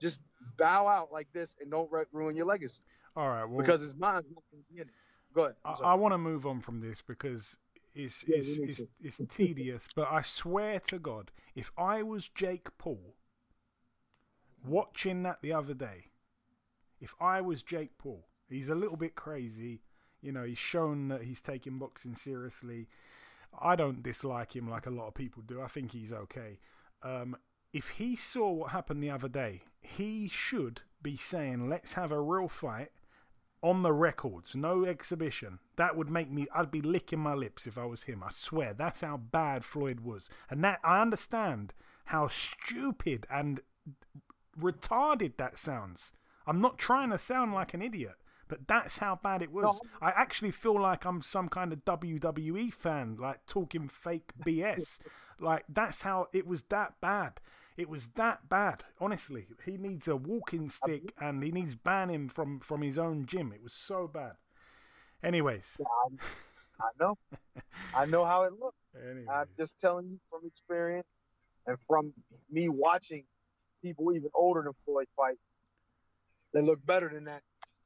Just 0.00 0.20
bow 0.58 0.86
out 0.86 1.12
like 1.12 1.28
this 1.32 1.54
and 1.60 1.70
don't 1.70 1.90
ru- 1.90 2.04
ruin 2.12 2.36
your 2.36 2.46
legacy 2.46 2.82
All 3.16 3.28
right. 3.28 3.44
Well, 3.44 3.58
because 3.64 3.82
it's 3.82 3.94
mind's 3.96 4.26
not 4.34 4.42
gonna 4.50 4.62
be 4.70 4.80
in 4.80 4.88
it. 4.88 4.94
Go 5.34 5.44
ahead. 5.44 5.56
I. 5.64 5.92
I 5.92 5.94
want 5.94 6.12
to 6.12 6.18
move 6.18 6.46
on 6.46 6.60
from 6.60 6.80
this 6.80 7.02
because 7.02 7.56
it's 7.94 8.24
Yeah, 8.26 8.36
it's 8.38 8.58
it's, 8.58 8.82
it's 9.00 9.20
tedious. 9.28 9.88
But 9.94 10.08
I 10.10 10.22
swear 10.22 10.80
to 10.80 10.98
God, 10.98 11.30
if 11.54 11.72
I 11.78 12.02
was 12.02 12.28
Jake 12.28 12.76
Paul, 12.78 13.14
watching 14.66 15.22
that 15.22 15.42
the 15.42 15.52
other 15.52 15.74
day, 15.74 16.10
if 17.00 17.14
I 17.20 17.40
was 17.40 17.62
Jake 17.62 17.98
Paul, 17.98 18.26
he's 18.48 18.68
a 18.68 18.74
little 18.74 18.96
bit 18.96 19.14
crazy. 19.14 19.82
You 20.20 20.32
know, 20.32 20.44
he's 20.44 20.58
shown 20.58 21.08
that 21.08 21.22
he's 21.22 21.40
taking 21.40 21.78
boxing 21.78 22.14
seriously. 22.14 22.88
I 23.60 23.76
don't 23.76 24.02
dislike 24.02 24.54
him 24.54 24.68
like 24.68 24.86
a 24.86 24.90
lot 24.90 25.08
of 25.08 25.14
people 25.14 25.42
do. 25.42 25.60
I 25.60 25.66
think 25.66 25.92
he's 25.92 26.12
okay. 26.12 26.58
Um, 27.02 27.36
if 27.72 27.90
he 27.90 28.16
saw 28.16 28.50
what 28.50 28.70
happened 28.70 29.02
the 29.02 29.10
other 29.10 29.28
day, 29.28 29.62
he 29.80 30.28
should 30.28 30.82
be 31.02 31.16
saying, 31.16 31.68
"Let's 31.68 31.94
have 31.94 32.12
a 32.12 32.20
real 32.20 32.48
fight." 32.48 32.90
on 33.64 33.82
the 33.82 33.94
records, 33.94 34.54
no 34.54 34.84
exhibition. 34.84 35.58
That 35.76 35.96
would 35.96 36.10
make 36.10 36.30
me. 36.30 36.46
I'd 36.54 36.70
be 36.70 36.82
licking 36.82 37.18
my 37.18 37.32
lips 37.32 37.66
if 37.66 37.78
I 37.78 37.86
was 37.86 38.02
him. 38.02 38.22
I 38.22 38.28
swear. 38.30 38.74
That's 38.74 39.00
how 39.00 39.16
bad 39.16 39.64
Floyd 39.64 40.00
was, 40.00 40.28
and 40.50 40.62
that 40.62 40.80
I 40.84 41.00
understand 41.00 41.72
how 42.04 42.28
stupid 42.28 43.26
and 43.30 43.62
retarded 44.60 45.38
that 45.38 45.58
sounds. 45.58 46.12
I'm 46.46 46.60
not 46.60 46.76
trying 46.76 47.08
to 47.08 47.18
sound 47.18 47.54
like 47.54 47.72
an 47.72 47.80
idiot, 47.80 48.16
but 48.48 48.66
that's 48.68 48.98
how 48.98 49.18
bad 49.22 49.42
it 49.42 49.52
was. 49.52 49.80
I 50.00 50.10
actually 50.10 50.50
feel 50.50 50.80
like 50.80 51.04
I'm 51.04 51.22
some 51.22 51.48
kind 51.48 51.72
of 51.72 51.84
WWE 51.84 52.72
fan, 52.72 53.16
like 53.18 53.46
talking 53.46 53.88
fake 53.88 54.32
BS. 54.44 55.00
like 55.40 55.64
that's 55.68 56.02
how 56.02 56.28
it 56.32 56.46
was 56.46 56.62
that 56.64 57.00
bad. 57.00 57.40
It 57.76 57.88
was 57.88 58.08
that 58.14 58.48
bad. 58.48 58.84
Honestly, 59.00 59.46
he 59.64 59.76
needs 59.76 60.06
a 60.06 60.14
walking 60.16 60.68
stick 60.68 61.12
and 61.20 61.42
he 61.42 61.50
needs 61.50 61.74
banning 61.74 62.28
from 62.28 62.60
from 62.60 62.82
his 62.82 62.98
own 62.98 63.26
gym. 63.26 63.52
It 63.52 63.62
was 63.62 63.72
so 63.72 64.06
bad. 64.06 64.34
Anyways, 65.22 65.80
I 66.80 66.88
know. 67.00 67.18
I 67.94 68.04
know 68.06 68.24
how 68.24 68.42
it 68.44 68.52
anyway. 68.94 69.26
I'm 69.32 69.48
just 69.58 69.80
telling 69.80 70.06
you 70.06 70.18
from 70.30 70.46
experience 70.46 71.06
and 71.66 71.76
from 71.88 72.12
me 72.50 72.68
watching 72.68 73.24
people 73.82 74.12
even 74.12 74.30
older 74.34 74.62
than 74.62 74.72
Floyd 74.84 75.06
fight. 75.16 75.38
They 76.52 76.62
look 76.62 76.84
better 76.86 77.08
than 77.12 77.24
that 77.24 77.42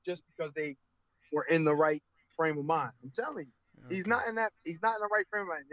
just 0.08 0.22
because 0.26 0.52
they 0.54 0.76
were 1.32 1.44
in 1.44 1.64
the 1.64 1.74
right 1.74 2.02
frame 2.36 2.58
of 2.58 2.64
mind. 2.64 2.92
I'm 3.02 3.12
telling 3.14 3.46
you, 3.46 3.88
he's 3.94 4.06
not 4.06 4.26
in 4.26 4.36
that. 4.36 4.52
He's 4.64 4.80
not 4.82 4.94
in 4.96 5.00
the 5.00 5.08
right 5.12 5.26
frame 5.30 5.42
of 5.42 5.48
mind. 5.48 5.64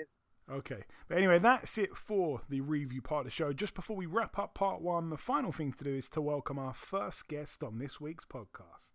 Okay. 0.51 0.83
But 1.07 1.17
anyway, 1.17 1.39
that's 1.39 1.77
it 1.77 1.95
for 1.95 2.41
the 2.49 2.61
review 2.61 3.01
part 3.01 3.21
of 3.21 3.25
the 3.25 3.31
show. 3.31 3.53
Just 3.53 3.73
before 3.73 3.95
we 3.95 4.05
wrap 4.05 4.37
up 4.37 4.53
part 4.53 4.81
one, 4.81 5.09
the 5.09 5.17
final 5.17 5.51
thing 5.51 5.73
to 5.73 5.83
do 5.83 5.95
is 5.95 6.09
to 6.09 6.21
welcome 6.21 6.59
our 6.59 6.73
first 6.73 7.27
guest 7.27 7.63
on 7.63 7.79
this 7.79 7.99
week's 7.99 8.25
podcast. 8.25 8.91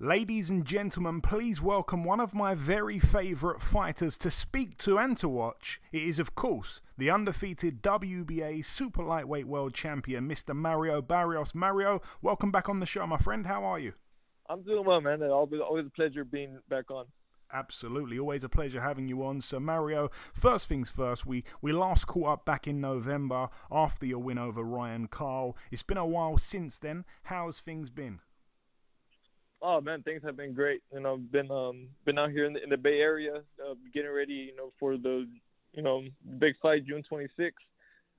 Ladies 0.00 0.48
and 0.48 0.64
gentlemen, 0.64 1.20
please 1.20 1.60
welcome 1.60 2.04
one 2.04 2.20
of 2.20 2.32
my 2.32 2.54
very 2.54 3.00
favourite 3.00 3.60
fighters 3.60 4.16
to 4.18 4.30
speak 4.30 4.78
to 4.78 4.96
and 4.96 5.16
to 5.16 5.28
watch. 5.28 5.80
It 5.90 6.04
is, 6.04 6.20
of 6.20 6.36
course, 6.36 6.80
the 6.96 7.10
undefeated 7.10 7.82
WBA 7.82 8.64
Super 8.64 9.02
Lightweight 9.02 9.48
World 9.48 9.74
Champion, 9.74 10.28
Mr. 10.28 10.54
Mario 10.54 11.02
Barrios. 11.02 11.52
Mario, 11.52 12.00
welcome 12.22 12.52
back 12.52 12.68
on 12.68 12.78
the 12.78 12.86
show, 12.86 13.08
my 13.08 13.16
friend. 13.16 13.48
How 13.48 13.64
are 13.64 13.80
you? 13.80 13.94
I'm 14.48 14.62
doing 14.62 14.84
well, 14.84 15.00
man. 15.00 15.20
Always, 15.24 15.60
always 15.60 15.86
a 15.86 15.90
pleasure 15.90 16.24
being 16.24 16.60
back 16.68 16.92
on. 16.92 17.06
Absolutely, 17.52 18.20
always 18.20 18.44
a 18.44 18.48
pleasure 18.48 18.80
having 18.80 19.08
you 19.08 19.24
on. 19.24 19.40
So, 19.40 19.58
Mario, 19.58 20.10
first 20.32 20.68
things 20.68 20.90
first, 20.90 21.26
we, 21.26 21.42
we 21.60 21.72
last 21.72 22.06
caught 22.06 22.28
up 22.28 22.44
back 22.44 22.68
in 22.68 22.80
November 22.80 23.48
after 23.68 24.06
your 24.06 24.20
win 24.20 24.38
over 24.38 24.62
Ryan 24.62 25.08
Karl. 25.08 25.56
It's 25.72 25.82
been 25.82 25.98
a 25.98 26.06
while 26.06 26.38
since 26.38 26.78
then. 26.78 27.04
How's 27.24 27.60
things 27.60 27.90
been? 27.90 28.20
Oh 29.60 29.80
man, 29.80 30.02
things 30.02 30.22
have 30.24 30.36
been 30.36 30.54
great. 30.54 30.82
You 30.92 31.00
know, 31.00 31.16
been 31.16 31.50
um 31.50 31.88
been 32.04 32.18
out 32.18 32.30
here 32.30 32.46
in 32.46 32.52
the, 32.54 32.62
in 32.62 32.70
the 32.70 32.76
Bay 32.76 33.00
Area, 33.00 33.36
uh, 33.36 33.74
getting 33.92 34.12
ready, 34.12 34.34
you 34.34 34.56
know, 34.56 34.72
for 34.78 34.96
the 34.96 35.26
you 35.72 35.82
know 35.82 36.02
big 36.38 36.54
fight 36.62 36.86
June 36.86 37.02
26th. 37.10 37.52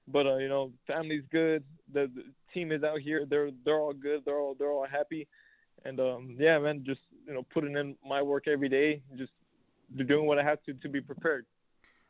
but 0.08 0.28
uh, 0.28 0.38
you 0.38 0.50
know, 0.50 0.72
family's 0.88 1.24
good. 1.32 1.64
The, 1.94 2.10
the 2.14 2.24
team 2.54 2.72
is 2.72 2.84
out 2.84 3.00
here. 3.02 3.26
They're 3.30 3.52
they're 3.66 3.80
all 3.80 3.94
good. 3.94 4.24
They're 4.26 4.40
all 4.40 4.56
they're 4.58 4.72
all 4.72 4.88
happy, 4.90 5.28
and 5.86 6.00
um, 6.00 6.36
yeah, 6.40 6.60
man, 6.60 6.84
just 6.86 7.02
you 7.28 7.34
know, 7.34 7.46
putting 7.54 7.76
in 7.78 7.96
my 8.08 8.22
work 8.22 8.48
every 8.48 8.70
day, 8.70 9.02
just 9.18 9.32
doing 10.08 10.26
what 10.26 10.40
I 10.40 10.44
have 10.44 10.62
to 10.64 10.74
to 10.74 10.90
be 10.90 11.02
prepared. 11.02 11.46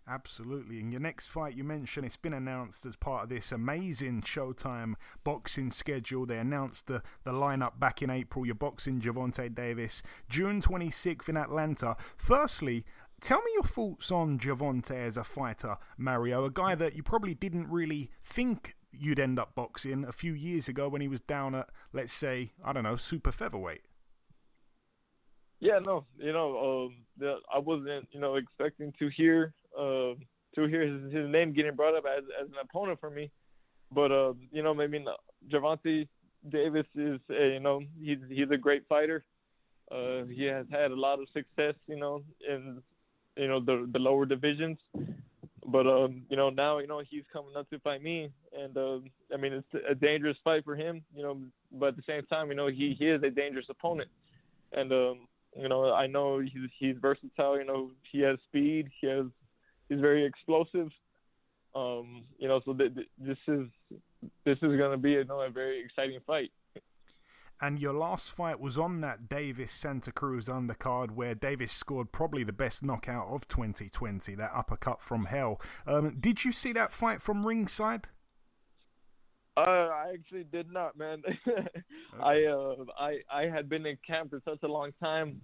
Absolutely. 0.10 0.80
And 0.80 0.92
your 0.92 1.02
next 1.02 1.28
fight, 1.28 1.56
you 1.56 1.64
mentioned 1.64 2.04
it's 2.04 2.18
been 2.18 2.34
announced 2.34 2.84
as 2.84 2.96
part 2.96 3.24
of 3.24 3.30
this 3.30 3.52
amazing 3.52 4.24
Showtime 4.24 4.96
boxing 5.24 5.70
schedule. 5.70 6.26
They 6.26 6.40
announced 6.40 6.88
the, 6.88 7.04
the 7.24 7.32
lineup 7.32 7.80
back 7.80 8.02
in 8.02 8.10
April. 8.10 8.44
You're 8.44 8.56
boxing 8.56 9.00
Gervonta 9.00 9.54
Davis, 9.54 10.02
June 10.28 10.62
26th 10.62 11.30
in 11.30 11.38
Atlanta. 11.38 11.96
Firstly, 12.18 12.86
tell 13.22 13.38
me 13.44 13.52
your 13.54 13.64
thoughts 13.64 14.12
on 14.12 14.40
Gervonta 14.40 14.96
as 14.96 15.16
a 15.16 15.24
fighter, 15.24 15.78
Mario, 15.96 16.44
a 16.44 16.50
guy 16.50 16.74
that 16.74 16.96
you 16.96 17.04
probably 17.04 17.36
didn't 17.36 17.70
really 17.70 18.10
think 18.24 18.76
you'd 18.92 19.20
end 19.20 19.38
up 19.38 19.54
boxing 19.54 20.04
a 20.04 20.12
few 20.12 20.34
years 20.34 20.68
ago 20.68 20.90
when 20.90 21.02
he 21.02 21.08
was 21.08 21.22
down 21.22 21.54
at, 21.54 21.70
let's 21.94 22.14
say, 22.14 22.50
I 22.66 22.74
don't 22.74 22.84
know, 22.84 22.96
super 22.96 23.32
featherweight. 23.32 23.84
Yeah, 25.60 25.80
no, 25.80 26.06
you 26.18 26.34
know, 26.34 26.90
um, 27.22 27.36
I 27.54 27.60
wasn't, 27.60 28.08
you 28.12 28.20
know, 28.20 28.36
expecting 28.36 28.94
to 28.98 29.10
hear 29.10 29.54
uh, 29.80 30.14
to 30.56 30.68
hear 30.68 30.82
his, 30.82 31.14
his 31.14 31.30
name 31.30 31.54
getting 31.54 31.76
brought 31.76 31.96
up 31.96 32.04
as, 32.06 32.24
as 32.42 32.48
an 32.48 32.56
opponent 32.62 33.00
for 33.00 33.10
me. 33.10 33.32
But 33.92 34.12
uh, 34.12 34.34
you 34.52 34.62
know, 34.62 34.80
I 34.80 34.88
mean, 34.88 35.06
Gervonta 35.52 36.08
Davis 36.48 36.86
is, 36.96 37.20
uh, 37.30 37.34
you 37.34 37.60
know, 37.60 37.82
he's 38.02 38.20
he's 38.30 38.52
a 38.52 38.58
great 38.58 38.84
fighter. 38.88 39.24
Uh, 39.92 40.24
he 40.26 40.44
has 40.44 40.66
had 40.70 40.92
a 40.92 40.96
lot 40.96 41.20
of 41.20 41.28
success, 41.34 41.74
you 41.88 41.98
know, 41.98 42.24
in 42.48 42.82
you 43.36 43.48
know 43.48 43.60
the 43.60 43.90
the 43.92 44.00
lower 44.00 44.26
divisions. 44.26 44.78
But 45.66 45.88
um, 45.88 46.24
you 46.30 46.38
know, 46.38 46.50
now 46.50 46.80
you 46.80 46.88
know 46.88 47.02
he's 47.10 47.24
coming 47.32 47.56
up 47.56 47.70
to 47.70 47.80
fight 47.80 48.04
me, 48.04 48.32
and 48.58 48.78
uh, 48.78 49.00
I 49.34 49.38
mean 49.38 49.54
it's 49.54 49.86
a 49.90 49.96
dangerous 49.96 50.38
fight 50.44 50.64
for 50.64 50.76
him, 50.76 51.04
you 51.16 51.24
know. 51.24 51.40
But 51.72 51.90
at 51.90 51.96
the 51.98 52.04
same 52.08 52.26
time, 52.28 52.50
you 52.50 52.56
know, 52.56 52.68
he 52.68 52.96
he 52.98 53.08
is 53.08 53.22
a 53.24 53.30
dangerous 53.30 53.66
opponent, 53.70 54.10
and 54.72 54.92
um, 54.92 55.28
you 55.56 55.68
know, 55.68 55.94
I 55.94 56.08
know 56.08 56.40
he's 56.40 56.70
he's 56.78 56.96
versatile. 57.02 57.58
You 57.58 57.66
know, 57.66 57.92
he 58.12 58.22
has 58.22 58.38
speed, 58.48 58.90
he 59.02 59.08
has 59.08 59.26
he's 59.90 60.00
very 60.00 60.26
explosive. 60.26 60.90
Um, 61.76 62.24
you 62.38 62.48
know, 62.48 62.62
so 62.66 62.74
th- 62.74 62.96
th- 62.96 63.08
this 63.18 63.38
is 63.48 63.68
this 64.46 64.58
is 64.58 64.78
going 64.78 64.92
to 64.92 64.98
be 64.98 65.12
you 65.12 65.26
know, 65.26 65.42
a 65.42 65.50
very 65.50 65.84
exciting 65.84 66.20
fight. 66.26 66.52
And 67.62 67.80
your 67.80 67.94
last 67.94 68.32
fight 68.32 68.60
was 68.60 68.78
on 68.78 69.02
that 69.02 69.28
Davis 69.28 69.74
Santa 69.74 70.14
Cruz 70.14 70.46
undercard 70.46 71.12
where 71.12 71.36
Davis 71.36 71.74
scored 71.74 72.14
probably 72.14 72.46
the 72.46 72.54
best 72.54 72.84
knockout 72.84 73.28
of 73.28 73.50
2020, 73.50 74.34
that 74.36 74.52
uppercut 74.56 75.02
from 75.02 75.26
hell. 75.26 75.60
Um, 75.86 76.16
did 76.20 76.46
you 76.46 76.54
see 76.54 76.72
that 76.74 76.94
fight 76.94 77.22
from 77.22 77.46
ringside? 77.46 78.08
Uh, 79.58 79.62
I 79.62 80.14
actually 80.14 80.46
did 80.46 80.72
not, 80.72 80.98
man. 80.98 81.22
okay. 81.48 81.68
I 82.22 82.46
uh, 82.46 82.76
I 82.98 83.18
I 83.30 83.42
had 83.54 83.68
been 83.68 83.86
in 83.86 83.98
camp 84.08 84.30
for 84.30 84.40
such 84.46 84.64
a 84.64 84.68
long 84.68 84.92
time 85.04 85.42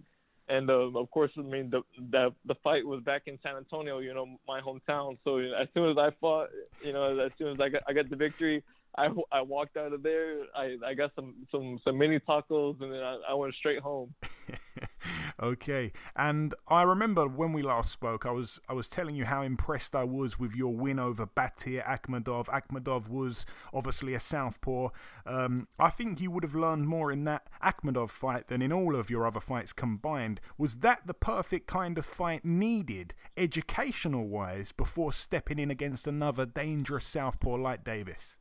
and 0.47 0.69
uh, 0.69 0.91
of 0.99 1.09
course, 1.11 1.31
I 1.37 1.41
mean 1.41 1.69
the, 1.69 1.81
the 2.11 2.33
the 2.45 2.55
fight 2.63 2.85
was 2.85 3.01
back 3.01 3.23
in 3.25 3.39
San 3.41 3.55
Antonio, 3.55 3.99
you 3.99 4.13
know, 4.13 4.37
my 4.47 4.61
hometown. 4.61 5.17
So 5.23 5.37
as 5.37 5.67
soon 5.73 5.89
as 5.89 5.97
I 5.97 6.11
fought, 6.21 6.49
you 6.81 6.93
know, 6.93 7.19
as 7.19 7.31
soon 7.37 7.49
as 7.49 7.59
I 7.59 7.69
got 7.69 7.83
I 7.87 7.93
got 7.93 8.09
the 8.09 8.15
victory, 8.15 8.63
I, 8.97 9.09
I 9.31 9.41
walked 9.41 9.77
out 9.77 9.93
of 9.93 10.03
there. 10.03 10.37
I, 10.55 10.77
I 10.85 10.93
got 10.93 11.11
some, 11.15 11.33
some, 11.51 11.79
some 11.83 11.97
mini 11.97 12.19
tacos 12.19 12.81
and 12.81 12.93
then 12.93 13.01
I, 13.01 13.19
I 13.29 13.33
went 13.33 13.53
straight 13.55 13.79
home. 13.79 14.13
okay, 15.41 15.91
and 16.15 16.53
I 16.67 16.83
remember 16.83 17.27
when 17.27 17.53
we 17.53 17.61
last 17.61 17.91
spoke, 17.91 18.25
I 18.25 18.31
was 18.31 18.59
I 18.69 18.73
was 18.73 18.87
telling 18.87 19.15
you 19.15 19.25
how 19.25 19.41
impressed 19.41 19.95
I 19.95 20.03
was 20.03 20.39
with 20.39 20.55
your 20.55 20.75
win 20.75 20.99
over 20.99 21.25
Batyr 21.25 21.83
Akhmedov. 21.83 22.45
Akhmedov 22.47 23.07
was 23.09 23.45
obviously 23.73 24.13
a 24.13 24.19
southpaw. 24.19 24.89
Um, 25.25 25.67
I 25.79 25.89
think 25.89 26.21
you 26.21 26.31
would 26.31 26.43
have 26.43 26.55
learned 26.55 26.87
more 26.87 27.11
in 27.11 27.23
that 27.25 27.49
Akhmedov 27.63 28.09
fight 28.09 28.47
than 28.47 28.61
in 28.61 28.71
all 28.71 28.95
of 28.95 29.09
your 29.09 29.25
other 29.25 29.39
fights 29.39 29.73
combined. 29.73 30.39
Was 30.57 30.77
that 30.77 31.07
the 31.07 31.13
perfect 31.13 31.67
kind 31.67 31.97
of 31.97 32.05
fight 32.05 32.45
needed, 32.45 33.13
educational 33.37 34.27
wise, 34.27 34.71
before 34.71 35.13
stepping 35.13 35.59
in 35.59 35.71
against 35.71 36.07
another 36.07 36.45
dangerous 36.45 37.05
southpaw 37.05 37.55
like 37.55 37.83
Davis? 37.83 38.37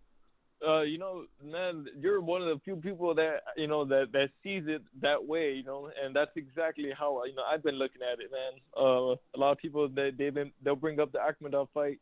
Uh, 0.67 0.83
you 0.83 0.99
know, 0.99 1.25
man, 1.43 1.87
you're 1.99 2.21
one 2.21 2.43
of 2.43 2.49
the 2.49 2.61
few 2.65 2.77
people 2.77 3.15
that 3.15 3.43
you 3.57 3.67
know 3.67 3.85
that 3.85 4.12
that 4.12 4.31
sees 4.43 4.65
it 4.67 4.83
that 5.01 5.25
way, 5.25 5.53
you 5.53 5.65
know, 5.65 5.91
and 6.03 6.15
that's 6.15 6.31
exactly 6.37 6.91
how 6.97 7.25
you 7.25 7.35
know 7.35 7.43
I've 7.43 7.62
been 7.62 7.77
looking 7.77 8.03
at 8.03 8.21
it, 8.21 8.31
man. 8.31 8.61
Uh, 8.77 9.12
a 9.12 9.39
lot 9.39 9.53
of 9.53 9.59
people 9.59 9.89
they 9.89 10.11
they've 10.11 10.35
been 10.35 10.53
they'll 10.62 10.77
bring 10.77 11.01
up 11.01 11.12
the 11.12 11.19
Akhmedov 11.19 11.69
fight 11.75 12.01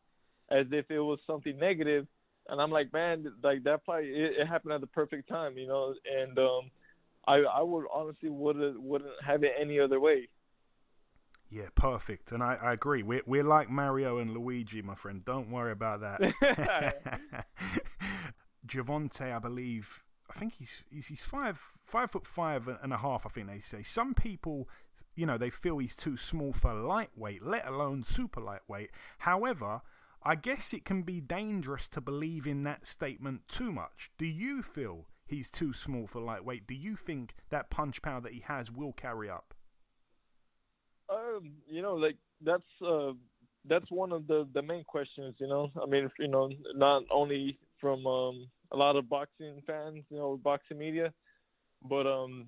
as 0.49 0.67
if 0.71 0.89
it 0.89 0.99
was 0.99 1.19
something 1.25 1.57
negative, 1.57 2.07
and 2.49 2.61
I'm 2.61 2.71
like, 2.71 2.91
man, 2.93 3.31
like 3.43 3.63
that 3.63 3.85
fight 3.85 4.05
it, 4.05 4.33
it 4.39 4.47
happened 4.47 4.73
at 4.73 4.81
the 4.81 4.87
perfect 4.87 5.27
time, 5.29 5.57
you 5.57 5.67
know, 5.67 5.93
and 6.19 6.37
um, 6.37 6.71
I 7.27 7.37
I 7.37 7.61
would 7.61 7.85
honestly 7.93 8.29
wouldn't 8.29 8.81
wouldn't 8.81 9.11
have 9.25 9.43
it 9.43 9.53
any 9.59 9.79
other 9.79 9.99
way. 9.99 10.29
Yeah, 11.49 11.67
perfect. 11.75 12.31
And 12.31 12.41
I, 12.41 12.57
I 12.59 12.73
agree. 12.73 13.03
We're, 13.03 13.21
we're 13.27 13.43
like 13.43 13.69
Mario 13.69 14.17
and 14.17 14.33
Luigi, 14.33 14.81
my 14.81 14.95
friend. 14.95 15.23
Don't 15.23 15.51
worry 15.51 15.71
about 15.71 16.01
that. 16.01 17.45
Gervonta, 18.67 19.35
I 19.35 19.39
believe, 19.39 20.03
I 20.29 20.37
think 20.37 20.53
he's 20.53 20.83
he's 20.89 21.23
five 21.23 21.61
five 21.85 22.11
foot 22.11 22.25
five 22.25 22.67
and 22.67 22.93
a 22.93 22.97
half. 22.97 23.25
I 23.25 23.29
think 23.29 23.47
they 23.47 23.59
say 23.59 23.83
some 23.83 24.13
people, 24.13 24.69
you 25.15 25.25
know, 25.25 25.37
they 25.37 25.49
feel 25.49 25.77
he's 25.77 25.95
too 25.95 26.17
small 26.17 26.53
for 26.53 26.73
lightweight, 26.73 27.43
let 27.43 27.67
alone 27.67 28.03
super 28.03 28.41
lightweight. 28.41 28.91
However, 29.19 29.81
I 30.23 30.35
guess 30.35 30.73
it 30.73 30.85
can 30.85 31.03
be 31.03 31.19
dangerous 31.19 31.87
to 31.89 32.01
believe 32.01 32.47
in 32.47 32.63
that 32.63 32.87
statement 32.87 33.47
too 33.47 33.71
much. 33.71 34.11
Do 34.17 34.25
you 34.25 34.63
feel 34.63 35.07
he's 35.25 35.49
too 35.49 35.73
small 35.73 36.07
for 36.07 36.21
lightweight? 36.21 36.65
Do 36.65 36.75
you 36.75 36.95
think 36.95 37.35
that 37.49 37.69
punch 37.69 38.01
power 38.01 38.21
that 38.21 38.31
he 38.31 38.39
has 38.41 38.71
will 38.71 38.93
carry 38.93 39.29
up? 39.29 39.53
Um, 41.09 41.53
you 41.67 41.81
know, 41.81 41.95
like 41.95 42.15
that's 42.41 42.63
uh, 42.81 43.11
that's 43.65 43.91
one 43.91 44.13
of 44.13 44.27
the 44.27 44.47
the 44.53 44.61
main 44.61 44.85
questions. 44.85 45.35
You 45.39 45.47
know, 45.47 45.69
I 45.81 45.85
mean, 45.85 46.09
you 46.17 46.29
know, 46.29 46.49
not 46.73 47.03
only 47.11 47.59
from 47.83 48.07
um, 48.07 48.47
a 48.71 48.77
lot 48.77 48.95
of 48.95 49.09
boxing 49.09 49.61
fans, 49.67 50.05
you 50.09 50.17
know, 50.17 50.39
boxing 50.41 50.77
media. 50.77 51.13
But 51.87 52.07
um, 52.07 52.45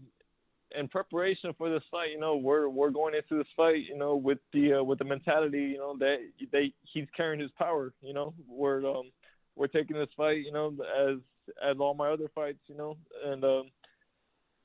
in 0.80 0.88
preparation 0.88 1.54
for 1.58 1.70
this 1.70 1.84
fight, 1.92 2.12
you 2.14 2.20
know, 2.20 2.38
we're 2.38 2.70
we're 2.70 2.90
going 2.90 3.16
into 3.16 3.38
this 3.38 3.52
fight, 3.56 3.84
you 3.88 3.98
know, 3.98 4.16
with 4.16 4.38
the 4.54 4.76
uh, 4.76 4.84
with 4.84 5.00
the 5.00 5.06
mentality, 5.06 5.74
you 5.74 5.78
know, 5.78 5.98
that 6.00 6.20
they 6.54 6.74
he's 6.94 7.08
carrying 7.16 7.42
his 7.42 7.52
power. 7.60 7.94
You 8.02 8.14
know, 8.14 8.34
we're 8.48 8.86
um, 8.90 9.12
we're 9.58 9.68
taking 9.68 9.98
this 9.98 10.08
fight, 10.16 10.38
you 10.46 10.54
know, 10.54 10.74
as 10.98 11.18
as 11.62 11.76
all 11.82 11.94
my 11.94 12.10
other 12.10 12.32
fights, 12.34 12.60
you 12.68 12.78
know, 12.78 12.96
and 13.26 13.44
um, 13.44 13.64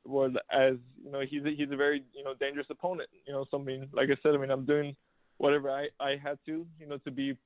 was 0.04 0.32
as 0.52 0.74
you 1.04 1.10
know, 1.10 1.22
he's 1.28 1.44
a, 1.44 1.50
he's 1.50 1.72
a 1.72 1.76
very 1.76 2.04
you 2.14 2.22
know 2.22 2.34
dangerous 2.38 2.68
opponent. 2.70 3.08
You 3.26 3.32
know, 3.32 3.44
so 3.50 3.58
I 3.60 3.64
mean, 3.64 3.88
like 3.92 4.08
I 4.08 4.16
said, 4.22 4.36
I 4.36 4.38
mean, 4.38 4.52
I'm 4.52 4.64
doing 4.64 4.94
whatever 5.38 5.68
I 5.68 5.88
I 5.98 6.10
had 6.22 6.38
to, 6.46 6.64
you 6.78 6.86
know, 6.86 6.98
to 6.98 7.10
be 7.10 7.36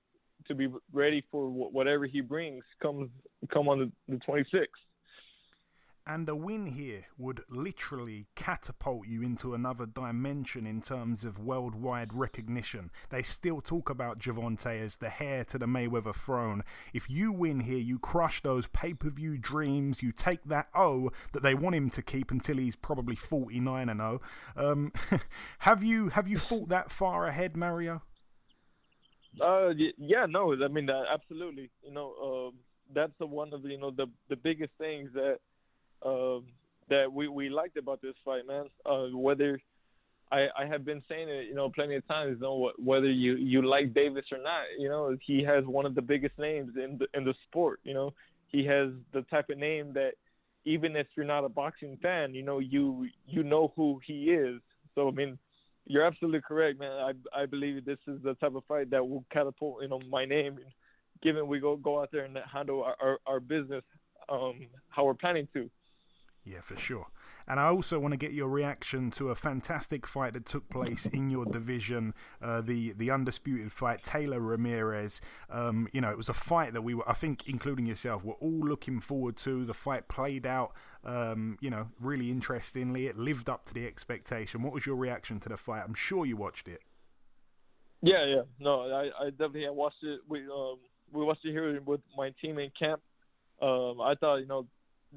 to 0.47 0.55
be 0.55 0.69
ready 0.93 1.25
for 1.31 1.49
whatever 1.49 2.07
he 2.07 2.21
brings 2.21 2.65
comes 2.83 3.11
come 3.53 3.69
on 3.69 3.79
the, 3.79 3.93
the 4.09 4.21
26th. 4.27 4.67
And 6.07 6.29
a 6.29 6.37
win 6.37 6.67
here 6.67 7.07
would 7.17 7.45
literally 7.49 8.27
catapult 8.37 9.09
you 9.09 9.23
into 9.23 9.55
another 9.55 9.87
dimension 9.87 10.67
in 10.67 10.83
terms 10.83 11.25
of 11.25 11.39
worldwide 11.39 12.13
recognition. 12.13 12.91
They 13.09 13.23
still 13.23 13.63
talk 13.63 13.89
about 13.89 14.21
Gervonta 14.21 14.79
as 14.79 14.97
the 14.97 15.11
heir 15.23 15.45
to 15.45 15.59
the 15.59 15.65
Mayweather 15.65 16.15
throne. 16.15 16.63
If 16.93 17.09
you 17.09 17.33
win 17.33 17.61
here, 17.61 17.79
you 17.79 17.99
crush 17.99 18.43
those 18.43 18.67
pay 18.67 18.93
per 18.93 19.09
view 19.09 19.39
dreams. 19.39 20.03
You 20.03 20.13
take 20.13 20.45
that 20.45 20.69
O 20.75 21.11
that 21.33 21.43
they 21.43 21.55
want 21.55 21.75
him 21.75 21.89
to 21.91 22.03
keep 22.03 22.31
until 22.31 22.59
he's 22.59 22.77
probably 22.77 23.17
49 23.17 23.89
and 23.89 24.01
0. 24.01 24.21
Um, 24.57 24.93
have 25.61 25.83
you 25.83 26.11
have 26.11 26.29
you 26.29 26.37
thought 26.37 26.69
that 26.69 26.91
far 26.91 27.27
ahead, 27.27 27.57
Mario? 27.57 28.03
Uh, 29.41 29.71
yeah, 29.99 30.27
no, 30.29 30.55
I 30.63 30.69
mean, 30.69 30.89
absolutely. 30.91 31.71
You 31.85 31.93
know, 31.93 32.15
uh, 32.53 32.57
that's 32.95 33.13
the 33.19 33.27
one 33.27 33.53
of 33.53 33.63
the, 33.63 33.69
you 33.71 33.79
know 33.79 33.91
the 33.91 34.07
the 34.29 34.37
biggest 34.37 34.73
things 34.79 35.11
that 35.15 35.39
um, 36.05 36.45
that 36.89 37.13
we 37.13 37.29
we 37.29 37.49
liked 37.49 37.77
about 37.77 38.01
this 38.01 38.15
fight, 38.25 38.47
man. 38.47 38.67
Uh, 38.87 39.07
whether 39.17 39.61
I 40.31 40.49
I 40.57 40.67
have 40.67 40.85
been 40.85 41.03
saying 41.09 41.29
it, 41.29 41.49
you 41.49 41.55
know, 41.55 41.69
plenty 41.71 41.97
of 41.97 42.07
times, 42.07 42.37
you 42.37 42.43
know, 42.43 42.73
whether 42.79 43.11
you 43.11 43.35
you 43.37 43.63
like 43.63 43.95
Davis 43.95 44.27
or 44.31 44.39
not, 44.39 44.65
you 44.79 44.89
know, 44.89 45.17
he 45.21 45.43
has 45.43 45.65
one 45.65 45.87
of 45.87 45.95
the 45.95 46.03
biggest 46.03 46.39
names 46.39 46.73
in 46.77 46.99
the 46.99 47.07
in 47.19 47.25
the 47.25 47.35
sport. 47.49 47.81
You 47.85 47.95
know, 47.95 48.15
he 48.49 48.65
has 48.67 48.91
the 49.13 49.23
type 49.23 49.51
of 49.51 49.59
name 49.59 49.93
that 49.95 50.13
even 50.65 50.97
if 50.97 51.07
you're 51.17 51.27
not 51.27 51.45
a 51.45 51.49
boxing 51.49 51.99
fan, 52.03 52.35
you 52.35 52.43
know, 52.43 52.59
you 52.61 53.09
you 53.27 53.43
know 53.43 53.73
who 53.77 54.01
he 54.07 54.31
is. 54.31 54.61
So 54.95 55.09
I 55.09 55.11
mean, 55.11 55.39
you're 55.87 56.05
absolutely 56.05 56.41
correct, 56.41 56.79
man. 56.79 56.93
I 56.93 57.43
I 57.43 57.47
believe 57.47 57.85
this 57.85 57.99
is 58.07 58.23
the 58.23 58.35
type 58.35 58.55
of 58.55 58.65
fight 58.67 58.91
that 58.91 59.07
will 59.07 59.25
catapult, 59.33 59.83
you 59.83 59.89
know, 59.89 60.01
my 60.11 60.25
name, 60.25 60.59
given 61.23 61.47
we 61.47 61.61
go 61.61 61.77
go 61.77 62.01
out 62.01 62.11
there 62.13 62.25
and 62.25 62.39
handle 62.51 62.83
our 62.83 62.97
our, 63.01 63.19
our 63.27 63.41
business 63.41 63.85
um, 64.29 64.67
how 64.89 65.05
we're 65.05 65.15
planning 65.15 65.49
to. 65.55 65.71
Yeah, 66.47 66.61
for 66.61 66.77
sure. 66.77 67.07
And 67.49 67.59
I 67.59 67.69
also 67.69 67.99
want 67.99 68.13
to 68.13 68.19
get 68.19 68.33
your 68.33 68.49
reaction 68.49 69.11
to 69.13 69.31
a 69.31 69.35
fantastic 69.35 70.07
fight 70.07 70.35
that 70.35 70.45
took 70.45 70.69
place 70.69 71.07
in 71.07 71.31
your 71.31 71.47
division, 71.47 72.13
uh, 72.43 72.61
the 72.61 72.93
the 72.93 73.11
undisputed 73.11 73.73
fight, 73.73 74.03
Taylor 74.03 74.41
Ramirez. 74.41 75.23
Um, 75.49 75.89
you 75.93 76.03
know, 76.03 76.11
it 76.11 76.19
was 76.19 76.29
a 76.29 76.35
fight 76.35 76.75
that 76.75 76.83
we 76.83 76.95
were, 76.95 77.09
I 77.09 77.15
think, 77.15 77.49
including 77.49 77.87
yourself, 77.87 78.25
were 78.25 78.35
all 78.35 78.61
looking 78.61 79.01
forward 79.01 79.37
to. 79.39 79.65
The 79.65 79.73
fight 79.73 80.07
played 80.07 80.45
out, 80.45 80.75
um, 81.03 81.57
you 81.63 81.71
know, 81.71 81.89
really 81.99 82.31
interestingly. 82.31 83.07
It 83.07 83.17
lived 83.17 83.49
up 83.49 83.65
to 83.67 83.75
the 83.75 83.87
expectation. 83.87 84.63
What 84.63 84.75
was 84.75 84.85
your 84.85 84.97
reaction 84.97 85.41
to 85.41 85.49
the 85.49 85.57
fight? 85.57 85.83
I'm 85.87 85.95
sure 85.95 86.27
you 86.27 86.37
watched 86.37 86.69
it. 86.69 86.83
Yeah, 88.03 88.27
yeah. 88.27 88.43
No, 88.61 88.83
I, 88.83 89.27
I 89.27 89.31
definitely 89.31 89.67
watched 89.71 90.03
it. 90.03 90.21
We 90.29 90.41
um 90.41 90.77
we 91.11 91.25
watched 91.25 91.47
it 91.47 91.53
here 91.53 91.81
with 91.81 92.03
my 92.15 92.35
team 92.43 92.59
in 92.59 92.71
camp. 92.79 93.01
Um, 93.63 94.01
I 94.03 94.15
thought 94.15 94.37
you 94.37 94.47
know 94.47 94.67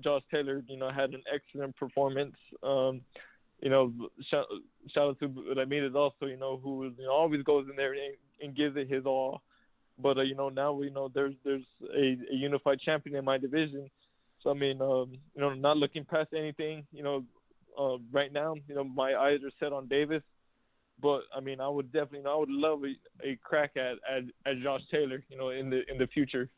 Josh 0.03 0.21
Taylor, 0.31 0.63
you 0.67 0.77
know, 0.77 0.91
had 0.91 1.11
an 1.11 1.23
excellent 1.33 1.75
performance. 1.75 2.35
Um, 2.63 3.01
you 3.61 3.69
know, 3.69 3.91
shout, 4.29 4.45
shout 4.93 5.09
out 5.09 5.19
to 5.19 5.53
Ramirez 5.55 5.95
also, 5.95 6.27
you 6.27 6.37
know, 6.37 6.59
who 6.61 6.85
you 6.85 7.05
know, 7.05 7.11
always 7.11 7.43
goes 7.43 7.65
in 7.69 7.75
there 7.75 7.93
and, 7.93 8.15
and 8.41 8.55
gives 8.55 8.77
it 8.77 8.89
his 8.89 9.05
all. 9.05 9.41
But 9.99 10.17
uh, 10.17 10.21
you 10.21 10.35
know, 10.35 10.49
now 10.49 10.73
we 10.73 10.89
know 10.91 11.09
there's 11.11 11.33
there's 11.43 11.65
a, 11.95 12.17
a, 12.31 12.35
unified 12.35 12.79
champion 12.81 13.15
in 13.15 13.25
my 13.25 13.39
division. 13.39 13.89
So 14.43 14.51
I 14.51 14.53
mean, 14.53 14.79
um, 14.79 15.13
you 15.33 15.41
know, 15.41 15.53
not 15.53 15.77
looking 15.77 16.05
past 16.05 16.29
anything. 16.37 16.85
You 16.91 17.03
know, 17.03 17.23
uh, 17.79 17.97
right 18.11 18.31
now, 18.31 18.55
you 18.67 18.75
know, 18.75 18.83
my 18.83 19.15
eyes 19.15 19.39
are 19.43 19.51
set 19.59 19.73
on 19.73 19.87
Davis. 19.87 20.21
But 21.01 21.21
I 21.35 21.39
mean, 21.39 21.59
I 21.59 21.67
would 21.67 21.91
definitely, 21.91 22.19
you 22.19 22.23
know, 22.25 22.35
I 22.35 22.39
would 22.39 22.49
love 22.49 22.81
a, 22.83 23.27
a 23.27 23.39
crack 23.43 23.71
at, 23.75 23.97
at 24.07 24.23
at 24.45 24.61
Josh 24.61 24.81
Taylor, 24.91 25.23
you 25.29 25.37
know, 25.37 25.49
in 25.49 25.69
the 25.69 25.81
in 25.91 25.97
the 25.97 26.07
future. 26.07 26.49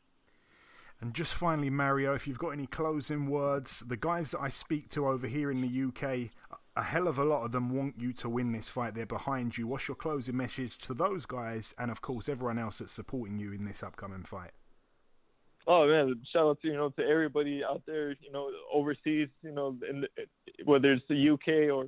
And 1.00 1.14
just 1.14 1.34
finally, 1.34 1.70
Mario, 1.70 2.14
if 2.14 2.26
you've 2.26 2.38
got 2.38 2.50
any 2.50 2.66
closing 2.66 3.26
words, 3.26 3.80
the 3.80 3.96
guys 3.96 4.32
that 4.32 4.40
I 4.40 4.50
speak 4.50 4.90
to 4.90 5.06
over 5.06 5.26
here 5.26 5.50
in 5.50 5.62
the 5.62 5.84
UK, 5.88 6.30
a 6.76 6.82
hell 6.82 7.08
of 7.08 7.18
a 7.18 7.24
lot 7.24 7.44
of 7.44 7.52
them 7.52 7.70
want 7.74 7.94
you 7.98 8.12
to 8.14 8.28
win 8.28 8.52
this 8.52 8.68
fight. 8.68 8.94
They're 8.94 9.06
behind 9.06 9.56
you. 9.56 9.66
What's 9.66 9.88
your 9.88 9.94
closing 9.94 10.36
message 10.36 10.76
to 10.78 10.94
those 10.94 11.24
guys 11.24 11.74
and, 11.78 11.90
of 11.90 12.02
course, 12.02 12.28
everyone 12.28 12.58
else 12.58 12.78
that's 12.78 12.92
supporting 12.92 13.38
you 13.38 13.52
in 13.52 13.64
this 13.64 13.82
upcoming 13.82 14.24
fight? 14.24 14.52
Oh 15.66 15.86
man, 15.86 16.20
shout 16.32 16.46
out 16.46 16.60
to 16.62 16.68
you 16.68 16.74
know 16.74 16.88
to 16.90 17.02
everybody 17.02 17.62
out 17.62 17.82
there, 17.86 18.10
you 18.10 18.32
know, 18.32 18.50
overseas, 18.72 19.28
you 19.42 19.52
know, 19.52 19.76
in 19.88 20.00
the, 20.00 20.08
whether 20.64 20.92
it's 20.92 21.04
the 21.08 21.30
UK 21.30 21.72
or 21.72 21.84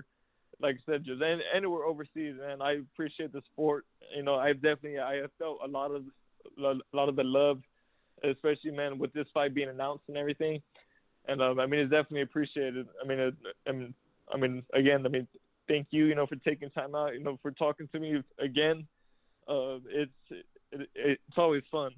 like 0.60 0.76
I 0.76 0.92
said, 0.92 1.04
just 1.04 1.22
anywhere 1.54 1.84
overseas, 1.84 2.36
man. 2.38 2.62
I 2.62 2.74
appreciate 2.74 3.32
the 3.32 3.42
sport. 3.52 3.84
You 4.14 4.22
know, 4.22 4.36
I've 4.36 4.62
definitely 4.62 5.00
I 5.00 5.16
have 5.16 5.30
felt 5.38 5.60
a 5.64 5.68
lot 5.68 5.90
of 5.90 6.04
a 6.58 6.96
lot 6.96 7.08
of 7.08 7.16
the 7.16 7.24
love 7.24 7.62
especially 8.24 8.70
man 8.70 8.98
with 8.98 9.12
this 9.12 9.26
fight 9.32 9.54
being 9.54 9.68
announced 9.68 10.04
and 10.08 10.16
everything. 10.16 10.62
And 11.26 11.40
um, 11.40 11.60
I 11.60 11.66
mean, 11.66 11.80
it's 11.80 11.90
definitely 11.90 12.22
appreciated. 12.22 12.86
I 13.02 13.06
mean, 13.06 13.18
it, 13.18 13.34
I 13.68 13.72
mean, 13.72 13.94
I 14.32 14.36
mean, 14.36 14.62
again, 14.74 15.04
I 15.06 15.08
mean, 15.08 15.28
thank 15.68 15.88
you, 15.90 16.06
you 16.06 16.14
know, 16.14 16.26
for 16.26 16.36
taking 16.36 16.70
time 16.70 16.94
out, 16.94 17.14
you 17.14 17.22
know, 17.22 17.38
for 17.42 17.50
talking 17.52 17.88
to 17.92 18.00
me 18.00 18.22
again. 18.38 18.86
Uh, 19.48 19.78
it's 19.88 20.12
it, 20.70 20.88
it's 20.94 21.38
always 21.38 21.62
fun. 21.70 21.92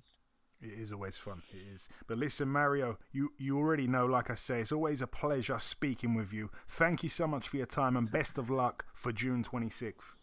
It 0.61 0.79
is 0.79 0.93
always 0.93 1.19
fun. 1.19 1.43
It 1.53 1.63
is. 1.75 1.89
But 2.07 2.19
listen, 2.19 2.49
Mario, 2.49 2.99
you, 3.13 3.33
you 3.37 3.59
already 3.59 3.87
know, 3.87 4.07
like 4.07 4.31
I 4.31 4.35
say, 4.35 4.61
it's 4.61 4.73
always 4.73 5.03
a 5.03 5.07
pleasure 5.07 5.59
speaking 5.59 6.15
with 6.15 6.33
you. 6.33 6.51
Thank 6.69 7.03
you 7.03 7.11
so 7.11 7.27
much 7.27 7.49
for 7.49 7.59
your 7.59 7.67
time 7.67 7.97
and 7.97 8.11
best 8.11 8.39
of 8.39 8.49
luck 8.49 8.87
for 8.95 9.13
June 9.13 9.45
26th. 9.45 10.15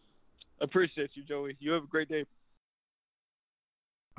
Appreciate 0.60 1.12
you, 1.14 1.24
Joey. 1.24 1.58
You 1.60 1.72
have 1.74 1.84
a 1.84 1.88
great 1.88 2.10
day. 2.10 2.26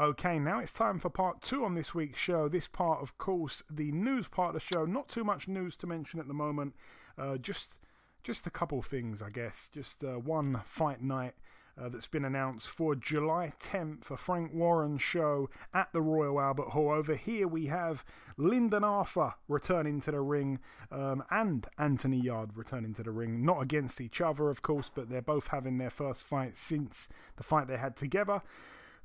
Okay, 0.01 0.39
now 0.39 0.59
it's 0.59 0.73
time 0.73 0.99
for 0.99 1.11
part 1.11 1.43
two 1.43 1.67
on 1.67 1.75
this 1.75 1.95
week's 1.95 2.19
show. 2.19 2.49
This 2.49 2.67
part, 2.67 3.03
of 3.03 3.19
course, 3.19 3.63
the 3.71 3.93
news 3.93 4.27
part 4.27 4.49
of 4.49 4.55
the 4.55 4.61
show. 4.61 4.87
Not 4.87 5.09
too 5.09 5.23
much 5.23 5.49
news 5.49 5.77
to 5.77 5.87
mention 5.87 6.19
at 6.19 6.29
the 6.29 6.35
moment. 6.35 6.75
Uh, 7.19 7.37
just, 7.37 7.79
just 8.25 8.47
a 8.47 8.51
couple 8.51 8.81
things, 8.81 9.21
I 9.21 9.29
guess. 9.29 9.71
Just 9.73 10.03
uh, 10.03 10.15
one 10.15 10.63
fight 10.65 11.03
night 11.03 11.35
uh, 11.79 11.91
that's 11.91 12.07
been 12.07 12.25
announced 12.25 12.71
for 12.71 12.95
July 12.95 13.53
10th, 13.61 14.11
a 14.11 14.17
Frank 14.17 14.55
Warren 14.55 14.97
show 14.97 15.51
at 15.75 15.93
the 15.93 16.01
Royal 16.01 16.41
Albert 16.41 16.69
Hall. 16.69 16.91
Over 16.91 17.15
here, 17.15 17.47
we 17.47 17.67
have 17.67 18.03
Lyndon 18.39 18.85
Arthur 18.85 19.35
returning 19.47 20.01
to 20.01 20.11
the 20.11 20.23
ring 20.23 20.59
um, 20.91 21.23
and 21.31 21.67
Anthony 21.77 22.19
Yarde 22.19 22.57
returning 22.57 22.95
to 22.95 23.03
the 23.03 23.11
ring. 23.11 23.45
Not 23.45 23.61
against 23.61 24.01
each 24.01 24.23
other, 24.23 24.49
of 24.49 24.63
course, 24.63 24.91
but 24.95 25.11
they're 25.11 25.21
both 25.21 25.49
having 25.49 25.77
their 25.77 25.91
first 25.91 26.25
fight 26.25 26.57
since 26.57 27.11
the 27.37 27.43
fight 27.43 27.69
they 27.69 27.77
had 27.77 27.95
together. 27.95 28.41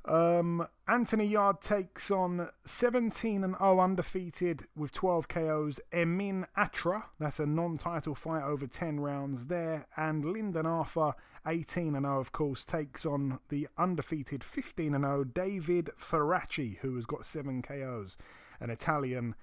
Um, 0.04 0.66
Anthony 0.86 1.26
Yarde 1.26 1.60
takes 1.60 2.10
on 2.10 2.48
17 2.64 3.44
and 3.44 3.56
0 3.58 3.80
undefeated 3.80 4.66
with 4.74 4.92
12 4.92 5.28
KOs. 5.28 5.80
Emin 5.92 6.46
Atra, 6.56 7.06
that's 7.18 7.38
a 7.38 7.46
non 7.46 7.76
title 7.76 8.14
fight 8.14 8.42
over 8.42 8.66
10 8.66 9.00
rounds 9.00 9.46
there. 9.46 9.86
And 9.96 10.24
Lyndon 10.24 10.66
Arthur, 10.66 11.14
18 11.46 11.94
and 11.94 12.06
0, 12.06 12.20
of 12.20 12.32
course, 12.32 12.64
takes 12.64 13.04
on 13.04 13.40
the 13.48 13.68
undefeated 13.76 14.42
15 14.42 14.94
and 14.94 15.04
0 15.04 15.24
David 15.24 15.90
Faraci, 16.00 16.78
who 16.78 16.94
has 16.96 17.04
got 17.04 17.26
7 17.26 17.60
KOs, 17.60 18.16
an 18.60 18.70
Italian 18.70 19.34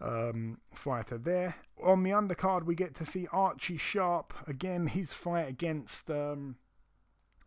um, 0.00 0.58
fighter 0.74 1.16
there. 1.16 1.56
On 1.82 2.02
the 2.02 2.10
undercard, 2.10 2.64
we 2.64 2.74
get 2.74 2.94
to 2.96 3.06
see 3.06 3.26
Archie 3.32 3.78
Sharp 3.78 4.34
again, 4.46 4.88
his 4.88 5.14
fight 5.14 5.48
against. 5.48 6.10
Um, 6.10 6.56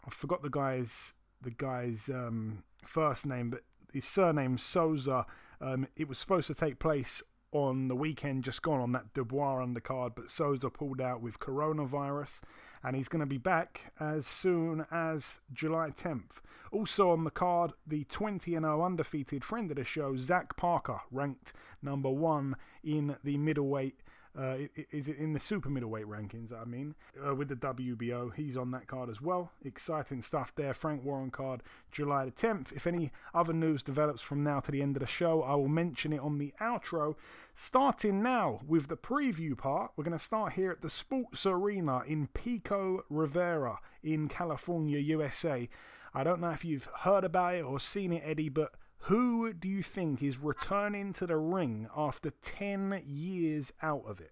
I 0.06 0.10
forgot 0.10 0.42
the 0.42 0.50
guy's 0.50 1.14
the 1.42 1.52
guy's 1.52 2.10
um, 2.10 2.64
first 2.84 3.26
name, 3.26 3.50
but 3.50 3.62
his 3.94 4.06
surname 4.06 4.58
Souza. 4.58 5.26
Um, 5.62 5.88
it 5.96 6.08
was 6.08 6.18
supposed 6.18 6.48
to 6.48 6.54
take 6.54 6.80
place 6.80 7.24
on 7.56 7.88
the 7.88 7.96
weekend 7.96 8.44
just 8.44 8.62
gone 8.62 8.82
on 8.82 8.92
that 8.92 9.14
Dubois 9.14 9.66
undercard, 9.66 10.14
but 10.16 10.30
Souza 10.30 10.70
pulled 10.70 11.00
out 11.00 11.22
with 11.22 11.40
coronavirus, 11.40 12.42
and 12.84 12.98
he's 12.98 13.08
going 13.08 13.22
to 13.22 13.26
be 13.26 13.38
back 13.38 13.94
as 13.98 14.28
soon 14.28 14.86
as 14.92 15.40
July 15.54 15.92
10th. 15.92 16.42
Also 16.74 17.10
on 17.12 17.24
the 17.24 17.32
card, 17.32 17.72
the 17.88 18.04
20 18.04 18.56
and 18.56 18.66
0 18.66 18.84
undefeated 18.84 19.46
friend 19.46 19.72
of 19.72 19.78
the 19.78 19.86
show, 19.86 20.18
Zach 20.18 20.58
Parker, 20.58 21.00
ranked 21.10 21.54
number 21.82 22.10
one 22.10 22.58
in 22.84 23.16
the 23.24 23.38
middleweight 23.38 24.02
uh, 24.38 24.58
is 24.92 25.08
it 25.08 25.18
in 25.18 25.34
the 25.34 25.40
super 25.40 25.70
middleweight 25.70 26.06
rankings? 26.06 26.52
I 26.52 26.66
mean, 26.66 26.96
uh, 27.26 27.36
with 27.36 27.48
the 27.48 27.56
WBO, 27.56 28.34
he's 28.34 28.58
on 28.58 28.72
that 28.72 28.88
card 28.88 29.10
as 29.10 29.22
well. 29.22 29.52
Exciting 29.64 30.22
stuff 30.22 30.54
there. 30.56 30.74
Frank 30.74 31.06
Warren 31.06 31.32
card, 31.32 31.64
July 31.92 32.26
the 32.26 32.32
10th. 32.32 32.72
If 32.74 32.86
any 32.86 33.12
other 33.34 33.54
news 33.54 33.82
develops 33.84 34.22
from 34.22 34.44
now 34.44 34.60
to 34.60 34.72
the 34.72 34.82
end 34.82 34.98
of 34.98 35.02
the 35.02 35.08
show, 35.08 35.42
I 35.42 35.56
will 35.56 35.70
mention 35.70 36.12
it 36.12 36.20
on 36.20 36.38
the 36.38 36.54
outro. 36.60 37.16
Starting 37.54 38.22
now 38.22 38.60
with 38.68 38.88
the 38.88 38.98
preview 38.98 39.58
part, 39.58 39.92
we're 39.96 40.04
going 40.04 40.18
to 40.18 40.24
start 40.24 40.54
here 40.54 40.72
at 40.72 40.82
the 40.82 40.90
Sports 40.90 41.46
Arena 41.46 42.02
in 42.06 42.28
Pico 42.28 43.06
Rivera 43.10 43.80
in 44.04 44.28
California, 44.28 45.00
USA. 45.00 45.70
I 46.14 46.24
don't 46.24 46.42
know 46.42 46.52
if 46.52 46.66
you've 46.66 46.90
heard 47.00 47.24
about 47.24 47.56
it 47.56 47.64
or 47.64 47.80
seen 47.80 48.12
it, 48.12 48.24
Eddie, 48.26 48.50
but 48.50 48.74
who 49.06 49.54
do 49.54 49.68
you 49.68 49.84
think 49.84 50.24
is 50.24 50.40
returning 50.40 51.14
to 51.14 51.28
the 51.28 51.38
ring 51.38 51.88
after 51.96 52.32
10 52.32 53.04
years 53.06 53.72
out 53.82 54.04
of 54.08 54.20
it? 54.20 54.32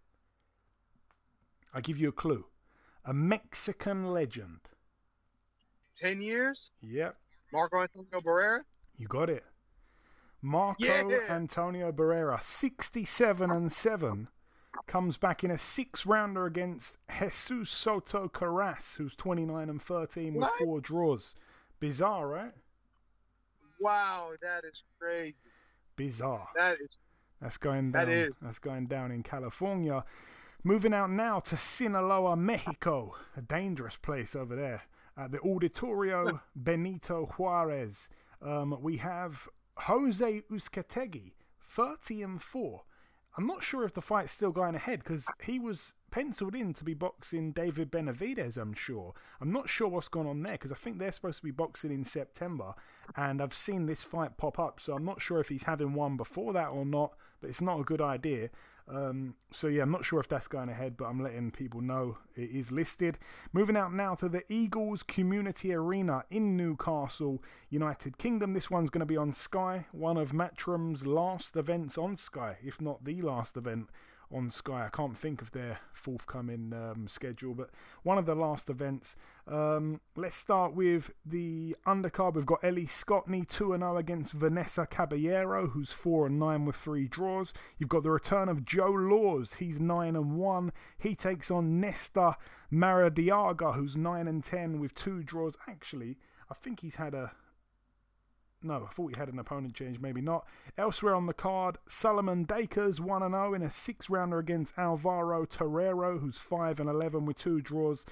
i 1.73 1.79
give 1.79 1.99
you 1.99 2.09
a 2.09 2.13
clue. 2.13 2.45
A 3.05 3.13
Mexican 3.13 4.11
legend. 4.11 4.61
10 5.95 6.21
years? 6.21 6.71
Yep. 6.81 7.15
Marco 7.51 7.81
Antonio 7.81 8.21
Barrera? 8.21 8.59
You 8.97 9.07
got 9.07 9.29
it. 9.29 9.43
Marco 10.41 10.83
yeah. 10.85 11.19
Antonio 11.29 11.91
Barrera, 11.91 12.41
67 12.41 13.51
and 13.51 13.71
7, 13.71 14.27
comes 14.87 15.17
back 15.17 15.43
in 15.43 15.51
a 15.51 15.57
six 15.59 16.07
rounder 16.07 16.47
against 16.47 16.97
Jesus 17.19 17.69
Soto 17.69 18.27
Karass, 18.27 18.97
who's 18.97 19.15
29 19.15 19.69
and 19.69 19.81
13 19.81 20.33
with 20.33 20.41
what? 20.41 20.57
four 20.57 20.81
draws. 20.81 21.35
Bizarre, 21.79 22.27
right? 22.27 22.53
Wow, 23.83 24.29
that 24.41 24.63
is 24.63 24.81
crazy. 24.97 25.35
Bizarre. 25.97 26.47
That 26.55 26.77
is. 26.79 26.97
That's 27.41 27.57
going 27.57 27.91
down. 27.91 28.05
That 28.05 28.13
is. 28.13 28.33
That's 28.41 28.59
going 28.59 28.87
down 28.87 29.11
in 29.11 29.23
California. 29.23 30.05
Moving 30.63 30.93
out 30.93 31.11
now 31.11 31.41
to 31.41 31.57
Sinaloa, 31.57 32.37
Mexico, 32.37 33.15
a 33.35 33.41
dangerous 33.41 33.97
place 33.97 34.33
over 34.33 34.55
there. 34.55 34.83
At 35.17 35.33
the 35.33 35.39
Auditorio 35.39 36.39
Benito 36.55 37.25
Juarez, 37.37 38.09
um, 38.41 38.77
we 38.81 38.97
have 38.97 39.49
Jose 39.79 40.43
Uzcategui, 40.49 41.33
30 41.67 42.23
and 42.23 42.41
4. 42.41 42.83
I'm 43.37 43.45
not 43.45 43.63
sure 43.63 43.83
if 43.83 43.93
the 43.93 44.01
fight's 44.01 44.31
still 44.31 44.51
going 44.51 44.75
ahead 44.75 44.99
because 44.99 45.27
he 45.43 45.59
was 45.59 45.93
penciled 46.13 46.53
in 46.53 46.73
to 46.73 46.83
be 46.83 46.93
boxing 46.93 47.51
David 47.51 47.91
Benavidez, 47.91 48.55
I'm 48.55 48.75
sure. 48.75 49.15
I'm 49.41 49.51
not 49.51 49.67
sure 49.67 49.87
what's 49.87 50.07
gone 50.07 50.27
on 50.27 50.43
there 50.43 50.51
because 50.51 50.71
I 50.71 50.75
think 50.75 50.99
they're 50.99 51.11
supposed 51.11 51.39
to 51.39 51.43
be 51.43 51.49
boxing 51.49 51.91
in 51.91 52.03
September 52.03 52.75
and 53.15 53.41
I've 53.41 53.55
seen 53.55 53.87
this 53.87 54.03
fight 54.03 54.37
pop 54.37 54.59
up, 54.59 54.79
so 54.79 54.93
I'm 54.93 55.05
not 55.05 55.23
sure 55.23 55.39
if 55.39 55.49
he's 55.49 55.63
having 55.63 55.95
one 55.95 56.15
before 56.15 56.53
that 56.53 56.67
or 56.67 56.85
not, 56.85 57.15
but 57.41 57.49
it's 57.49 57.61
not 57.61 57.79
a 57.79 57.83
good 57.83 57.99
idea. 57.99 58.51
Um, 58.87 59.33
so 59.49 59.65
yeah, 59.65 59.81
I'm 59.81 59.89
not 59.89 60.05
sure 60.05 60.19
if 60.19 60.27
that's 60.27 60.47
going 60.47 60.69
ahead, 60.69 60.97
but 60.97 61.05
I'm 61.05 61.19
letting 61.19 61.49
people 61.49 61.81
know 61.81 62.19
it 62.35 62.51
is 62.51 62.71
listed. 62.71 63.17
Moving 63.51 63.75
out 63.75 63.91
now 63.91 64.13
to 64.13 64.29
the 64.29 64.43
Eagles 64.53 65.01
Community 65.01 65.73
Arena 65.73 66.25
in 66.29 66.55
Newcastle, 66.55 67.41
United 67.71 68.19
Kingdom. 68.19 68.53
This 68.53 68.69
one's 68.69 68.91
going 68.91 68.99
to 68.99 69.07
be 69.07 69.17
on 69.17 69.33
Sky, 69.33 69.87
one 69.91 70.17
of 70.17 70.31
Matchroom's 70.31 71.07
last 71.07 71.55
events 71.55 71.97
on 71.97 72.15
Sky, 72.15 72.57
if 72.63 72.79
not 72.79 73.03
the 73.03 73.19
last 73.23 73.57
event 73.57 73.89
on 74.31 74.49
Sky. 74.49 74.85
I 74.85 74.89
can't 74.89 75.17
think 75.17 75.41
of 75.41 75.51
their 75.51 75.79
forthcoming 75.93 76.73
um, 76.73 77.07
schedule, 77.07 77.53
but 77.53 77.69
one 78.03 78.17
of 78.17 78.25
the 78.25 78.35
last 78.35 78.69
events. 78.69 79.15
Um, 79.47 80.01
let's 80.15 80.37
start 80.37 80.73
with 80.73 81.11
the 81.25 81.75
undercard. 81.85 82.35
We've 82.35 82.45
got 82.45 82.63
Ellie 82.63 82.85
Scotney 82.85 83.47
2 83.47 83.75
0 83.77 83.97
against 83.97 84.33
Vanessa 84.33 84.85
Caballero, 84.85 85.67
who's 85.67 85.91
4 85.91 86.27
and 86.27 86.39
9 86.39 86.65
with 86.65 86.75
three 86.75 87.07
draws. 87.07 87.53
You've 87.77 87.89
got 87.89 88.03
the 88.03 88.11
return 88.11 88.49
of 88.49 88.65
Joe 88.65 88.91
Laws, 88.91 89.55
he's 89.55 89.79
9 89.79 90.15
and 90.15 90.37
1. 90.37 90.71
He 90.97 91.15
takes 91.15 91.51
on 91.51 91.79
Nesta 91.79 92.37
Maradiaga, 92.71 93.75
who's 93.75 93.95
9 93.95 94.27
and 94.27 94.43
10 94.43 94.79
with 94.79 94.95
two 94.95 95.23
draws. 95.23 95.57
Actually, 95.67 96.17
I 96.49 96.53
think 96.53 96.79
he's 96.79 96.95
had 96.95 97.13
a 97.13 97.33
no, 98.63 98.87
I 98.89 98.93
thought 98.93 99.13
he 99.13 99.19
had 99.19 99.29
an 99.29 99.39
opponent 99.39 99.75
change, 99.75 99.99
maybe 99.99 100.21
not. 100.21 100.45
Elsewhere 100.77 101.15
on 101.15 101.25
the 101.25 101.33
card, 101.33 101.77
Solomon 101.87 102.45
Dacres 102.45 102.99
1 102.99 103.31
0 103.31 103.53
in 103.53 103.61
a 103.61 103.71
six 103.71 104.09
rounder 104.09 104.39
against 104.39 104.77
Alvaro 104.77 105.45
Torero, 105.45 106.19
who's 106.19 106.37
5 106.37 106.79
and 106.79 106.89
11 106.89 107.25
with 107.25 107.37
two 107.37 107.61
draws. 107.61 108.05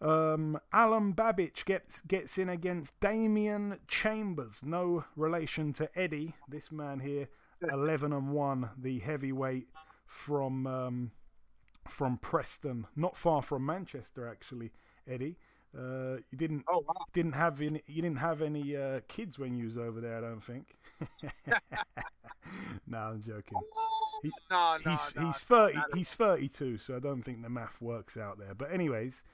Um, 0.00 0.58
Alan 0.72 1.12
Babbage 1.12 1.64
gets 1.64 2.00
gets 2.02 2.36
in 2.36 2.48
against 2.48 2.98
Damian 3.00 3.78
Chambers. 3.88 4.60
No 4.64 5.04
relation 5.16 5.72
to 5.74 5.88
Eddie. 5.98 6.34
This 6.48 6.70
man 6.72 7.00
here, 7.00 7.28
11 7.70 8.12
and 8.12 8.30
1, 8.30 8.70
the 8.76 8.98
heavyweight 8.98 9.68
from 10.06 10.66
um, 10.66 11.10
from 11.88 12.18
Preston, 12.18 12.86
not 12.96 13.16
far 13.16 13.42
from 13.42 13.64
Manchester, 13.64 14.28
actually. 14.28 14.72
Eddie. 15.06 15.36
Uh, 15.76 16.18
you 16.30 16.38
didn't. 16.38 16.64
Oh, 16.68 16.84
wow. 16.86 16.94
Didn't 17.12 17.32
have 17.32 17.60
any. 17.60 17.82
You 17.86 18.02
didn't 18.02 18.18
have 18.18 18.42
any 18.42 18.76
uh, 18.76 19.00
kids 19.08 19.38
when 19.38 19.56
you 19.56 19.66
was 19.66 19.76
over 19.76 20.00
there. 20.00 20.18
I 20.18 20.20
don't 20.20 20.42
think. 20.42 20.76
no, 22.86 22.98
I'm 22.98 23.22
joking. 23.22 23.58
He, 24.22 24.30
no, 24.50 24.76
no, 24.84 24.90
he's 24.92 25.14
no, 25.16 25.26
he's 25.26 25.38
thirty. 25.38 25.78
He's 25.94 26.14
thirty-two, 26.14 26.78
so 26.78 26.96
I 26.96 26.98
don't 27.00 27.22
think 27.22 27.42
the 27.42 27.50
math 27.50 27.80
works 27.80 28.16
out 28.16 28.38
there. 28.38 28.54
But 28.54 28.72
anyways, 28.72 29.24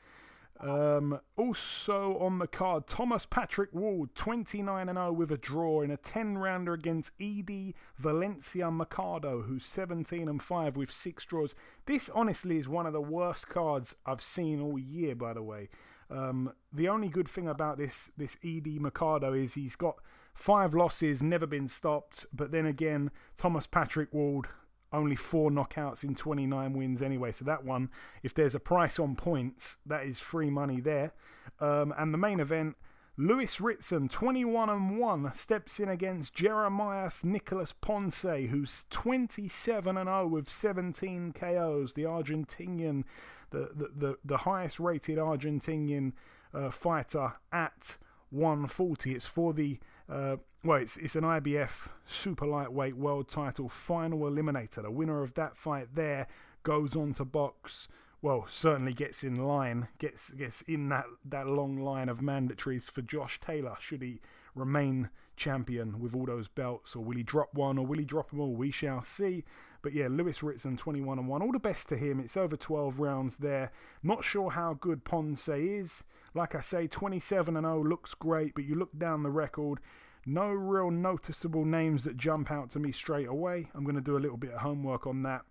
um, 0.61 1.21
also 1.37 2.19
on 2.19 2.39
the 2.39 2.47
card, 2.47 2.87
Thomas 2.87 3.27
Patrick 3.27 3.75
Ward, 3.75 4.15
twenty-nine 4.15 4.89
and 4.89 4.97
zero 4.97 5.13
with 5.13 5.31
a 5.31 5.39
draw 5.39 5.83
in 5.83 5.91
a 5.91 5.97
ten-rounder 5.99 6.73
against 6.73 7.13
Edie 7.21 7.75
Valencia 7.99 8.71
Mercado, 8.71 9.43
who's 9.43 9.65
seventeen 9.65 10.29
and 10.29 10.43
five 10.43 10.77
with 10.77 10.91
six 10.91 11.27
draws. 11.27 11.55
This 11.85 12.09
honestly 12.11 12.57
is 12.57 12.69
one 12.69 12.87
of 12.87 12.95
the 12.95 13.01
worst 13.03 13.49
cards 13.49 13.95
I've 14.07 14.23
seen 14.23 14.61
all 14.61 14.79
year. 14.79 15.15
By 15.15 15.35
the 15.35 15.43
way. 15.43 15.69
Um, 16.11 16.53
the 16.73 16.89
only 16.89 17.09
good 17.09 17.29
thing 17.29 17.47
about 17.49 17.79
this 17.79 18.11
this 18.17 18.37
Ed 18.45 18.67
Mercado 18.67 19.33
is 19.33 19.55
he's 19.55 19.77
got 19.77 19.97
five 20.35 20.75
losses, 20.75 21.23
never 21.23 21.47
been 21.47 21.69
stopped. 21.69 22.27
But 22.33 22.51
then 22.51 22.67
again, 22.67 23.11
Thomas 23.37 23.67
Patrick 23.67 24.13
Ward 24.13 24.49
only 24.93 25.17
four 25.17 25.51
knockouts 25.51 26.05
in 26.05 26.15
29 26.15 26.73
wins 26.73 27.03
anyway. 27.03 27.33
So 27.33 27.45
that 27.45 27.65
one, 27.65 27.91
if 28.23 28.35
there's 28.35 28.55
a 28.55 28.61
price 28.61 28.99
on 28.99 29.15
points, 29.15 29.79
that 29.87 30.05
is 30.05 30.19
free 30.19 30.51
money 30.51 30.81
there. 30.81 31.13
Um, 31.61 31.95
and 31.97 32.13
the 32.13 32.19
main 32.19 32.41
event. 32.41 32.77
Lewis 33.17 33.61
Ritson, 33.61 34.09
21 34.09 34.71
and 34.71 34.99
1, 34.99 35.35
steps 35.35 35.79
in 35.79 35.91
against 35.91 36.33
Jeremias 36.33 37.23
Nicholas 37.23 37.75
Ponce, 37.75 38.23
who's 38.23 38.87
27 38.89 39.99
and 39.99 40.09
0 40.09 40.27
with 40.29 40.49
17 40.49 41.35
KOs. 41.35 41.93
The 41.93 42.05
Argentinian 42.05 43.05
the, 43.51 43.71
the, 43.75 43.91
the, 43.95 44.19
the 44.25 44.37
highest 44.39 44.81
rated 44.81 45.19
Argentinian 45.19 46.13
uh, 46.53 46.71
fighter 46.71 47.35
at 47.53 47.99
140. 48.31 49.13
It's 49.13 49.27
for 49.27 49.53
the, 49.53 49.79
uh, 50.09 50.37
well, 50.65 50.79
it's, 50.79 50.97
it's 50.97 51.17
an 51.17 51.25
IBF 51.25 51.89
super 52.07 52.47
lightweight 52.47 52.97
world 52.97 53.29
title 53.29 53.69
final 53.69 54.21
eliminator. 54.21 54.83
The 54.83 54.91
winner 54.91 55.23
of 55.23 55.35
that 55.35 55.57
fight 55.57 55.95
there 55.95 56.27
goes 56.63 56.95
on 56.95 57.15
to 57.15 57.25
box. 57.25 57.89
Well, 58.23 58.45
certainly 58.49 58.93
gets 58.93 59.25
in 59.25 59.35
line, 59.35 59.89
gets 59.99 60.31
gets 60.31 60.61
in 60.63 60.91
that, 60.91 61.07
that 61.25 61.47
long 61.47 61.79
line 61.79 62.11
of 62.11 62.19
mandatories 62.19 62.91
for 62.91 63.01
Josh 63.01 63.41
Taylor. 63.41 63.77
Should 63.81 64.03
he 64.03 64.21
remain 64.55 65.09
champion 65.37 66.01
with 66.01 66.15
all 66.15 66.27
those 66.27 66.49
belts, 66.49 66.95
or 66.95 67.03
will 67.03 67.17
he 67.17 67.23
drop 67.23 67.55
one, 67.55 67.79
or 67.79 67.87
will 67.87 67.99
he 67.99 68.05
drop 68.05 68.29
them 68.29 68.41
all? 68.41 68.55
We 68.55 68.71
shall 68.71 69.03
see. 69.03 69.45
But 69.83 69.93
yeah, 69.93 70.09
Lewis 70.09 70.43
Ritson 70.43 70.77
21 70.77 71.19
and 71.19 71.29
1. 71.29 71.43
All 71.43 71.53
the 71.53 71.59
best 71.59 71.89
to 71.89 71.97
him. 71.97 72.21
It's 72.21 72.37
over 72.37 72.57
12 72.57 73.01
rounds 73.01 73.39
there. 73.39 73.73
Not 74.03 74.25
sure 74.25 74.51
how 74.51 74.75
good 74.75 75.05
Ponce 75.05 75.49
is. 75.49 76.05
Like 76.35 76.55
I 76.55 76.61
say, 76.61 76.87
27 76.87 77.57
and 77.57 77.65
0 77.65 77.85
looks 77.85 78.15
great, 78.15 78.55
but 78.55 78.65
you 78.65 78.75
look 78.75 78.97
down 78.97 79.23
the 79.23 79.31
record, 79.31 79.81
no 80.27 80.49
real 80.49 80.91
noticeable 80.91 81.65
names 81.65 82.05
that 82.05 82.17
jump 82.17 82.51
out 82.51 82.71
to 82.71 82.79
me 82.79 82.93
straight 82.93 83.29
away. 83.29 83.71
I'm 83.75 83.85
going 83.85 83.97
to 83.97 84.03
do 84.03 84.17
a 84.17 84.21
little 84.21 84.37
bit 84.37 84.53
of 84.53 84.61
homework 84.61 85.07
on 85.07 85.23
that. 85.23 85.43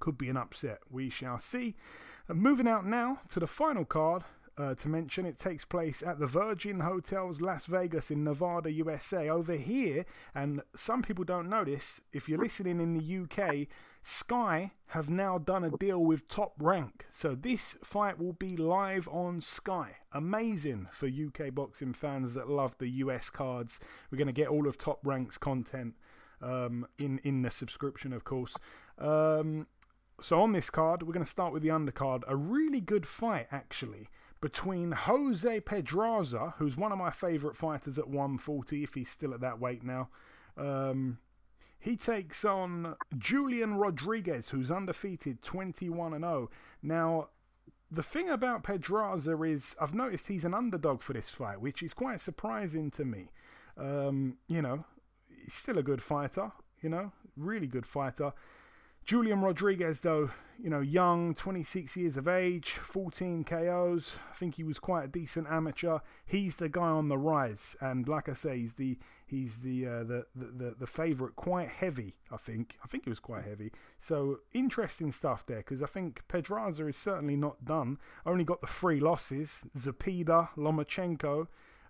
Could 0.00 0.18
be 0.18 0.28
an 0.28 0.36
upset. 0.36 0.78
We 0.90 1.10
shall 1.10 1.38
see. 1.38 1.74
And 2.28 2.40
moving 2.40 2.68
out 2.68 2.86
now 2.86 3.20
to 3.30 3.40
the 3.40 3.46
final 3.46 3.84
card 3.84 4.22
uh, 4.58 4.74
to 4.74 4.88
mention. 4.88 5.24
It 5.24 5.38
takes 5.38 5.64
place 5.64 6.02
at 6.02 6.18
the 6.18 6.26
Virgin 6.26 6.80
Hotels 6.80 7.40
Las 7.40 7.66
Vegas 7.66 8.10
in 8.10 8.24
Nevada, 8.24 8.70
USA. 8.70 9.28
Over 9.28 9.54
here, 9.54 10.04
and 10.34 10.62
some 10.74 11.00
people 11.02 11.24
don't 11.24 11.48
know 11.48 11.64
this, 11.64 12.00
if 12.12 12.28
you're 12.28 12.38
listening 12.38 12.80
in 12.80 12.94
the 12.94 13.18
UK, 13.22 13.68
Sky 14.02 14.72
have 14.88 15.08
now 15.08 15.38
done 15.38 15.64
a 15.64 15.70
deal 15.70 16.02
with 16.02 16.28
Top 16.28 16.54
Rank. 16.58 17.06
So 17.10 17.34
this 17.34 17.76
fight 17.84 18.18
will 18.18 18.32
be 18.32 18.56
live 18.56 19.08
on 19.08 19.40
Sky. 19.40 19.96
Amazing 20.12 20.88
for 20.90 21.06
UK 21.06 21.54
boxing 21.54 21.92
fans 21.92 22.34
that 22.34 22.48
love 22.48 22.76
the 22.78 22.88
US 22.88 23.30
cards. 23.30 23.80
We're 24.10 24.18
going 24.18 24.26
to 24.26 24.32
get 24.32 24.48
all 24.48 24.66
of 24.66 24.78
Top 24.78 25.00
Rank's 25.04 25.38
content 25.38 25.94
um, 26.40 26.86
in, 26.98 27.18
in 27.22 27.42
the 27.42 27.50
subscription, 27.50 28.12
of 28.12 28.24
course. 28.24 28.56
Um, 28.98 29.66
so 30.20 30.40
on 30.40 30.52
this 30.52 30.70
card, 30.70 31.02
we're 31.02 31.12
going 31.12 31.24
to 31.24 31.30
start 31.30 31.52
with 31.52 31.62
the 31.62 31.68
undercard. 31.68 32.22
A 32.26 32.34
really 32.34 32.80
good 32.80 33.06
fight, 33.06 33.46
actually 33.52 34.08
between 34.40 34.92
Jose 34.92 35.60
Pedraza, 35.60 36.54
who's 36.58 36.76
one 36.76 36.92
of 36.92 36.98
my 36.98 37.10
favourite 37.10 37.56
fighters 37.56 37.98
at 37.98 38.08
140, 38.08 38.82
if 38.82 38.94
he's 38.94 39.10
still 39.10 39.34
at 39.34 39.40
that 39.40 39.60
weight 39.60 39.82
now. 39.82 40.08
Um, 40.56 41.18
he 41.78 41.96
takes 41.96 42.44
on 42.44 42.96
Julian 43.16 43.74
Rodriguez, 43.74 44.50
who's 44.50 44.70
undefeated 44.70 45.42
21 45.42 46.14
and 46.14 46.24
0. 46.24 46.50
Now, 46.82 47.28
the 47.90 48.02
thing 48.02 48.28
about 48.28 48.64
Pedraza 48.64 49.40
is 49.42 49.76
I've 49.80 49.94
noticed 49.94 50.28
he's 50.28 50.44
an 50.44 50.54
underdog 50.54 51.02
for 51.02 51.12
this 51.12 51.32
fight, 51.32 51.60
which 51.60 51.82
is 51.82 51.94
quite 51.94 52.20
surprising 52.20 52.90
to 52.92 53.04
me. 53.04 53.30
Um, 53.76 54.38
you 54.48 54.60
know, 54.60 54.84
he's 55.44 55.54
still 55.54 55.78
a 55.78 55.82
good 55.82 56.02
fighter, 56.02 56.52
you 56.82 56.88
know, 56.88 57.12
really 57.36 57.68
good 57.68 57.86
fighter. 57.86 58.32
Julian 59.08 59.40
Rodriguez, 59.40 60.00
though, 60.00 60.28
you 60.62 60.68
know, 60.68 60.80
young, 60.80 61.32
26 61.32 61.96
years 61.96 62.18
of 62.18 62.28
age, 62.28 62.72
14 62.72 63.42
KOs. 63.42 64.16
I 64.30 64.34
think 64.34 64.56
he 64.56 64.62
was 64.62 64.78
quite 64.78 65.04
a 65.06 65.08
decent 65.08 65.46
amateur. 65.48 66.00
He's 66.26 66.56
the 66.56 66.68
guy 66.68 66.88
on 66.88 67.08
the 67.08 67.16
rise, 67.16 67.74
and 67.80 68.06
like 68.06 68.28
I 68.28 68.34
say, 68.34 68.58
he's 68.58 68.74
the 68.74 68.98
he's 69.26 69.62
the 69.62 69.86
uh, 69.86 70.04
the 70.04 70.26
the 70.36 70.44
the, 70.44 70.74
the 70.80 70.86
favourite, 70.86 71.36
quite 71.36 71.70
heavy. 71.70 72.16
I 72.30 72.36
think 72.36 72.76
I 72.84 72.86
think 72.86 73.04
he 73.04 73.10
was 73.10 73.18
quite 73.18 73.44
heavy. 73.44 73.72
So 73.98 74.40
interesting 74.52 75.10
stuff 75.10 75.46
there, 75.46 75.60
because 75.60 75.82
I 75.82 75.86
think 75.86 76.28
Pedraza 76.28 76.86
is 76.86 76.98
certainly 76.98 77.36
not 77.36 77.64
done. 77.64 77.96
Only 78.26 78.44
got 78.44 78.60
the 78.60 78.66
three 78.66 79.00
losses: 79.00 79.64
Zepeda, 79.74 80.50
Lomachenko. 80.54 81.46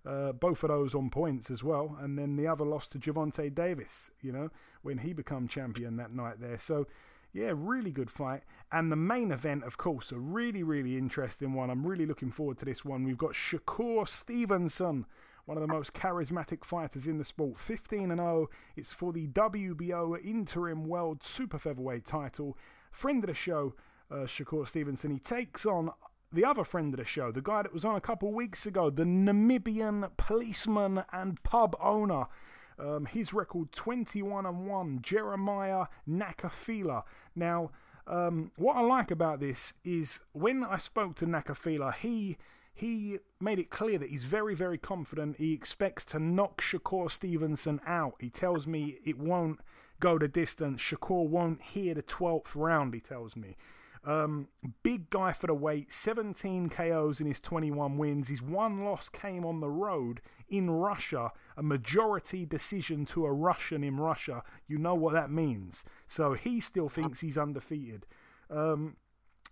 Uh, 0.06 0.32
both 0.32 0.62
of 0.62 0.68
those 0.68 0.94
on 0.94 1.10
points 1.10 1.50
as 1.50 1.64
well, 1.64 1.98
and 2.00 2.16
then 2.16 2.36
the 2.36 2.46
other 2.46 2.64
lost 2.64 2.92
to 2.92 2.98
Gervonta 2.98 3.52
Davis. 3.52 4.12
You 4.22 4.30
know 4.30 4.50
when 4.82 4.98
he 4.98 5.12
became 5.12 5.48
champion 5.48 5.96
that 5.96 6.12
night 6.12 6.40
there. 6.40 6.58
So 6.58 6.86
yeah, 7.32 7.52
really 7.54 7.90
good 7.90 8.10
fight. 8.10 8.42
And 8.72 8.90
the 8.90 8.96
main 8.96 9.30
event, 9.30 9.64
of 9.64 9.78
course, 9.78 10.12
a 10.12 10.18
really, 10.18 10.62
really 10.62 10.96
interesting 10.96 11.54
one. 11.54 11.70
I'm 11.70 11.86
really 11.86 12.06
looking 12.06 12.30
forward 12.30 12.58
to 12.58 12.64
this 12.64 12.84
one. 12.84 13.04
We've 13.04 13.18
got 13.18 13.32
Shakur 13.32 14.08
Stevenson, 14.08 15.06
one 15.44 15.56
of 15.56 15.62
the 15.62 15.72
most 15.72 15.94
charismatic 15.94 16.64
fighters 16.64 17.06
in 17.06 17.18
the 17.18 17.24
sport. 17.24 17.58
15 17.58 18.10
and 18.10 18.20
0. 18.20 18.48
It's 18.76 18.92
for 18.92 19.12
the 19.12 19.26
WBO 19.28 20.22
Interim 20.24 20.86
World 20.86 21.22
Super 21.22 21.58
Featherweight 21.58 22.04
title. 22.04 22.56
Friend 22.90 23.22
of 23.22 23.28
the 23.28 23.34
show, 23.34 23.74
uh, 24.10 24.26
Shakur 24.26 24.66
Stevenson. 24.66 25.10
He 25.10 25.18
takes 25.18 25.66
on 25.66 25.90
the 26.32 26.44
other 26.44 26.64
friend 26.64 26.92
of 26.92 26.98
the 26.98 27.06
show, 27.06 27.32
the 27.32 27.40
guy 27.40 27.62
that 27.62 27.72
was 27.72 27.84
on 27.84 27.94
a 27.94 28.00
couple 28.00 28.32
weeks 28.32 28.66
ago, 28.66 28.90
the 28.90 29.04
Namibian 29.04 30.10
policeman 30.16 31.04
and 31.12 31.42
pub 31.42 31.74
owner. 31.80 32.26
Um, 32.78 33.06
his 33.06 33.32
record 33.32 33.72
21 33.72 34.46
and 34.46 34.66
1, 34.66 35.00
Jeremiah 35.02 35.86
Nakathila. 36.08 37.02
Now, 37.34 37.70
um, 38.06 38.52
what 38.56 38.76
I 38.76 38.80
like 38.80 39.10
about 39.10 39.40
this 39.40 39.74
is 39.84 40.20
when 40.32 40.64
I 40.64 40.78
spoke 40.78 41.14
to 41.16 41.26
Nakathila, 41.26 41.94
he 41.94 42.38
he 42.78 43.18
made 43.40 43.58
it 43.58 43.70
clear 43.70 43.98
that 43.98 44.08
he's 44.08 44.22
very, 44.22 44.54
very 44.54 44.78
confident. 44.78 45.38
He 45.38 45.52
expects 45.52 46.04
to 46.06 46.20
knock 46.20 46.62
Shakur 46.62 47.10
Stevenson 47.10 47.80
out. 47.84 48.14
He 48.20 48.30
tells 48.30 48.68
me 48.68 48.98
it 49.04 49.18
won't 49.18 49.58
go 49.98 50.16
the 50.16 50.28
distance. 50.28 50.80
Shakur 50.80 51.28
won't 51.28 51.60
hear 51.60 51.94
the 51.94 52.04
12th 52.04 52.54
round, 52.54 52.94
he 52.94 53.00
tells 53.00 53.34
me. 53.34 53.56
Um, 54.08 54.48
big 54.82 55.10
guy 55.10 55.32
for 55.32 55.48
the 55.48 55.54
weight, 55.54 55.92
17 55.92 56.70
KOs 56.70 57.20
in 57.20 57.26
his 57.26 57.40
21 57.40 57.98
wins. 57.98 58.28
His 58.28 58.40
one 58.40 58.82
loss 58.82 59.10
came 59.10 59.44
on 59.44 59.60
the 59.60 59.68
road 59.68 60.22
in 60.48 60.70
Russia, 60.70 61.30
a 61.58 61.62
majority 61.62 62.46
decision 62.46 63.04
to 63.04 63.26
a 63.26 63.32
Russian 63.32 63.84
in 63.84 63.98
Russia. 63.98 64.42
You 64.66 64.78
know 64.78 64.94
what 64.94 65.12
that 65.12 65.30
means. 65.30 65.84
So 66.06 66.32
he 66.32 66.58
still 66.58 66.88
thinks 66.88 67.20
he's 67.20 67.36
undefeated. 67.36 68.06
Um, 68.48 68.96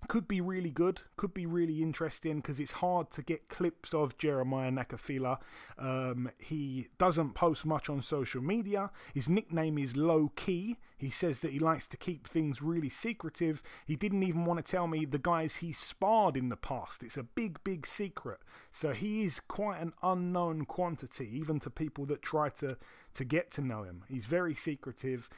could 0.08 0.28
be 0.28 0.40
really 0.40 0.70
good, 0.70 1.02
could 1.16 1.34
be 1.34 1.46
really 1.46 1.82
interesting 1.82 2.36
because 2.36 2.60
it's 2.60 2.72
hard 2.72 3.10
to 3.10 3.22
get 3.22 3.48
clips 3.48 3.92
of 3.92 4.16
Jeremiah 4.18 4.70
Nakathila. 4.70 5.38
Um, 5.78 6.30
he 6.38 6.88
doesn't 6.98 7.34
post 7.34 7.66
much 7.66 7.90
on 7.90 8.02
social 8.02 8.42
media. 8.42 8.90
His 9.14 9.28
nickname 9.28 9.78
is 9.78 9.96
Low 9.96 10.30
Key. 10.36 10.76
He 10.96 11.10
says 11.10 11.40
that 11.40 11.52
he 11.52 11.58
likes 11.58 11.86
to 11.88 11.96
keep 11.96 12.26
things 12.26 12.62
really 12.62 12.88
secretive. 12.88 13.62
He 13.86 13.96
didn't 13.96 14.22
even 14.22 14.44
want 14.44 14.64
to 14.64 14.70
tell 14.70 14.86
me 14.86 15.04
the 15.04 15.18
guys 15.18 15.56
he 15.56 15.72
sparred 15.72 16.36
in 16.36 16.48
the 16.48 16.56
past. 16.56 17.02
It's 17.02 17.16
a 17.16 17.22
big, 17.22 17.62
big 17.64 17.86
secret. 17.86 18.38
So 18.70 18.92
he 18.92 19.24
is 19.24 19.40
quite 19.40 19.80
an 19.80 19.92
unknown 20.02 20.64
quantity, 20.64 21.28
even 21.34 21.60
to 21.60 21.70
people 21.70 22.06
that 22.06 22.22
try 22.22 22.48
to, 22.50 22.78
to 23.14 23.24
get 23.24 23.50
to 23.52 23.62
know 23.62 23.82
him. 23.82 24.04
He's 24.08 24.26
very 24.26 24.54
secretive. 24.54 25.28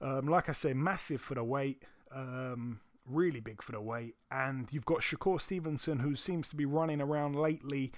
Um, 0.00 0.26
like 0.26 0.48
I 0.48 0.52
say, 0.52 0.72
massive 0.72 1.20
for 1.20 1.34
the 1.34 1.44
weight. 1.44 1.82
Um, 2.14 2.80
really 3.06 3.40
big 3.40 3.62
for 3.62 3.72
the 3.72 3.80
weight. 3.80 4.16
And 4.30 4.68
you've 4.70 4.84
got 4.84 5.00
Shakur 5.00 5.40
Stevenson, 5.40 6.00
who 6.00 6.14
seems 6.14 6.48
to 6.48 6.56
be 6.56 6.64
running 6.64 7.00
around 7.00 7.36
lately. 7.36 7.92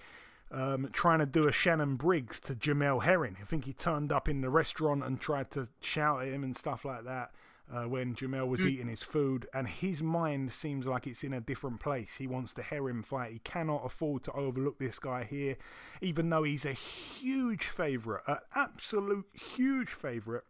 Um, 0.50 0.90
trying 0.92 1.18
to 1.18 1.26
do 1.26 1.48
a 1.48 1.52
Shannon 1.52 1.96
Briggs 1.96 2.38
to 2.40 2.54
Jamel 2.54 3.02
Herring. 3.02 3.38
I 3.40 3.44
think 3.44 3.64
he 3.64 3.72
turned 3.72 4.12
up 4.12 4.28
in 4.28 4.40
the 4.40 4.50
restaurant 4.50 5.02
and 5.02 5.20
tried 5.20 5.50
to 5.52 5.68
shout 5.80 6.22
at 6.22 6.28
him 6.28 6.44
and 6.44 6.56
stuff 6.56 6.84
like 6.84 7.04
that 7.04 7.32
uh, 7.72 7.84
when 7.84 8.14
Jamel 8.14 8.46
was 8.46 8.60
mm. 8.60 8.66
eating 8.66 8.88
his 8.88 9.02
food. 9.02 9.46
And 9.52 9.66
his 9.66 10.02
mind 10.02 10.52
seems 10.52 10.86
like 10.86 11.06
it's 11.06 11.24
in 11.24 11.32
a 11.32 11.40
different 11.40 11.80
place. 11.80 12.16
He 12.16 12.26
wants 12.26 12.52
the 12.52 12.62
Herring 12.62 13.02
fight. 13.02 13.32
He 13.32 13.38
cannot 13.40 13.84
afford 13.84 14.22
to 14.24 14.32
overlook 14.32 14.78
this 14.78 14.98
guy 14.98 15.24
here, 15.24 15.56
even 16.00 16.30
though 16.30 16.44
he's 16.44 16.66
a 16.66 16.72
huge 16.72 17.64
favourite, 17.64 18.22
an 18.26 18.38
absolute 18.54 19.26
huge 19.32 19.88
favourite 19.88 20.44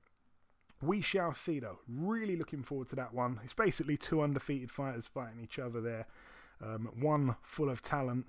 we 0.82 1.00
shall 1.00 1.34
see, 1.34 1.58
though. 1.60 1.80
Really 1.88 2.36
looking 2.36 2.62
forward 2.62 2.88
to 2.88 2.96
that 2.96 3.14
one. 3.14 3.40
It's 3.44 3.54
basically 3.54 3.96
two 3.96 4.22
undefeated 4.22 4.70
fighters 4.70 5.06
fighting 5.06 5.40
each 5.42 5.58
other 5.58 5.80
there. 5.80 6.06
Um, 6.62 6.90
one 6.98 7.36
full 7.42 7.68
of 7.68 7.82
talent, 7.82 8.26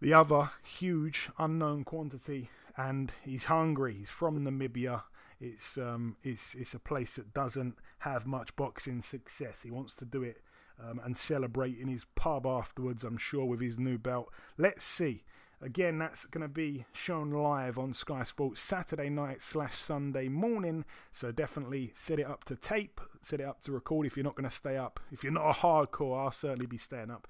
the 0.00 0.14
other 0.14 0.50
huge 0.64 1.30
unknown 1.38 1.84
quantity, 1.84 2.50
and 2.76 3.12
he's 3.24 3.44
hungry. 3.44 3.94
He's 3.94 4.10
from 4.10 4.44
Namibia. 4.44 5.02
It's 5.40 5.76
um, 5.76 6.16
it's 6.22 6.54
it's 6.54 6.74
a 6.74 6.78
place 6.78 7.16
that 7.16 7.34
doesn't 7.34 7.76
have 8.00 8.26
much 8.26 8.54
boxing 8.56 9.02
success. 9.02 9.62
He 9.62 9.70
wants 9.70 9.96
to 9.96 10.04
do 10.04 10.22
it 10.22 10.40
um, 10.82 11.00
and 11.04 11.16
celebrate 11.16 11.78
in 11.78 11.88
his 11.88 12.06
pub 12.14 12.46
afterwards. 12.46 13.04
I'm 13.04 13.18
sure 13.18 13.44
with 13.44 13.60
his 13.60 13.78
new 13.78 13.98
belt. 13.98 14.32
Let's 14.56 14.84
see. 14.84 15.24
Again, 15.62 15.98
that's 15.98 16.26
going 16.26 16.42
to 16.42 16.52
be 16.52 16.84
shown 16.92 17.30
live 17.30 17.78
on 17.78 17.94
Sky 17.94 18.24
Sports 18.24 18.60
Saturday 18.60 19.08
night 19.08 19.40
slash 19.40 19.74
Sunday 19.74 20.28
morning. 20.28 20.84
So 21.12 21.32
definitely 21.32 21.92
set 21.94 22.20
it 22.20 22.26
up 22.26 22.44
to 22.44 22.56
tape, 22.56 23.00
set 23.22 23.40
it 23.40 23.46
up 23.46 23.62
to 23.62 23.72
record 23.72 24.06
if 24.06 24.16
you're 24.16 24.24
not 24.24 24.36
going 24.36 24.48
to 24.48 24.54
stay 24.54 24.76
up. 24.76 25.00
If 25.10 25.24
you're 25.24 25.32
not 25.32 25.48
a 25.48 25.60
hardcore, 25.60 26.22
I'll 26.22 26.30
certainly 26.30 26.66
be 26.66 26.76
staying 26.76 27.10
up. 27.10 27.26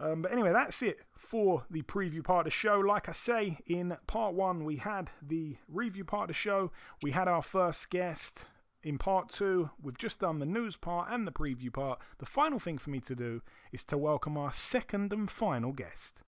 Um, 0.00 0.22
but 0.22 0.32
anyway, 0.32 0.52
that's 0.52 0.82
it 0.82 1.02
for 1.16 1.64
the 1.70 1.82
preview 1.82 2.24
part 2.24 2.40
of 2.40 2.44
the 2.46 2.56
show. 2.56 2.78
Like 2.80 3.08
I 3.08 3.12
say, 3.12 3.58
in 3.66 3.96
part 4.06 4.34
one, 4.34 4.64
we 4.64 4.76
had 4.76 5.10
the 5.22 5.58
review 5.68 6.04
part 6.04 6.22
of 6.22 6.28
the 6.28 6.34
show. 6.34 6.72
We 7.02 7.12
had 7.12 7.28
our 7.28 7.42
first 7.42 7.90
guest. 7.90 8.46
In 8.82 8.96
part 8.96 9.28
two, 9.28 9.70
we've 9.80 9.98
just 9.98 10.20
done 10.20 10.38
the 10.38 10.46
news 10.46 10.76
part 10.76 11.08
and 11.10 11.26
the 11.26 11.32
preview 11.32 11.72
part. 11.72 12.00
The 12.18 12.26
final 12.26 12.58
thing 12.58 12.78
for 12.78 12.90
me 12.90 13.00
to 13.00 13.14
do 13.14 13.42
is 13.72 13.84
to 13.84 13.98
welcome 13.98 14.38
our 14.38 14.52
second 14.52 15.12
and 15.12 15.30
final 15.30 15.72
guest. 15.72 16.22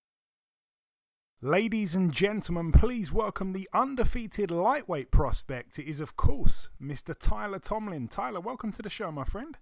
Ladies 1.44 1.96
and 1.96 2.12
gentlemen, 2.12 2.70
please 2.70 3.12
welcome 3.12 3.52
the 3.52 3.68
undefeated 3.74 4.52
lightweight 4.52 5.10
prospect. 5.10 5.76
It 5.76 5.88
is, 5.90 5.98
of 5.98 6.16
course, 6.16 6.68
Mr. 6.80 7.16
Tyler 7.18 7.58
Tomlin. 7.58 8.06
Tyler, 8.06 8.38
welcome 8.38 8.70
to 8.70 8.80
the 8.80 8.88
show, 8.88 9.10
my 9.10 9.24
friend. 9.24 9.58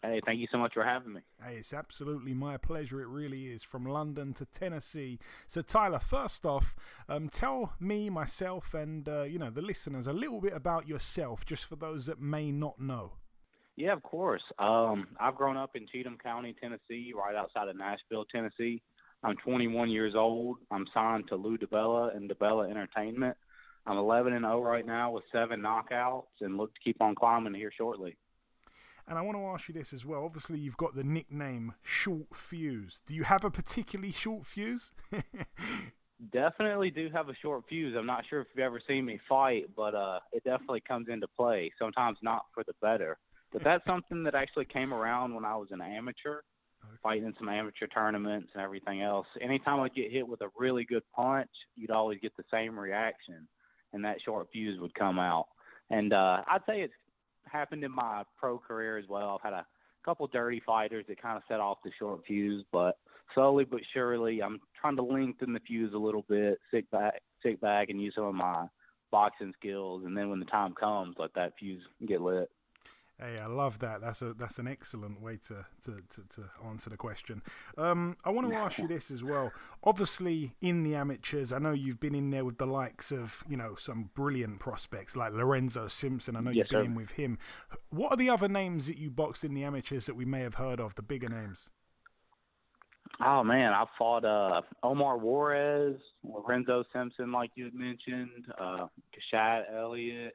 Hey, 0.00 0.20
thank 0.24 0.38
you 0.38 0.46
so 0.52 0.58
much 0.58 0.74
for 0.74 0.84
having 0.84 1.12
me. 1.12 1.22
Hey, 1.44 1.56
it's 1.56 1.72
absolutely 1.72 2.34
my 2.34 2.56
pleasure. 2.56 3.02
It 3.02 3.08
really 3.08 3.46
is. 3.46 3.64
From 3.64 3.84
London 3.84 4.32
to 4.34 4.44
Tennessee. 4.44 5.18
So, 5.48 5.60
Tyler, 5.60 5.98
first 5.98 6.46
off, 6.46 6.76
um, 7.08 7.28
tell 7.28 7.72
me, 7.80 8.10
myself, 8.10 8.72
and 8.72 9.08
uh, 9.08 9.22
you 9.22 9.40
know 9.40 9.50
the 9.50 9.60
listeners 9.60 10.06
a 10.06 10.12
little 10.12 10.40
bit 10.40 10.52
about 10.52 10.86
yourself, 10.86 11.44
just 11.44 11.64
for 11.64 11.74
those 11.74 12.06
that 12.06 12.20
may 12.20 12.52
not 12.52 12.78
know. 12.78 13.14
Yeah, 13.74 13.92
of 13.92 14.04
course. 14.04 14.44
Um, 14.60 15.08
I've 15.18 15.34
grown 15.34 15.56
up 15.56 15.74
in 15.74 15.88
Cheatham 15.88 16.16
County, 16.22 16.54
Tennessee, 16.60 17.12
right 17.12 17.34
outside 17.34 17.66
of 17.66 17.76
Nashville, 17.76 18.24
Tennessee. 18.32 18.82
I'm 19.24 19.36
21 19.36 19.90
years 19.90 20.14
old. 20.14 20.58
I'm 20.70 20.86
signed 20.92 21.28
to 21.28 21.36
Lou 21.36 21.56
DiBella 21.56 22.14
and 22.14 22.30
DiBella 22.30 22.70
Entertainment. 22.70 23.36
I'm 23.86 23.96
11 23.96 24.34
and 24.34 24.44
0 24.44 24.62
right 24.62 24.86
now 24.86 25.12
with 25.12 25.24
seven 25.32 25.62
knockouts, 25.62 26.42
and 26.42 26.58
look 26.58 26.74
to 26.74 26.80
keep 26.84 27.00
on 27.00 27.14
climbing 27.14 27.54
here 27.54 27.72
shortly. 27.74 28.16
And 29.08 29.18
I 29.18 29.22
want 29.22 29.36
to 29.36 29.44
ask 29.46 29.68
you 29.68 29.74
this 29.74 29.92
as 29.92 30.04
well. 30.04 30.24
Obviously, 30.24 30.58
you've 30.58 30.76
got 30.76 30.94
the 30.94 31.04
nickname 31.04 31.74
Short 31.82 32.34
Fuse. 32.34 33.02
Do 33.04 33.14
you 33.14 33.24
have 33.24 33.44
a 33.44 33.50
particularly 33.50 34.12
short 34.12 34.46
fuse? 34.46 34.92
definitely 36.32 36.90
do 36.90 37.08
have 37.12 37.28
a 37.28 37.34
short 37.42 37.64
fuse. 37.68 37.94
I'm 37.98 38.06
not 38.06 38.24
sure 38.28 38.40
if 38.40 38.46
you've 38.54 38.64
ever 38.64 38.80
seen 38.86 39.04
me 39.04 39.20
fight, 39.28 39.70
but 39.76 39.94
uh, 39.94 40.20
it 40.32 40.44
definitely 40.44 40.82
comes 40.86 41.08
into 41.08 41.28
play. 41.28 41.70
Sometimes 41.78 42.18
not 42.22 42.46
for 42.54 42.62
the 42.64 42.74
better. 42.80 43.18
But 43.52 43.62
that's 43.62 43.84
something 43.86 44.24
that 44.24 44.34
actually 44.34 44.64
came 44.64 44.92
around 44.92 45.34
when 45.34 45.44
I 45.44 45.56
was 45.56 45.68
an 45.70 45.80
amateur 45.80 46.40
okay. 46.88 46.98
fighting 47.02 47.26
in 47.26 47.34
some 47.38 47.48
amateur 47.48 47.86
tournaments 47.86 48.48
and 48.54 48.62
everything 48.62 49.02
else. 49.02 49.26
Anytime 49.40 49.80
I 49.80 49.88
get 49.88 50.12
hit 50.12 50.26
with 50.26 50.40
a 50.42 50.48
really 50.58 50.84
good 50.84 51.02
punch, 51.14 51.50
you'd 51.76 51.90
always 51.90 52.18
get 52.20 52.36
the 52.36 52.44
same 52.50 52.78
reaction, 52.78 53.46
and 53.92 54.04
that 54.04 54.18
short 54.24 54.48
fuse 54.52 54.80
would 54.80 54.94
come 54.94 55.18
out. 55.18 55.46
And 55.90 56.12
uh, 56.12 56.42
I'd 56.46 56.62
say 56.66 56.80
it's 56.80 56.94
happened 57.50 57.84
in 57.84 57.92
my 57.92 58.24
pro 58.38 58.58
career 58.58 58.98
as 58.98 59.08
well. 59.08 59.38
I've 59.38 59.52
had 59.52 59.58
a 59.58 59.66
couple 60.04 60.26
dirty 60.26 60.62
fighters 60.64 61.04
that 61.08 61.20
kind 61.20 61.36
of 61.36 61.42
set 61.48 61.60
off 61.60 61.78
the 61.84 61.90
short 61.98 62.22
fuse, 62.26 62.64
but 62.72 62.98
slowly 63.34 63.64
but 63.64 63.80
surely, 63.92 64.42
I'm 64.42 64.60
trying 64.80 64.96
to 64.96 65.02
lengthen 65.02 65.52
the 65.52 65.60
fuse 65.60 65.92
a 65.94 65.98
little 65.98 66.24
bit, 66.28 66.58
sit 66.70 66.90
back, 66.90 67.22
sit 67.42 67.60
back, 67.60 67.88
and 67.88 68.00
use 68.00 68.14
some 68.14 68.24
of 68.24 68.34
my 68.34 68.66
boxing 69.10 69.52
skills, 69.58 70.02
and 70.04 70.16
then 70.16 70.28
when 70.28 70.40
the 70.40 70.46
time 70.46 70.74
comes, 70.74 71.16
let 71.18 71.32
that 71.34 71.52
fuse 71.58 71.82
get 72.06 72.20
lit. 72.20 72.50
Hey, 73.20 73.38
I 73.38 73.46
love 73.46 73.78
that. 73.78 74.00
That's 74.00 74.22
a 74.22 74.34
that's 74.34 74.58
an 74.58 74.66
excellent 74.66 75.22
way 75.22 75.38
to 75.46 75.64
to, 75.84 75.92
to, 75.92 76.28
to 76.30 76.50
answer 76.66 76.90
the 76.90 76.96
question. 76.96 77.42
Um, 77.78 78.16
I 78.24 78.30
want 78.30 78.48
to 78.50 78.56
ask 78.56 78.78
you 78.78 78.88
this 78.88 79.10
as 79.12 79.22
well. 79.22 79.52
Obviously, 79.84 80.56
in 80.60 80.82
the 80.82 80.96
amateurs, 80.96 81.52
I 81.52 81.60
know 81.60 81.70
you've 81.70 82.00
been 82.00 82.16
in 82.16 82.30
there 82.30 82.44
with 82.44 82.58
the 82.58 82.66
likes 82.66 83.12
of 83.12 83.44
you 83.48 83.56
know 83.56 83.76
some 83.76 84.10
brilliant 84.14 84.58
prospects 84.58 85.14
like 85.14 85.32
Lorenzo 85.32 85.86
Simpson. 85.86 86.34
I 86.34 86.40
know 86.40 86.50
yes, 86.50 86.66
you've 86.70 86.80
been 86.80 86.86
sir. 86.86 86.90
in 86.90 86.94
with 86.96 87.12
him. 87.12 87.38
What 87.90 88.12
are 88.12 88.16
the 88.16 88.30
other 88.30 88.48
names 88.48 88.88
that 88.88 88.98
you 88.98 89.10
boxed 89.10 89.44
in 89.44 89.54
the 89.54 89.62
amateurs 89.62 90.06
that 90.06 90.16
we 90.16 90.24
may 90.24 90.40
have 90.40 90.56
heard 90.56 90.80
of? 90.80 90.96
The 90.96 91.02
bigger 91.02 91.28
names. 91.28 91.70
Oh 93.24 93.44
man, 93.44 93.72
I 93.72 93.84
fought 93.96 94.24
uh, 94.24 94.62
Omar 94.82 95.18
Juarez, 95.18 95.96
Lorenzo 96.24 96.82
Simpson, 96.92 97.30
like 97.30 97.52
you 97.54 97.66
had 97.66 97.74
mentioned, 97.74 98.46
uh, 98.58 98.88
Kashad 99.14 99.72
Elliott 99.72 100.34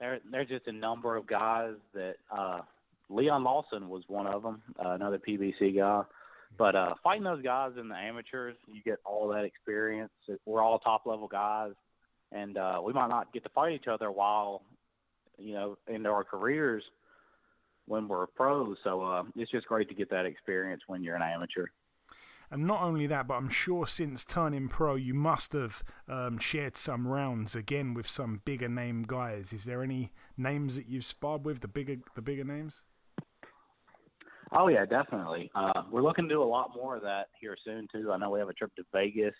there 0.00 0.18
there's 0.30 0.48
just 0.48 0.66
a 0.66 0.72
number 0.72 1.16
of 1.16 1.26
guys 1.26 1.74
that 1.94 2.16
uh, 2.36 2.60
Leon 3.08 3.44
Lawson 3.44 3.88
was 3.88 4.02
one 4.08 4.26
of 4.26 4.42
them, 4.42 4.62
uh, 4.84 4.90
another 4.90 5.18
PBC 5.18 5.76
guy. 5.76 6.02
But 6.58 6.74
uh, 6.74 6.94
fighting 7.04 7.22
those 7.22 7.42
guys 7.42 7.72
in 7.78 7.88
the 7.88 7.94
amateurs, 7.94 8.56
you 8.66 8.82
get 8.82 8.98
all 9.04 9.28
that 9.28 9.44
experience. 9.44 10.10
We're 10.46 10.62
all 10.62 10.78
top 10.78 11.06
level 11.06 11.28
guys, 11.28 11.72
and 12.32 12.56
uh, 12.56 12.80
we 12.84 12.92
might 12.92 13.08
not 13.08 13.32
get 13.32 13.44
to 13.44 13.48
fight 13.50 13.72
each 13.72 13.86
other 13.86 14.10
while 14.10 14.62
you 15.38 15.54
know 15.54 15.78
into 15.86 16.08
our 16.08 16.24
careers 16.24 16.82
when 17.86 18.08
we're 18.08 18.26
pros. 18.26 18.78
So 18.82 19.02
uh, 19.02 19.22
it's 19.36 19.50
just 19.50 19.66
great 19.66 19.88
to 19.88 19.94
get 19.94 20.10
that 20.10 20.26
experience 20.26 20.82
when 20.86 21.04
you're 21.04 21.16
an 21.16 21.22
amateur. 21.22 21.66
And 22.50 22.66
not 22.66 22.82
only 22.82 23.06
that, 23.06 23.28
but 23.28 23.34
I'm 23.34 23.48
sure 23.48 23.86
since 23.86 24.24
turning 24.24 24.68
pro, 24.68 24.96
you 24.96 25.14
must 25.14 25.52
have 25.52 25.84
um, 26.08 26.38
shared 26.38 26.76
some 26.76 27.06
rounds 27.06 27.54
again 27.54 27.94
with 27.94 28.08
some 28.08 28.40
bigger 28.44 28.68
name 28.68 29.04
guys. 29.06 29.52
Is 29.52 29.64
there 29.64 29.82
any 29.84 30.12
names 30.36 30.74
that 30.74 30.88
you've 30.88 31.04
sparred 31.04 31.44
with 31.44 31.60
the 31.60 31.68
bigger 31.68 31.96
the 32.16 32.22
bigger 32.22 32.42
names? 32.42 32.82
Oh 34.52 34.66
yeah, 34.66 34.84
definitely. 34.84 35.48
Uh, 35.54 35.82
we're 35.92 36.02
looking 36.02 36.28
to 36.28 36.34
do 36.34 36.42
a 36.42 36.44
lot 36.44 36.72
more 36.74 36.96
of 36.96 37.02
that 37.02 37.28
here 37.40 37.56
soon 37.64 37.86
too. 37.92 38.10
I 38.10 38.16
know 38.16 38.30
we 38.30 38.40
have 38.40 38.48
a 38.48 38.54
trip 38.54 38.74
to 38.76 38.82
Vegas 38.92 39.34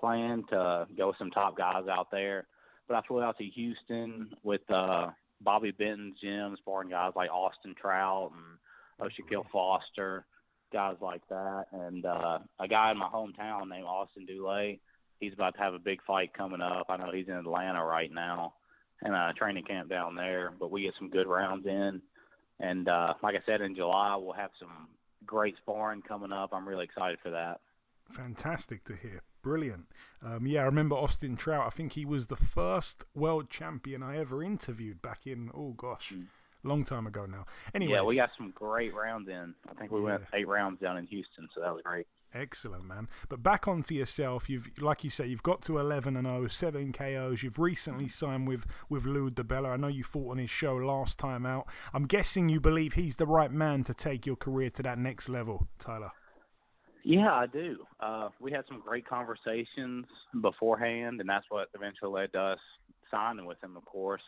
planned 0.00 0.48
to 0.48 0.86
go 0.96 1.08
with 1.08 1.18
some 1.18 1.30
top 1.30 1.58
guys 1.58 1.84
out 1.90 2.10
there. 2.10 2.46
But 2.88 2.96
I 2.96 3.02
flew 3.06 3.20
out 3.20 3.36
to 3.38 3.44
Houston 3.44 4.30
with 4.44 4.62
uh, 4.70 5.08
Bobby 5.42 5.72
Benton's 5.72 6.18
gym, 6.22 6.56
sparring 6.58 6.88
guys 6.88 7.12
like 7.16 7.30
Austin 7.30 7.74
Trout 7.78 8.32
and 8.32 9.06
O'Shaquie 9.06 9.44
Foster 9.52 10.24
guys 10.72 10.96
like 11.00 11.22
that. 11.28 11.66
And 11.72 12.04
uh, 12.04 12.38
a 12.58 12.68
guy 12.68 12.90
in 12.90 12.98
my 12.98 13.08
hometown 13.08 13.68
named 13.68 13.86
Austin 13.86 14.26
Dulay, 14.26 14.80
he's 15.20 15.32
about 15.32 15.54
to 15.54 15.60
have 15.60 15.74
a 15.74 15.78
big 15.78 16.00
fight 16.06 16.32
coming 16.34 16.60
up. 16.60 16.86
I 16.88 16.96
know 16.96 17.10
he's 17.12 17.28
in 17.28 17.34
Atlanta 17.34 17.84
right 17.84 18.12
now 18.12 18.54
and 19.02 19.14
a 19.14 19.32
training 19.36 19.64
camp 19.64 19.88
down 19.88 20.14
there. 20.14 20.52
But 20.58 20.70
we 20.70 20.82
get 20.82 20.94
some 20.98 21.10
good 21.10 21.26
rounds 21.26 21.66
in. 21.66 22.00
And 22.60 22.88
uh, 22.88 23.14
like 23.22 23.34
I 23.34 23.44
said, 23.44 23.60
in 23.60 23.74
July 23.74 24.16
we'll 24.16 24.32
have 24.32 24.50
some 24.58 24.88
great 25.24 25.56
sparring 25.58 26.02
coming 26.02 26.32
up. 26.32 26.50
I'm 26.52 26.68
really 26.68 26.84
excited 26.84 27.18
for 27.22 27.30
that. 27.30 27.60
Fantastic 28.10 28.84
to 28.84 28.94
hear. 28.94 29.20
Brilliant. 29.42 29.86
Um, 30.22 30.46
yeah, 30.46 30.62
I 30.62 30.64
remember 30.64 30.96
Austin 30.96 31.36
Trout. 31.36 31.66
I 31.66 31.70
think 31.70 31.92
he 31.92 32.04
was 32.04 32.26
the 32.26 32.36
first 32.36 33.04
world 33.14 33.50
champion 33.50 34.02
I 34.02 34.16
ever 34.18 34.42
interviewed 34.42 35.02
back 35.02 35.26
in, 35.26 35.50
oh 35.54 35.72
gosh, 35.72 36.12
mm. 36.14 36.26
Long 36.66 36.84
time 36.84 37.06
ago 37.06 37.26
now. 37.26 37.46
Anyway, 37.74 37.94
yeah, 37.94 38.02
we 38.02 38.16
got 38.16 38.30
some 38.36 38.52
great 38.54 38.94
rounds 38.94 39.28
in. 39.28 39.54
I 39.68 39.74
think 39.74 39.90
we 39.90 40.00
yeah. 40.00 40.06
went 40.06 40.22
eight 40.34 40.48
rounds 40.48 40.80
down 40.80 40.96
in 40.96 41.06
Houston, 41.06 41.48
so 41.54 41.60
that 41.60 41.72
was 41.72 41.82
great. 41.84 42.06
Excellent, 42.34 42.84
man. 42.84 43.08
But 43.28 43.42
back 43.42 43.66
onto 43.66 43.94
yourself. 43.94 44.50
You've, 44.50 44.82
like 44.82 45.04
you 45.04 45.10
say, 45.10 45.26
you've 45.26 45.42
got 45.42 45.62
to 45.62 45.78
11 45.78 46.16
and 46.16 46.26
0, 46.26 46.48
seven 46.48 46.92
KOs. 46.92 47.42
You've 47.42 47.58
recently 47.58 48.08
signed 48.08 48.46
with 48.46 48.66
with 48.90 49.06
Lou 49.06 49.30
DiBella. 49.30 49.70
I 49.70 49.76
know 49.76 49.88
you 49.88 50.04
fought 50.04 50.32
on 50.32 50.38
his 50.38 50.50
show 50.50 50.76
last 50.76 51.18
time 51.18 51.46
out. 51.46 51.66
I'm 51.94 52.06
guessing 52.06 52.48
you 52.48 52.60
believe 52.60 52.94
he's 52.94 53.16
the 53.16 53.26
right 53.26 53.50
man 53.50 53.84
to 53.84 53.94
take 53.94 54.26
your 54.26 54.36
career 54.36 54.70
to 54.70 54.82
that 54.82 54.98
next 54.98 55.28
level, 55.28 55.68
Tyler. 55.78 56.12
Yeah, 57.04 57.32
I 57.32 57.46
do. 57.46 57.76
Uh, 58.00 58.30
we 58.40 58.50
had 58.50 58.64
some 58.68 58.80
great 58.80 59.06
conversations 59.06 60.06
beforehand, 60.42 61.20
and 61.20 61.28
that's 61.28 61.46
what 61.48 61.68
eventually 61.74 62.10
led 62.10 62.32
to 62.32 62.40
us 62.40 62.58
signing 63.10 63.46
with 63.46 63.62
him. 63.62 63.76
Of 63.76 63.84
course, 63.84 64.22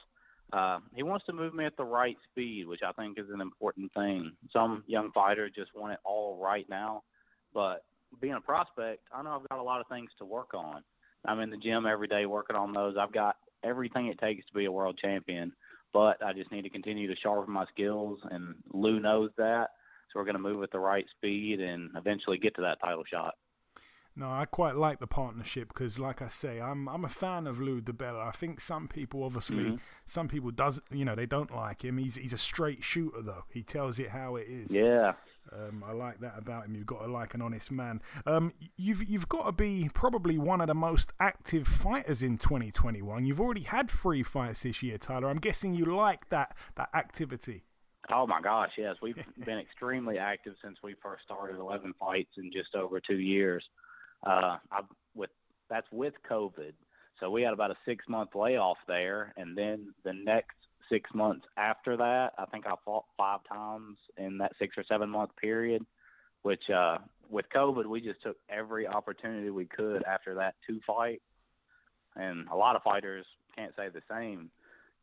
uh, 0.52 0.78
he 0.94 1.02
wants 1.02 1.26
to 1.26 1.32
move 1.32 1.54
me 1.54 1.64
at 1.64 1.76
the 1.76 1.84
right 1.84 2.16
speed, 2.30 2.66
which 2.66 2.80
I 2.86 2.92
think 2.92 3.18
is 3.18 3.26
an 3.32 3.40
important 3.40 3.92
thing. 3.94 4.32
Some 4.52 4.84
young 4.86 5.10
fighters 5.12 5.52
just 5.54 5.74
want 5.74 5.92
it 5.92 5.98
all 6.04 6.40
right 6.42 6.66
now, 6.68 7.02
but 7.52 7.84
being 8.20 8.34
a 8.34 8.40
prospect, 8.40 9.02
I 9.12 9.22
know 9.22 9.40
I've 9.40 9.48
got 9.48 9.58
a 9.58 9.62
lot 9.62 9.80
of 9.80 9.86
things 9.88 10.10
to 10.18 10.24
work 10.24 10.54
on. 10.54 10.82
I'm 11.26 11.40
in 11.40 11.50
the 11.50 11.56
gym 11.56 11.84
every 11.86 12.08
day 12.08 12.26
working 12.26 12.56
on 12.56 12.72
those. 12.72 12.96
I've 12.98 13.12
got 13.12 13.36
everything 13.64 14.06
it 14.06 14.18
takes 14.18 14.46
to 14.46 14.54
be 14.54 14.64
a 14.64 14.72
world 14.72 14.98
champion, 15.00 15.52
but 15.92 16.22
I 16.22 16.32
just 16.32 16.50
need 16.50 16.62
to 16.62 16.70
continue 16.70 17.08
to 17.08 17.20
sharpen 17.20 17.52
my 17.52 17.66
skills, 17.66 18.18
and 18.30 18.54
Lou 18.72 19.00
knows 19.00 19.30
that. 19.36 19.68
So 20.12 20.18
we're 20.18 20.24
going 20.24 20.36
to 20.36 20.40
move 20.40 20.62
at 20.62 20.70
the 20.70 20.78
right 20.78 21.04
speed 21.16 21.60
and 21.60 21.90
eventually 21.94 22.38
get 22.38 22.54
to 22.56 22.62
that 22.62 22.78
title 22.82 23.04
shot. 23.10 23.34
No, 24.18 24.28
I 24.32 24.46
quite 24.46 24.74
like 24.74 24.98
the 24.98 25.06
partnership 25.06 25.68
because, 25.68 26.00
like 26.00 26.20
I 26.20 26.26
say, 26.26 26.60
I'm 26.60 26.88
I'm 26.88 27.04
a 27.04 27.08
fan 27.08 27.46
of 27.46 27.60
Lou 27.60 27.80
DiBella. 27.80 28.26
I 28.26 28.32
think 28.32 28.60
some 28.60 28.88
people, 28.88 29.22
obviously, 29.22 29.64
mm-hmm. 29.64 29.76
some 30.06 30.26
people 30.26 30.50
does 30.50 30.82
you 30.90 31.04
know 31.04 31.14
they 31.14 31.24
don't 31.24 31.54
like 31.54 31.84
him. 31.84 31.98
He's 31.98 32.16
he's 32.16 32.32
a 32.32 32.38
straight 32.38 32.82
shooter 32.82 33.22
though. 33.22 33.44
He 33.48 33.62
tells 33.62 34.00
it 34.00 34.08
how 34.08 34.34
it 34.34 34.48
is. 34.48 34.74
Yeah, 34.74 35.12
um, 35.52 35.84
I 35.86 35.92
like 35.92 36.18
that 36.18 36.34
about 36.36 36.66
him. 36.66 36.74
You've 36.74 36.86
got 36.86 37.02
to 37.02 37.06
like 37.06 37.34
an 37.34 37.42
honest 37.42 37.70
man. 37.70 38.02
Um, 38.26 38.52
you've 38.76 39.08
you've 39.08 39.28
got 39.28 39.46
to 39.46 39.52
be 39.52 39.88
probably 39.94 40.36
one 40.36 40.60
of 40.60 40.66
the 40.66 40.74
most 40.74 41.12
active 41.20 41.68
fighters 41.68 42.20
in 42.20 42.38
2021. 42.38 43.24
You've 43.24 43.40
already 43.40 43.62
had 43.62 43.88
three 43.88 44.24
fights 44.24 44.64
this 44.64 44.82
year, 44.82 44.98
Tyler. 44.98 45.28
I'm 45.28 45.38
guessing 45.38 45.76
you 45.76 45.84
like 45.84 46.28
that 46.30 46.56
that 46.74 46.88
activity. 46.92 47.62
Oh 48.10 48.26
my 48.26 48.40
gosh, 48.40 48.72
yes, 48.76 48.96
we've 49.00 49.14
been 49.44 49.58
extremely 49.58 50.18
active 50.18 50.54
since 50.60 50.78
we 50.82 50.96
first 51.00 51.22
started. 51.24 51.60
11 51.60 51.94
fights 52.00 52.32
in 52.36 52.50
just 52.52 52.74
over 52.74 53.00
two 53.00 53.18
years. 53.20 53.62
Uh, 54.24 54.58
I, 54.70 54.80
with 55.14 55.30
that's 55.70 55.86
with 55.92 56.14
COVID, 56.28 56.72
so 57.20 57.30
we 57.30 57.42
had 57.42 57.52
about 57.52 57.70
a 57.70 57.76
six 57.84 58.04
month 58.08 58.30
layoff 58.34 58.78
there, 58.86 59.32
and 59.36 59.56
then 59.56 59.92
the 60.04 60.12
next 60.12 60.56
six 60.88 61.10
months 61.14 61.46
after 61.56 61.96
that. 61.96 62.32
I 62.38 62.46
think 62.46 62.66
I 62.66 62.74
fought 62.84 63.04
five 63.16 63.40
times 63.48 63.98
in 64.16 64.38
that 64.38 64.52
six 64.58 64.76
or 64.76 64.84
seven 64.88 65.10
month 65.10 65.30
period, 65.40 65.84
which 66.42 66.70
uh, 66.70 66.98
with 67.28 67.46
COVID, 67.54 67.86
we 67.86 68.00
just 68.00 68.22
took 68.22 68.36
every 68.48 68.86
opportunity 68.86 69.50
we 69.50 69.66
could 69.66 70.04
after 70.04 70.34
that 70.36 70.54
to 70.66 70.80
fight. 70.86 71.20
And 72.16 72.48
a 72.48 72.56
lot 72.56 72.76
of 72.76 72.82
fighters 72.82 73.26
can't 73.54 73.74
say 73.76 73.88
the 73.88 74.02
same. 74.10 74.50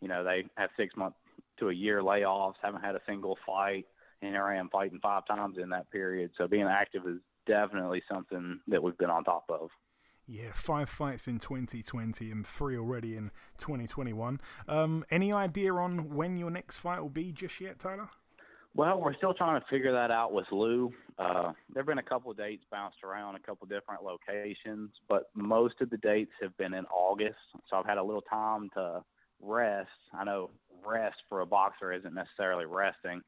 You 0.01 0.07
know, 0.07 0.23
they 0.23 0.45
have 0.57 0.69
six 0.77 0.95
months 0.95 1.17
to 1.59 1.69
a 1.69 1.73
year 1.73 2.01
layoffs, 2.01 2.55
haven't 2.61 2.81
had 2.81 2.95
a 2.95 3.01
single 3.07 3.37
fight, 3.45 3.85
and 4.21 4.31
here 4.31 4.43
I 4.43 4.57
am 4.57 4.69
fighting 4.69 4.99
five 5.01 5.25
times 5.25 5.57
in 5.61 5.69
that 5.69 5.89
period. 5.91 6.31
So 6.37 6.47
being 6.47 6.67
active 6.67 7.03
is 7.07 7.19
definitely 7.45 8.03
something 8.11 8.59
that 8.67 8.81
we've 8.81 8.97
been 8.97 9.09
on 9.09 9.23
top 9.23 9.45
of. 9.49 9.69
Yeah, 10.27 10.51
five 10.53 10.89
fights 10.89 11.27
in 11.27 11.39
2020 11.39 12.31
and 12.31 12.45
three 12.45 12.77
already 12.77 13.15
in 13.15 13.31
2021. 13.59 14.41
Um, 14.67 15.05
any 15.11 15.31
idea 15.31 15.73
on 15.73 16.15
when 16.15 16.37
your 16.37 16.49
next 16.49 16.79
fight 16.79 16.99
will 16.99 17.09
be 17.09 17.31
just 17.31 17.61
yet, 17.61 17.77
Tyler? 17.77 18.09
Well, 18.73 18.99
we're 18.99 19.15
still 19.15 19.33
trying 19.33 19.61
to 19.61 19.67
figure 19.67 19.93
that 19.93 20.11
out 20.11 20.33
with 20.33 20.47
Lou. 20.51 20.91
Uh, 21.17 21.53
there 21.73 21.81
have 21.81 21.85
been 21.85 21.99
a 21.99 22.03
couple 22.03 22.31
of 22.31 22.37
dates 22.37 22.63
bounced 22.69 22.97
around, 23.05 23.35
a 23.35 23.39
couple 23.39 23.63
of 23.63 23.69
different 23.69 24.03
locations, 24.03 24.89
but 25.07 25.29
most 25.33 25.75
of 25.79 25.89
the 25.89 25.97
dates 25.97 26.31
have 26.41 26.57
been 26.57 26.73
in 26.73 26.85
August. 26.87 27.37
So 27.69 27.77
I've 27.77 27.85
had 27.85 27.97
a 27.97 28.03
little 28.03 28.23
time 28.23 28.69
to 28.73 29.01
rest. 29.41 29.89
I 30.13 30.25
know 30.25 30.49
rest 30.85 31.17
for 31.29 31.41
a 31.41 31.45
boxer 31.45 31.93
isn't 31.93 32.13
necessarily 32.13 32.65
resting. 32.65 33.21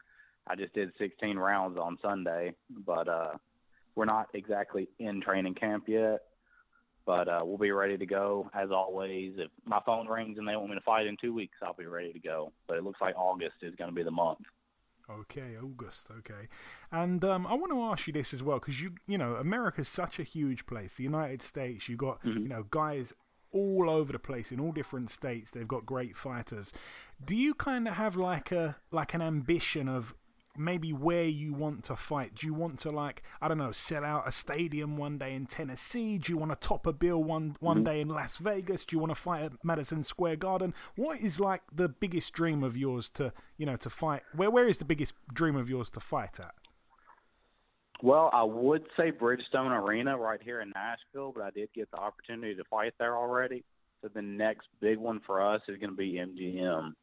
I 0.48 0.56
just 0.56 0.74
did 0.74 0.92
16 0.98 1.38
rounds 1.38 1.78
on 1.78 1.98
Sunday, 2.02 2.54
but 2.86 3.08
uh, 3.08 3.32
we're 3.98 4.06
not 4.06 4.28
exactly 4.34 4.88
in 5.00 5.22
training 5.22 5.56
camp 5.56 5.86
yet. 5.88 6.20
But 7.06 7.30
uh, 7.30 7.42
we'll 7.44 7.58
be 7.58 7.72
ready 7.72 7.98
to 7.98 8.06
go 8.06 8.50
as 8.54 8.70
always. 8.70 9.34
If 9.38 9.50
my 9.66 9.80
phone 9.86 10.08
rings 10.08 10.38
and 10.38 10.48
they 10.48 10.56
want 10.56 10.70
me 10.70 10.76
to 10.76 10.82
fight 10.82 11.08
in 11.08 11.16
two 11.20 11.34
weeks, 11.34 11.58
I'll 11.64 11.74
be 11.74 11.86
ready 11.86 12.12
to 12.12 12.20
go. 12.20 12.52
But 12.68 12.78
it 12.78 12.84
looks 12.84 13.00
like 13.02 13.16
August 13.18 13.56
is 13.62 13.74
going 13.76 13.90
to 13.90 13.96
be 13.96 14.04
the 14.04 14.12
month. 14.12 14.40
Okay, 15.10 15.56
August. 15.58 16.12
Okay, 16.20 16.50
and 16.92 17.24
um, 17.24 17.48
I 17.48 17.54
want 17.54 17.72
to 17.72 17.82
ask 17.82 18.08
you 18.08 18.14
this 18.14 18.34
as 18.34 18.44
well 18.44 18.60
because 18.60 18.82
you, 18.82 18.96
you 19.08 19.18
know, 19.18 19.36
America's 19.36 19.88
such 19.88 20.20
a 20.20 20.24
huge 20.24 20.66
place. 20.66 20.98
The 20.98 21.04
United 21.04 21.42
States, 21.42 21.88
you 21.88 21.96
got, 21.96 22.22
mm-hmm. 22.24 22.42
you 22.42 22.50
know, 22.50 22.66
guys 22.70 23.14
all 23.54 23.90
over 23.90 24.12
the 24.12 24.20
place 24.20 24.52
in 24.52 24.60
all 24.60 24.74
different 24.74 25.10
states. 25.10 25.52
They've 25.52 25.66
got 25.66 25.86
great 25.86 26.18
fighters. 26.18 26.74
Do 27.24 27.38
you 27.38 27.54
kind 27.54 27.88
of 27.88 27.94
have 27.94 28.18
like 28.18 28.52
a 28.52 28.76
like 28.92 29.14
an 29.14 29.22
ambition 29.22 29.88
of 29.88 30.14
maybe 30.58 30.92
where 30.94 31.26
you 31.26 31.54
want 31.54 31.84
to 31.86 31.96
fight. 31.96 32.36
Do 32.36 32.48
you 32.48 32.54
want 32.54 32.80
to 32.80 32.92
like 32.92 33.24
I 33.42 33.48
don't 33.48 33.58
know 33.58 33.72
sell 33.72 34.04
out 34.04 34.28
a 34.28 34.32
stadium 34.32 34.98
one 34.98 35.18
day 35.18 35.34
in 35.34 35.46
Tennessee? 35.46 36.18
Do 36.18 36.32
you 36.32 36.38
want 36.38 36.52
to 36.52 36.68
top 36.68 36.88
a 36.88 36.94
bill 36.94 37.24
one 37.24 37.56
one 37.60 37.78
mm-hmm. 37.78 37.86
day 37.86 38.02
in 38.02 38.10
Las 38.10 38.38
Vegas? 38.38 38.86
Do 38.86 38.96
you 38.96 39.00
want 39.00 39.12
to 39.12 39.22
fight 39.22 39.44
at 39.44 39.64
Madison 39.64 40.04
Square 40.04 40.38
Garden? 40.38 40.74
What 40.96 41.20
is 41.20 41.40
like 41.40 41.62
the 41.74 41.90
biggest 41.90 42.34
dream 42.34 42.64
of 42.64 42.76
yours 42.76 43.10
to 43.12 43.34
you 43.58 43.66
know 43.66 43.78
to 43.78 43.90
fight? 43.90 44.24
Where 44.36 44.52
where 44.52 44.68
is 44.68 44.78
the 44.78 44.86
biggest 44.86 45.14
dream 45.34 45.56
of 45.56 45.70
yours 45.70 45.90
to 45.92 46.00
fight 46.00 46.40
at? 46.40 46.56
Well, 48.04 48.30
I 48.32 48.44
would 48.44 48.86
say 48.96 49.12
Bridgestone 49.12 49.72
Arena 49.72 50.18
right 50.18 50.40
here 50.44 50.62
in 50.62 50.72
Nashville, 50.76 51.32
but 51.36 51.44
I 51.44 51.50
did 51.50 51.70
get 51.74 51.90
the 51.90 51.98
opportunity 51.98 52.54
to 52.54 52.64
fight 52.66 52.94
there 53.00 53.18
already. 53.18 53.64
So 54.02 54.10
the 54.14 54.22
next 54.22 54.68
big 54.80 55.00
one 55.00 55.20
for 55.26 55.42
us 55.42 55.62
is 55.68 55.78
going 55.80 55.90
to 55.90 55.96
be 55.96 56.14
MGM 56.14 56.94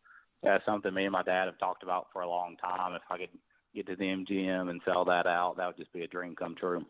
that's 0.44 0.64
something 0.64 0.92
me 0.92 1.04
and 1.04 1.12
my 1.12 1.22
dad 1.22 1.46
have 1.46 1.58
talked 1.58 1.82
about 1.82 2.08
for 2.12 2.22
a 2.22 2.28
long 2.28 2.56
time. 2.56 2.94
If 2.94 3.02
I 3.10 3.18
could 3.18 3.28
get 3.74 3.86
to 3.86 3.96
the 3.96 4.04
MGM 4.04 4.70
and 4.70 4.80
sell 4.84 5.04
that 5.06 5.26
out, 5.26 5.56
that 5.56 5.66
would 5.66 5.76
just 5.76 5.92
be 5.92 6.02
a 6.02 6.06
dream 6.06 6.36
come 6.36 6.54
true. 6.54 6.84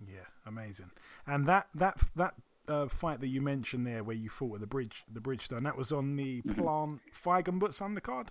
Yeah, 0.00 0.26
amazing. 0.46 0.90
And 1.26 1.46
that 1.46 1.68
that 1.74 2.00
that 2.16 2.34
uh, 2.68 2.88
fight 2.88 3.20
that 3.20 3.28
you 3.28 3.40
mentioned 3.40 3.86
there, 3.86 4.02
where 4.02 4.16
you 4.16 4.28
fought 4.28 4.50
with 4.50 4.60
the 4.60 4.66
bridge, 4.66 5.04
the 5.10 5.20
Bridgestone, 5.20 5.64
that 5.64 5.76
was 5.76 5.92
on 5.92 6.16
the 6.16 6.42
mm-hmm. 6.42 6.60
Plant 6.60 7.00
Feigenbutz 7.24 7.80
undercard. 7.80 8.28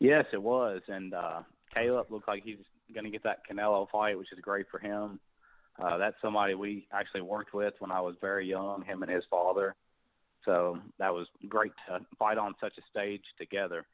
Yes, 0.00 0.26
it 0.32 0.42
was, 0.42 0.80
and 0.88 1.12
uh, 1.14 1.42
Caleb 1.74 2.10
looks 2.10 2.28
like 2.28 2.42
he's 2.44 2.58
going 2.94 3.04
to 3.04 3.10
get 3.10 3.24
that 3.24 3.40
Canelo 3.50 3.88
fight, 3.90 4.16
which 4.16 4.32
is 4.32 4.38
great 4.40 4.66
for 4.70 4.78
him. 4.78 5.18
Uh, 5.80 5.96
that's 5.96 6.16
somebody 6.22 6.54
we 6.54 6.86
actually 6.92 7.20
worked 7.20 7.54
with 7.54 7.74
when 7.78 7.90
I 7.90 8.00
was 8.00 8.16
very 8.20 8.46
young, 8.46 8.82
him 8.82 9.02
and 9.02 9.10
his 9.10 9.24
father. 9.30 9.74
So 10.48 10.78
that 10.98 11.12
was 11.12 11.26
great 11.46 11.72
to 11.86 12.00
fight 12.18 12.38
on 12.38 12.54
such 12.58 12.72
a 12.78 12.82
stage 12.90 13.20
together. 13.38 13.84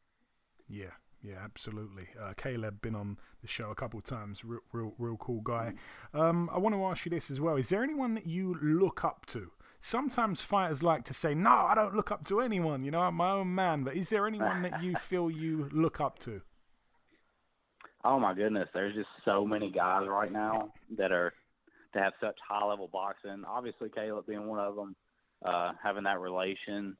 Yeah, 0.69 0.93
yeah, 1.21 1.39
absolutely. 1.43 2.11
Uh, 2.19 2.33
Caleb 2.37 2.81
been 2.81 2.95
on 2.95 3.19
the 3.43 3.49
show 3.49 3.73
a 3.73 3.75
couple 3.75 3.99
of 3.99 4.05
times. 4.05 4.45
Real, 4.45 4.61
real, 4.73 4.95
real 4.97 5.17
cool 5.17 5.41
guy. 5.41 5.73
Um, 6.15 6.49
I 6.53 6.59
want 6.59 6.77
to 6.77 6.85
ask 6.85 7.05
you 7.07 7.11
this 7.11 7.29
as 7.29 7.41
well: 7.41 7.57
Is 7.57 7.71
there 7.71 7.83
anyone 7.83 8.15
that 8.15 8.27
you 8.27 8.57
look 8.63 9.05
up 9.05 9.27
to? 9.27 9.51
Sometimes 9.81 10.43
fighters 10.43 10.81
like 10.81 11.03
to 11.07 11.15
say, 11.15 11.35
"No, 11.35 11.51
I 11.51 11.75
don't 11.75 11.97
look 11.97 12.13
up 12.13 12.25
to 12.27 12.41
anyone." 12.41 12.85
You 12.85 12.93
know, 12.93 13.01
I'm 13.01 13.17
my 13.17 13.33
own 13.33 13.53
man. 13.53 13.83
But 13.83 13.97
is 13.97 14.11
there 14.11 14.25
anyone 14.25 14.63
that 14.63 14.81
you 14.81 14.95
feel 15.01 15.29
you 15.29 15.69
look 15.73 16.01
up 16.01 16.21
to? 16.21 16.43
Oh 18.05 18.21
my 18.21 18.33
goodness, 18.33 18.69
there's 18.73 18.95
just 18.95 19.09
so 19.25 19.45
many 19.45 19.73
guys 19.73 20.07
right 20.09 20.31
now 20.31 20.73
that 20.99 21.11
are 21.11 21.33
to 21.95 21.99
have 21.99 22.13
such 22.21 22.37
high 22.49 22.65
level 22.65 22.89
boxing. 22.93 23.43
Obviously, 23.45 23.89
Caleb 23.89 24.27
being 24.29 24.47
one 24.47 24.61
of 24.61 24.77
them 24.77 24.95
uh, 25.45 25.73
having 25.83 26.05
that 26.05 26.21
relation. 26.21 26.97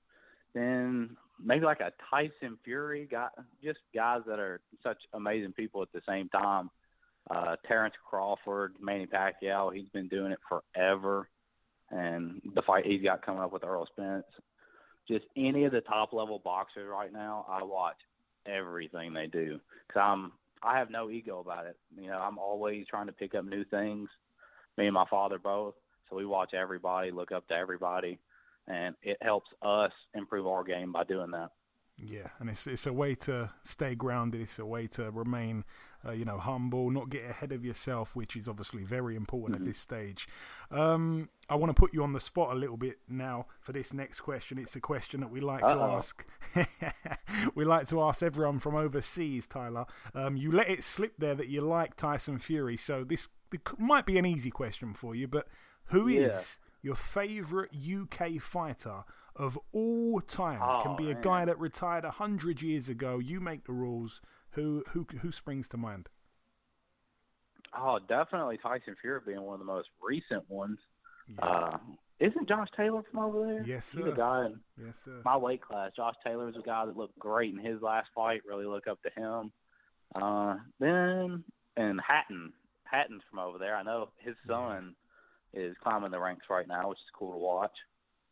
Then 0.55 1.17
maybe 1.43 1.65
like 1.65 1.81
a 1.81 1.93
Tyson 2.11 2.59
Fury, 2.65 3.09
guy, 3.11 3.29
just 3.63 3.81
guys 3.95 4.21
that 4.27 4.39
are 4.39 4.61
such 4.83 4.99
amazing 5.13 5.53
people 5.53 5.83
at 5.83 5.93
the 5.93 6.03
same 6.07 6.29
time. 6.29 6.71
Uh, 7.31 7.57
Terrence 7.67 7.95
Crawford, 8.09 8.75
Manny 8.81 9.07
Pacquiao, 9.07 9.75
he's 9.75 9.89
been 9.89 10.09
doing 10.09 10.33
it 10.33 10.39
forever. 10.49 11.29
And 11.91 12.41
the 12.55 12.63
fight 12.63 12.87
he's 12.87 13.03
got 13.03 13.25
coming 13.25 13.43
up 13.43 13.53
with 13.53 13.65
Errol 13.65 13.87
Spence. 13.93 14.25
Just 15.09 15.25
any 15.37 15.65
of 15.65 15.73
the 15.73 15.83
top 15.83 16.13
level 16.13 16.41
boxers 16.43 16.89
right 16.91 17.13
now, 17.13 17.47
I 17.49 17.63
watch 17.63 17.97
everything 18.47 19.13
they 19.13 19.27
do 19.27 19.61
because 19.87 20.01
I'm 20.03 20.33
I 20.63 20.79
have 20.79 20.91
no 20.91 21.11
ego 21.11 21.41
about 21.41 21.67
it. 21.67 21.77
You 21.95 22.09
know, 22.09 22.19
I'm 22.19 22.39
always 22.39 22.87
trying 22.89 23.07
to 23.07 23.13
pick 23.13 23.35
up 23.35 23.45
new 23.45 23.65
things. 23.65 24.09
Me 24.79 24.87
and 24.87 24.95
my 24.95 25.05
father 25.11 25.39
both, 25.39 25.75
so 26.09 26.17
we 26.17 26.25
watch 26.25 26.55
everybody, 26.55 27.11
look 27.11 27.33
up 27.33 27.47
to 27.49 27.55
everybody 27.55 28.19
and 28.69 28.95
it 29.03 29.19
helps 29.23 29.49
us 29.63 29.93
improve 30.15 30.47
our 30.47 30.65
game 30.65 30.93
by 30.93 31.05
doing 31.05 31.31
that. 31.33 31.51
Yeah, 31.97 32.29
and 32.41 32.51
it's 32.51 32.67
it's 32.67 32.87
a 32.89 32.93
way 32.93 33.15
to 33.17 33.53
stay 33.63 33.95
grounded. 33.95 34.41
It's 34.41 34.59
a 34.59 34.67
way 34.67 34.89
to 34.89 35.13
remain 35.13 35.65
uh, 36.07 36.11
you 36.11 36.25
know, 36.25 36.39
humble, 36.39 36.91
not 36.91 37.09
get 37.09 37.25
ahead 37.25 37.51
of 37.53 37.65
yourself, 37.65 38.15
which 38.17 38.37
is 38.37 38.47
obviously 38.49 38.83
very 38.83 39.15
important 39.17 39.55
Mm-hmm. 39.57 39.65
at 39.65 39.69
this 39.69 39.79
stage. 39.79 40.29
Um, 40.71 41.29
I 41.49 41.55
want 41.55 41.71
to 41.75 41.81
put 41.81 41.95
you 41.95 42.03
on 42.03 42.13
the 42.13 42.21
spot 42.21 42.51
a 42.51 42.59
little 42.59 42.77
bit 42.77 42.97
now 43.09 43.47
for 43.61 43.73
this 43.73 43.93
next 43.95 44.21
question. 44.21 44.59
It's 44.59 44.75
a 44.77 44.81
question 44.81 45.21
that 45.21 45.31
we 45.31 45.41
like 45.41 45.61
to 45.61 45.67
Uh-oh. 45.69 45.97
ask. 45.97 46.27
we 47.55 47.65
like 47.65 47.87
to 47.89 48.03
ask 48.03 48.23
everyone 48.23 48.59
from 48.59 48.75
overseas, 48.75 49.47
Tyler. 49.47 49.87
Um, 50.15 50.37
you 50.37 50.51
let 50.53 50.69
it 50.69 50.83
slip 50.85 51.15
there 51.19 51.35
that 51.35 51.49
you 51.49 51.61
like 51.61 51.97
Tyson 51.97 52.39
Fury, 52.39 52.77
so 52.77 53.05
this 53.05 53.29
might 53.79 54.05
be 54.05 54.19
an 54.19 54.27
easy 54.27 54.51
question 54.51 54.93
for 54.95 55.15
you, 55.15 55.29
but 55.29 55.47
who 55.87 56.09
is 56.09 56.59
Yeah. 56.59 56.64
Your 56.85 56.95
favorite 56.95 57.71
UK 57.75 58.41
fighter 58.41 59.03
of 59.35 59.59
all 59.73 60.21
time? 60.21 60.57
it 60.63 60.83
can 60.83 60.93
Oh, 60.93 60.97
be 60.97 61.11
a 61.11 61.15
guy 61.15 61.45
that 61.45 61.59
retired 61.59 62.05
a 62.05 62.13
hundred 62.13 62.63
years 62.63 62.89
ago. 62.89 63.19
You 63.19 63.41
make 63.41 63.65
the 63.65 63.73
rules. 63.73 64.21
Who 64.51 64.85
who 64.93 65.05
who 65.23 65.33
springs 65.33 65.67
to 65.69 65.77
mind? 65.77 66.09
Oh, 67.77 67.99
definitely 68.09 68.59
Tyson 68.59 68.95
Fury 69.01 69.21
being 69.27 69.43
one 69.43 69.55
of 69.55 69.59
the 69.59 69.65
most 69.67 69.89
recent 70.01 70.49
ones. 70.49 70.79
Uh, 71.41 71.79
isn't 72.21 72.49
Josh 72.49 72.69
Taylor 72.77 73.03
from 73.11 73.21
over 73.25 73.47
there? 73.47 73.65
Yes, 73.67 73.93
He's 73.93 74.07
a 74.07 74.13
guy 74.13 74.47
in 74.47 74.61
Yes, 74.87 74.99
sir. 75.05 75.21
my 75.25 75.37
weight 75.37 75.61
class. 75.63 75.91
Josh 75.97 76.15
Taylor 76.25 76.49
is 76.49 76.55
a 76.57 76.63
guy 76.65 76.87
that 76.87 76.97
looked 76.97 77.19
great 77.19 77.53
in 77.53 77.59
his 77.59 77.83
last 77.83 78.09
fight. 78.15 78.43
Really 78.49 78.67
look 78.67 78.87
up 78.87 79.01
to 79.03 79.11
him. 79.21 79.51
Uh, 80.15 80.57
then 80.79 81.43
and 81.77 82.01
Hatton, 82.07 82.53
Hatton's 82.85 83.23
from 83.29 83.41
over 83.41 83.59
there. 83.59 83.75
I 83.75 83.83
know 83.83 84.11
his 84.21 84.37
son 84.47 84.95
is 85.55 85.77
climbing 85.83 86.11
the 86.11 86.21
ranks 86.21 86.47
right 86.51 86.67
now, 86.67 86.89
which 86.89 86.99
is 86.99 87.11
cool 87.19 87.33
to 87.33 87.39
watch. 87.39 87.77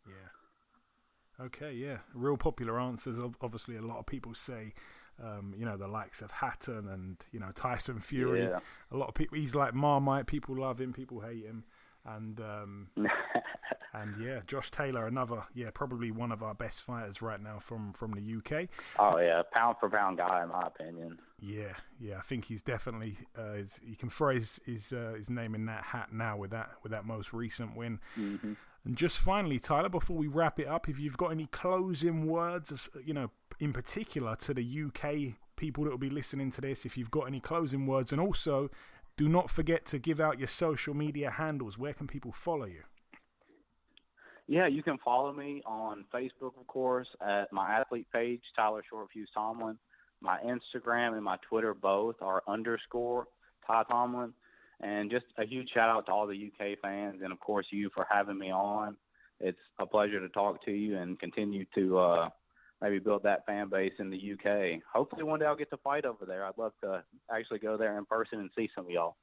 Yeah. 0.06 1.44
Okay, 1.46 1.72
yeah. 1.72 1.98
Real 2.14 2.36
popular 2.36 2.80
answers. 2.80 3.18
Obviously, 3.40 3.76
a 3.76 3.82
lot 3.82 3.98
of 3.98 4.06
people 4.06 4.34
say, 4.34 4.74
um, 5.22 5.54
you 5.56 5.64
know, 5.64 5.76
the 5.76 5.88
likes 5.88 6.20
of 6.20 6.30
Hatton 6.30 6.88
and, 6.88 7.24
you 7.32 7.40
know, 7.40 7.50
Tyson 7.54 8.00
Fury. 8.00 8.42
Yeah. 8.44 8.58
A 8.90 8.96
lot 8.96 9.08
of 9.08 9.14
people, 9.14 9.38
he's 9.38 9.54
like 9.54 9.74
Marmite. 9.74 10.26
People 10.26 10.56
love 10.56 10.80
him, 10.80 10.92
people 10.92 11.20
hate 11.20 11.44
him. 11.44 11.64
And, 12.04 12.40
um, 12.40 12.88
and 13.94 14.14
yeah, 14.20 14.40
Josh 14.46 14.70
Taylor, 14.70 15.06
another, 15.06 15.44
yeah, 15.54 15.70
probably 15.72 16.10
one 16.10 16.32
of 16.32 16.42
our 16.42 16.54
best 16.54 16.82
fighters 16.82 17.22
right 17.22 17.40
now 17.40 17.58
from, 17.60 17.92
from 17.92 18.12
the 18.12 18.36
UK. 18.36 18.68
Oh 18.98 19.18
yeah, 19.18 19.42
pound 19.52 19.76
for 19.78 19.88
pound 19.88 20.18
guy 20.18 20.42
in 20.42 20.48
my 20.48 20.66
opinion. 20.66 21.18
Yeah, 21.44 21.72
yeah, 21.98 22.18
I 22.18 22.20
think 22.20 22.44
he's 22.44 22.62
definitely 22.62 23.16
uh, 23.36 23.54
is, 23.54 23.80
you 23.84 23.96
can 23.96 24.10
throw 24.10 24.32
his 24.32 24.60
his, 24.64 24.92
uh, 24.92 25.14
his 25.18 25.28
name 25.28 25.56
in 25.56 25.66
that 25.66 25.82
hat 25.82 26.12
now 26.12 26.36
with 26.36 26.52
that 26.52 26.70
with 26.84 26.92
that 26.92 27.04
most 27.04 27.32
recent 27.32 27.76
win. 27.76 27.98
Mhm. 28.16 28.56
And 28.84 28.96
just 28.96 29.18
finally, 29.18 29.58
Tyler, 29.58 29.88
before 29.88 30.16
we 30.16 30.28
wrap 30.28 30.60
it 30.60 30.68
up, 30.68 30.88
if 30.88 31.00
you've 31.00 31.16
got 31.16 31.32
any 31.32 31.46
closing 31.46 32.26
words, 32.26 32.88
you 33.04 33.12
know, 33.12 33.30
in 33.58 33.72
particular 33.72 34.36
to 34.36 34.54
the 34.54 34.62
UK 34.62 35.34
people 35.56 35.82
that 35.84 35.90
will 35.90 35.98
be 35.98 36.10
listening 36.10 36.52
to 36.52 36.60
this, 36.60 36.86
if 36.86 36.96
you've 36.96 37.10
got 37.10 37.24
any 37.24 37.40
closing 37.40 37.86
words, 37.86 38.12
and 38.12 38.20
also 38.20 38.70
do 39.16 39.28
not 39.28 39.50
forget 39.50 39.84
to 39.86 39.98
give 39.98 40.20
out 40.20 40.38
your 40.38 40.48
social 40.48 40.94
media 40.94 41.30
handles. 41.30 41.76
Where 41.76 41.92
can 41.92 42.06
people 42.06 42.30
follow 42.30 42.66
you? 42.66 42.84
Yeah, 44.46 44.68
you 44.68 44.82
can 44.84 44.98
follow 44.98 45.32
me 45.32 45.62
on 45.66 46.04
Facebook, 46.12 46.58
of 46.58 46.66
course, 46.68 47.08
at 47.20 47.52
my 47.52 47.70
athlete 47.80 48.06
page, 48.12 48.42
Tyler 48.54 48.82
Shortfuse 48.92 49.26
Tomlin. 49.34 49.78
My 50.22 50.38
Instagram 50.38 51.14
and 51.14 51.24
my 51.24 51.36
Twitter 51.48 51.74
both 51.74 52.16
are 52.22 52.42
underscore 52.46 53.26
Ty 53.66 53.84
Tomlin. 53.90 54.32
And 54.80 55.10
just 55.10 55.26
a 55.38 55.44
huge 55.46 55.68
shout 55.72 55.88
out 55.88 56.06
to 56.06 56.12
all 56.12 56.26
the 56.26 56.50
UK 56.50 56.78
fans 56.80 57.20
and, 57.22 57.32
of 57.32 57.38
course, 57.40 57.66
you 57.70 57.90
for 57.94 58.06
having 58.10 58.38
me 58.38 58.50
on. 58.50 58.96
It's 59.40 59.58
a 59.78 59.86
pleasure 59.86 60.20
to 60.20 60.28
talk 60.28 60.64
to 60.64 60.72
you 60.72 60.96
and 60.96 61.18
continue 61.18 61.64
to 61.74 61.98
uh, 61.98 62.28
maybe 62.80 62.98
build 62.98 63.22
that 63.22 63.46
fan 63.46 63.68
base 63.68 63.92
in 63.98 64.10
the 64.10 64.32
UK. 64.32 64.80
Hopefully, 64.92 65.22
one 65.22 65.38
day 65.38 65.46
I'll 65.46 65.56
get 65.56 65.70
to 65.70 65.76
fight 65.78 66.04
over 66.04 66.24
there. 66.26 66.44
I'd 66.44 66.58
love 66.58 66.72
to 66.82 67.02
actually 67.32 67.60
go 67.60 67.76
there 67.76 67.96
in 67.98 68.04
person 68.04 68.40
and 68.40 68.50
see 68.56 68.68
some 68.74 68.86
of 68.86 68.90
y'all. 68.90 69.16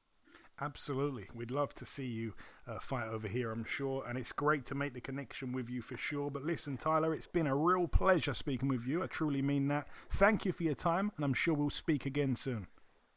Absolutely. 0.61 1.27
We'd 1.33 1.51
love 1.51 1.73
to 1.75 1.85
see 1.85 2.05
you 2.05 2.33
uh, 2.67 2.79
fight 2.79 3.07
over 3.07 3.27
here, 3.27 3.51
I'm 3.51 3.63
sure. 3.63 4.03
And 4.07 4.17
it's 4.17 4.31
great 4.31 4.65
to 4.65 4.75
make 4.75 4.93
the 4.93 5.01
connection 5.01 5.53
with 5.53 5.69
you 5.69 5.81
for 5.81 5.95
sure. 5.95 6.29
But 6.29 6.43
listen, 6.43 6.77
Tyler, 6.77 7.13
it's 7.13 7.27
been 7.27 7.47
a 7.47 7.55
real 7.55 7.87
pleasure 7.87 8.33
speaking 8.33 8.67
with 8.67 8.85
you. 8.85 9.01
I 9.01 9.07
truly 9.07 9.41
mean 9.41 9.69
that. 9.69 9.87
Thank 10.09 10.45
you 10.45 10.51
for 10.51 10.63
your 10.63 10.75
time, 10.75 11.11
and 11.15 11.23
I'm 11.23 11.33
sure 11.33 11.53
we'll 11.53 11.69
speak 11.69 12.05
again 12.05 12.35
soon. 12.35 12.67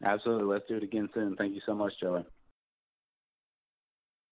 Absolutely. 0.04 0.46
Let's 0.46 0.66
do 0.68 0.76
it 0.76 0.82
again 0.82 1.08
soon. 1.14 1.36
Thank 1.36 1.54
you 1.54 1.60
so 1.66 1.74
much, 1.74 1.92
Joey. 2.00 2.24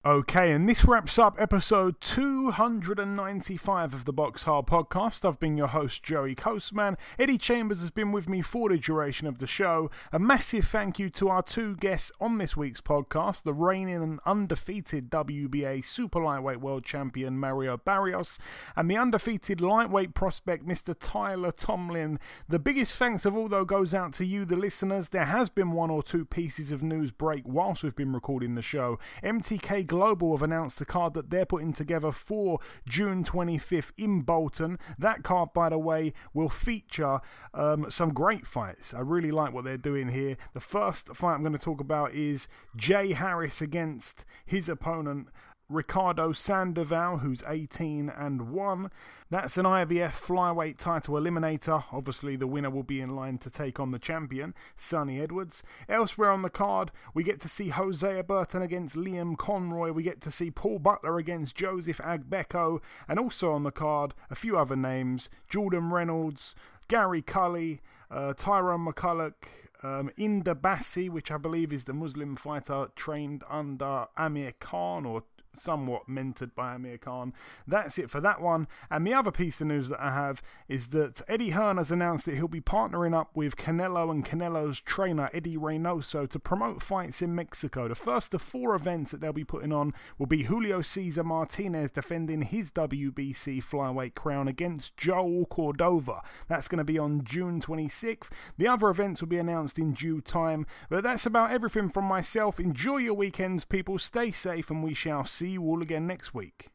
Okay, 0.03 0.53
and 0.53 0.67
this 0.67 0.87
wraps 0.87 1.19
up 1.19 1.37
episode 1.39 2.01
295 2.01 3.93
of 3.93 4.07
the 4.07 4.15
Box 4.15 4.45
Hard 4.45 4.65
podcast. 4.65 5.29
I've 5.29 5.39
been 5.39 5.59
your 5.59 5.67
host, 5.67 6.03
Joey 6.03 6.35
Coastman. 6.35 6.97
Eddie 7.19 7.37
Chambers 7.37 7.83
has 7.83 7.91
been 7.91 8.11
with 8.11 8.27
me 8.27 8.41
for 8.41 8.71
the 8.71 8.79
duration 8.79 9.27
of 9.27 9.41
the 9.41 9.47
show. 9.47 9.91
A 10.11 10.19
massive 10.19 10.65
thank 10.65 10.99
you 10.99 11.11
to 11.11 11.29
our 11.29 11.43
two 11.43 11.77
guests 11.77 12.13
on 12.19 12.39
this 12.39 12.57
week's 12.57 12.81
podcast 12.81 13.43
the 13.43 13.53
reigning 13.53 13.97
and 13.97 14.21
undefeated 14.25 15.11
WBA 15.11 15.85
Super 15.85 16.23
Lightweight 16.23 16.63
World 16.63 16.87
Champion 16.87 17.39
Mario 17.39 17.77
Barrios 17.77 18.39
and 18.75 18.91
the 18.91 18.97
undefeated 18.97 19.61
lightweight 19.61 20.15
prospect 20.15 20.67
Mr. 20.67 20.97
Tyler 20.99 21.53
Tomlin. 21.53 22.19
The 22.49 22.59
biggest 22.59 22.97
thanks 22.97 23.27
of 23.27 23.37
all, 23.37 23.49
though, 23.49 23.67
goes 23.67 23.93
out 23.93 24.15
to 24.15 24.25
you, 24.25 24.47
the 24.47 24.57
listeners. 24.57 25.11
There 25.11 25.27
has 25.27 25.51
been 25.51 25.73
one 25.73 25.91
or 25.91 26.03
two 26.03 26.25
pieces 26.25 26.73
of 26.73 26.83
news 26.83 27.13
break 27.13 27.43
whilst 27.45 27.85
we've 27.85 27.95
been 27.95 28.15
recording 28.15 28.55
the 28.55 28.63
show. 28.63 28.99
MTK 29.23 29.90
Global 29.91 30.37
have 30.37 30.43
announced 30.43 30.81
a 30.81 30.85
card 30.85 31.15
that 31.15 31.31
they're 31.31 31.45
putting 31.45 31.73
together 31.73 32.13
for 32.13 32.61
June 32.89 33.25
25th 33.25 33.91
in 33.97 34.21
Bolton. 34.21 34.79
That 34.97 35.25
card, 35.25 35.53
by 35.53 35.69
the 35.69 35.79
way, 35.79 36.13
will 36.33 36.49
feature 36.49 37.19
um, 37.53 37.91
some 37.91 38.15
great 38.15 38.47
fights. 38.47 38.95
I 38.95 39.01
really 39.01 39.33
like 39.33 39.53
what 39.53 39.65
they're 39.65 39.77
doing 39.77 40.11
here. 40.11 40.37
The 40.55 40.61
first 40.61 41.09
fight 41.17 41.35
I'm 41.35 41.43
going 41.43 41.55
to 41.55 41.59
talk 41.59 41.81
about 41.81 42.15
is 42.15 42.47
Jay 42.77 43.15
Harris 43.15 43.61
against 43.61 44.25
his 44.47 44.69
opponent. 44.69 45.27
Ricardo 45.71 46.33
Sandoval, 46.33 47.19
who's 47.19 47.45
18 47.47 48.11
and 48.11 48.51
1. 48.51 48.91
That's 49.31 49.57
an 49.57 49.65
IBF 49.65 50.11
flyweight 50.11 50.79
title 50.79 51.15
eliminator. 51.15 51.85
Obviously, 51.93 52.35
the 52.35 52.49
winner 52.49 52.71
will 52.71 52.83
be 52.83 53.01
in 53.01 53.15
line 53.15 53.39
to 53.39 53.51
take 53.51 53.79
on 53.79 53.93
the 53.93 53.99
champion, 54.01 54.53
Sunny 54.75 55.21
Edwards. 55.21 55.63
Elsewhere 55.89 56.33
on 56.33 56.43
the 56.43 56.51
card, 56.51 56.91
we 57.15 57.23
get 57.23 57.41
to 57.41 57.49
see 57.49 57.69
Hosea 57.69 58.25
Burton 58.25 58.63
against 58.63 58.97
Liam 58.97 59.39
Conroy. 59.39 59.93
We 59.93 60.03
get 60.03 60.21
to 60.23 60.33
see 60.33 60.51
Paul 60.51 60.81
Butler 60.81 61.17
against 61.19 61.55
Joseph 61.55 61.99
Agbeko. 61.99 62.83
And 63.09 63.21
also 63.21 63.53
on 63.53 63.63
the 63.63 63.71
card, 63.71 64.13
a 64.29 64.35
few 64.35 64.59
other 64.59 64.77
names 64.77 65.31
Jordan 65.49 65.91
Reynolds, 65.91 66.57
Gary 66.89 67.23
Cully, 67.23 67.81
uh, 68.11 68.35
Tyrone 68.37 68.87
McCullagh, 68.87 69.35
um, 69.83 70.11
Inder 70.19 70.61
Bassi, 70.61 71.09
which 71.09 71.31
I 71.31 71.39
believe 71.39 71.73
is 71.73 71.85
the 71.85 71.95
Muslim 71.95 72.37
fighter 72.37 72.89
trained 72.97 73.45
under 73.49 74.07
Amir 74.17 74.53
Khan 74.59 75.07
or 75.07 75.23
somewhat 75.55 76.09
mentored 76.09 76.55
by 76.55 76.75
Amir 76.75 76.99
Khan. 76.99 77.33
That's 77.67 77.99
it 77.99 78.11
for 78.11 78.21
that 78.21 78.41
one. 78.41 78.69
And 78.91 79.07
the 79.07 79.15
other 79.15 79.31
piece 79.31 79.61
of 79.61 79.67
news 79.69 79.89
that 79.89 80.01
I 80.01 80.13
have 80.13 80.43
is 80.69 80.89
that 80.91 81.23
Eddie 81.29 81.51
Hearn 81.51 81.77
has 81.77 81.91
announced 81.91 82.27
that 82.27 82.37
he'll 82.37 82.49
be 82.49 82.61
partnering 82.61 83.15
up 83.15 83.37
with 83.37 83.57
Canelo 83.57 84.11
and 84.11 84.25
Canelo's 84.25 84.81
trainer 84.81 85.31
Eddie 85.33 85.57
Reynoso 85.57 86.29
to 86.29 86.39
promote 86.39 86.83
fights 86.83 87.23
in 87.23 87.35
Mexico. 87.35 87.89
The 87.89 87.95
first 87.95 88.35
of 88.35 88.43
four 88.43 88.75
events 88.75 89.13
that 89.13 89.21
they'll 89.21 89.33
be 89.33 89.45
putting 89.45 89.73
on 89.73 89.93
will 90.19 90.27
be 90.27 90.45
Julio 90.45 90.83
Cesar 90.83 91.25
Martinez 91.25 91.91
defending 91.91 92.43
his 92.43 92.73
WBC 92.73 93.63
flyweight 93.63 94.15
crown 94.15 94.49
against 94.49 94.97
Joel 94.97 95.47
Cordova. 95.47 96.21
That's 96.49 96.69
going 96.69 96.79
to 96.79 96.85
be 96.85 96.99
on 96.99 97.25
June 97.25 97.61
26th. 97.61 98.29
The 98.59 98.69
other 98.69 98.89
events 98.89 99.21
will 99.21 99.29
be 99.29 99.39
announced 99.39 99.79
in 99.79 99.93
due 99.93 100.21
time. 100.21 100.67
But 100.89 101.03
that's 101.03 101.27
about 101.27 101.51
everything 101.51 101.89
from 101.89 102.05
myself. 102.05 102.59
Enjoy 102.59 102.99
your 102.99 103.15
weekends, 103.15 103.65
people. 103.65 103.99
Stay 103.99 104.31
safe, 104.31 104.71
and 104.71 104.83
we 104.83 104.95
shall 104.95 105.25
see 105.41 105.49
you 105.53 105.63
all 105.63 105.81
again 105.81 106.07
next 106.07 106.35
week. 106.35 106.71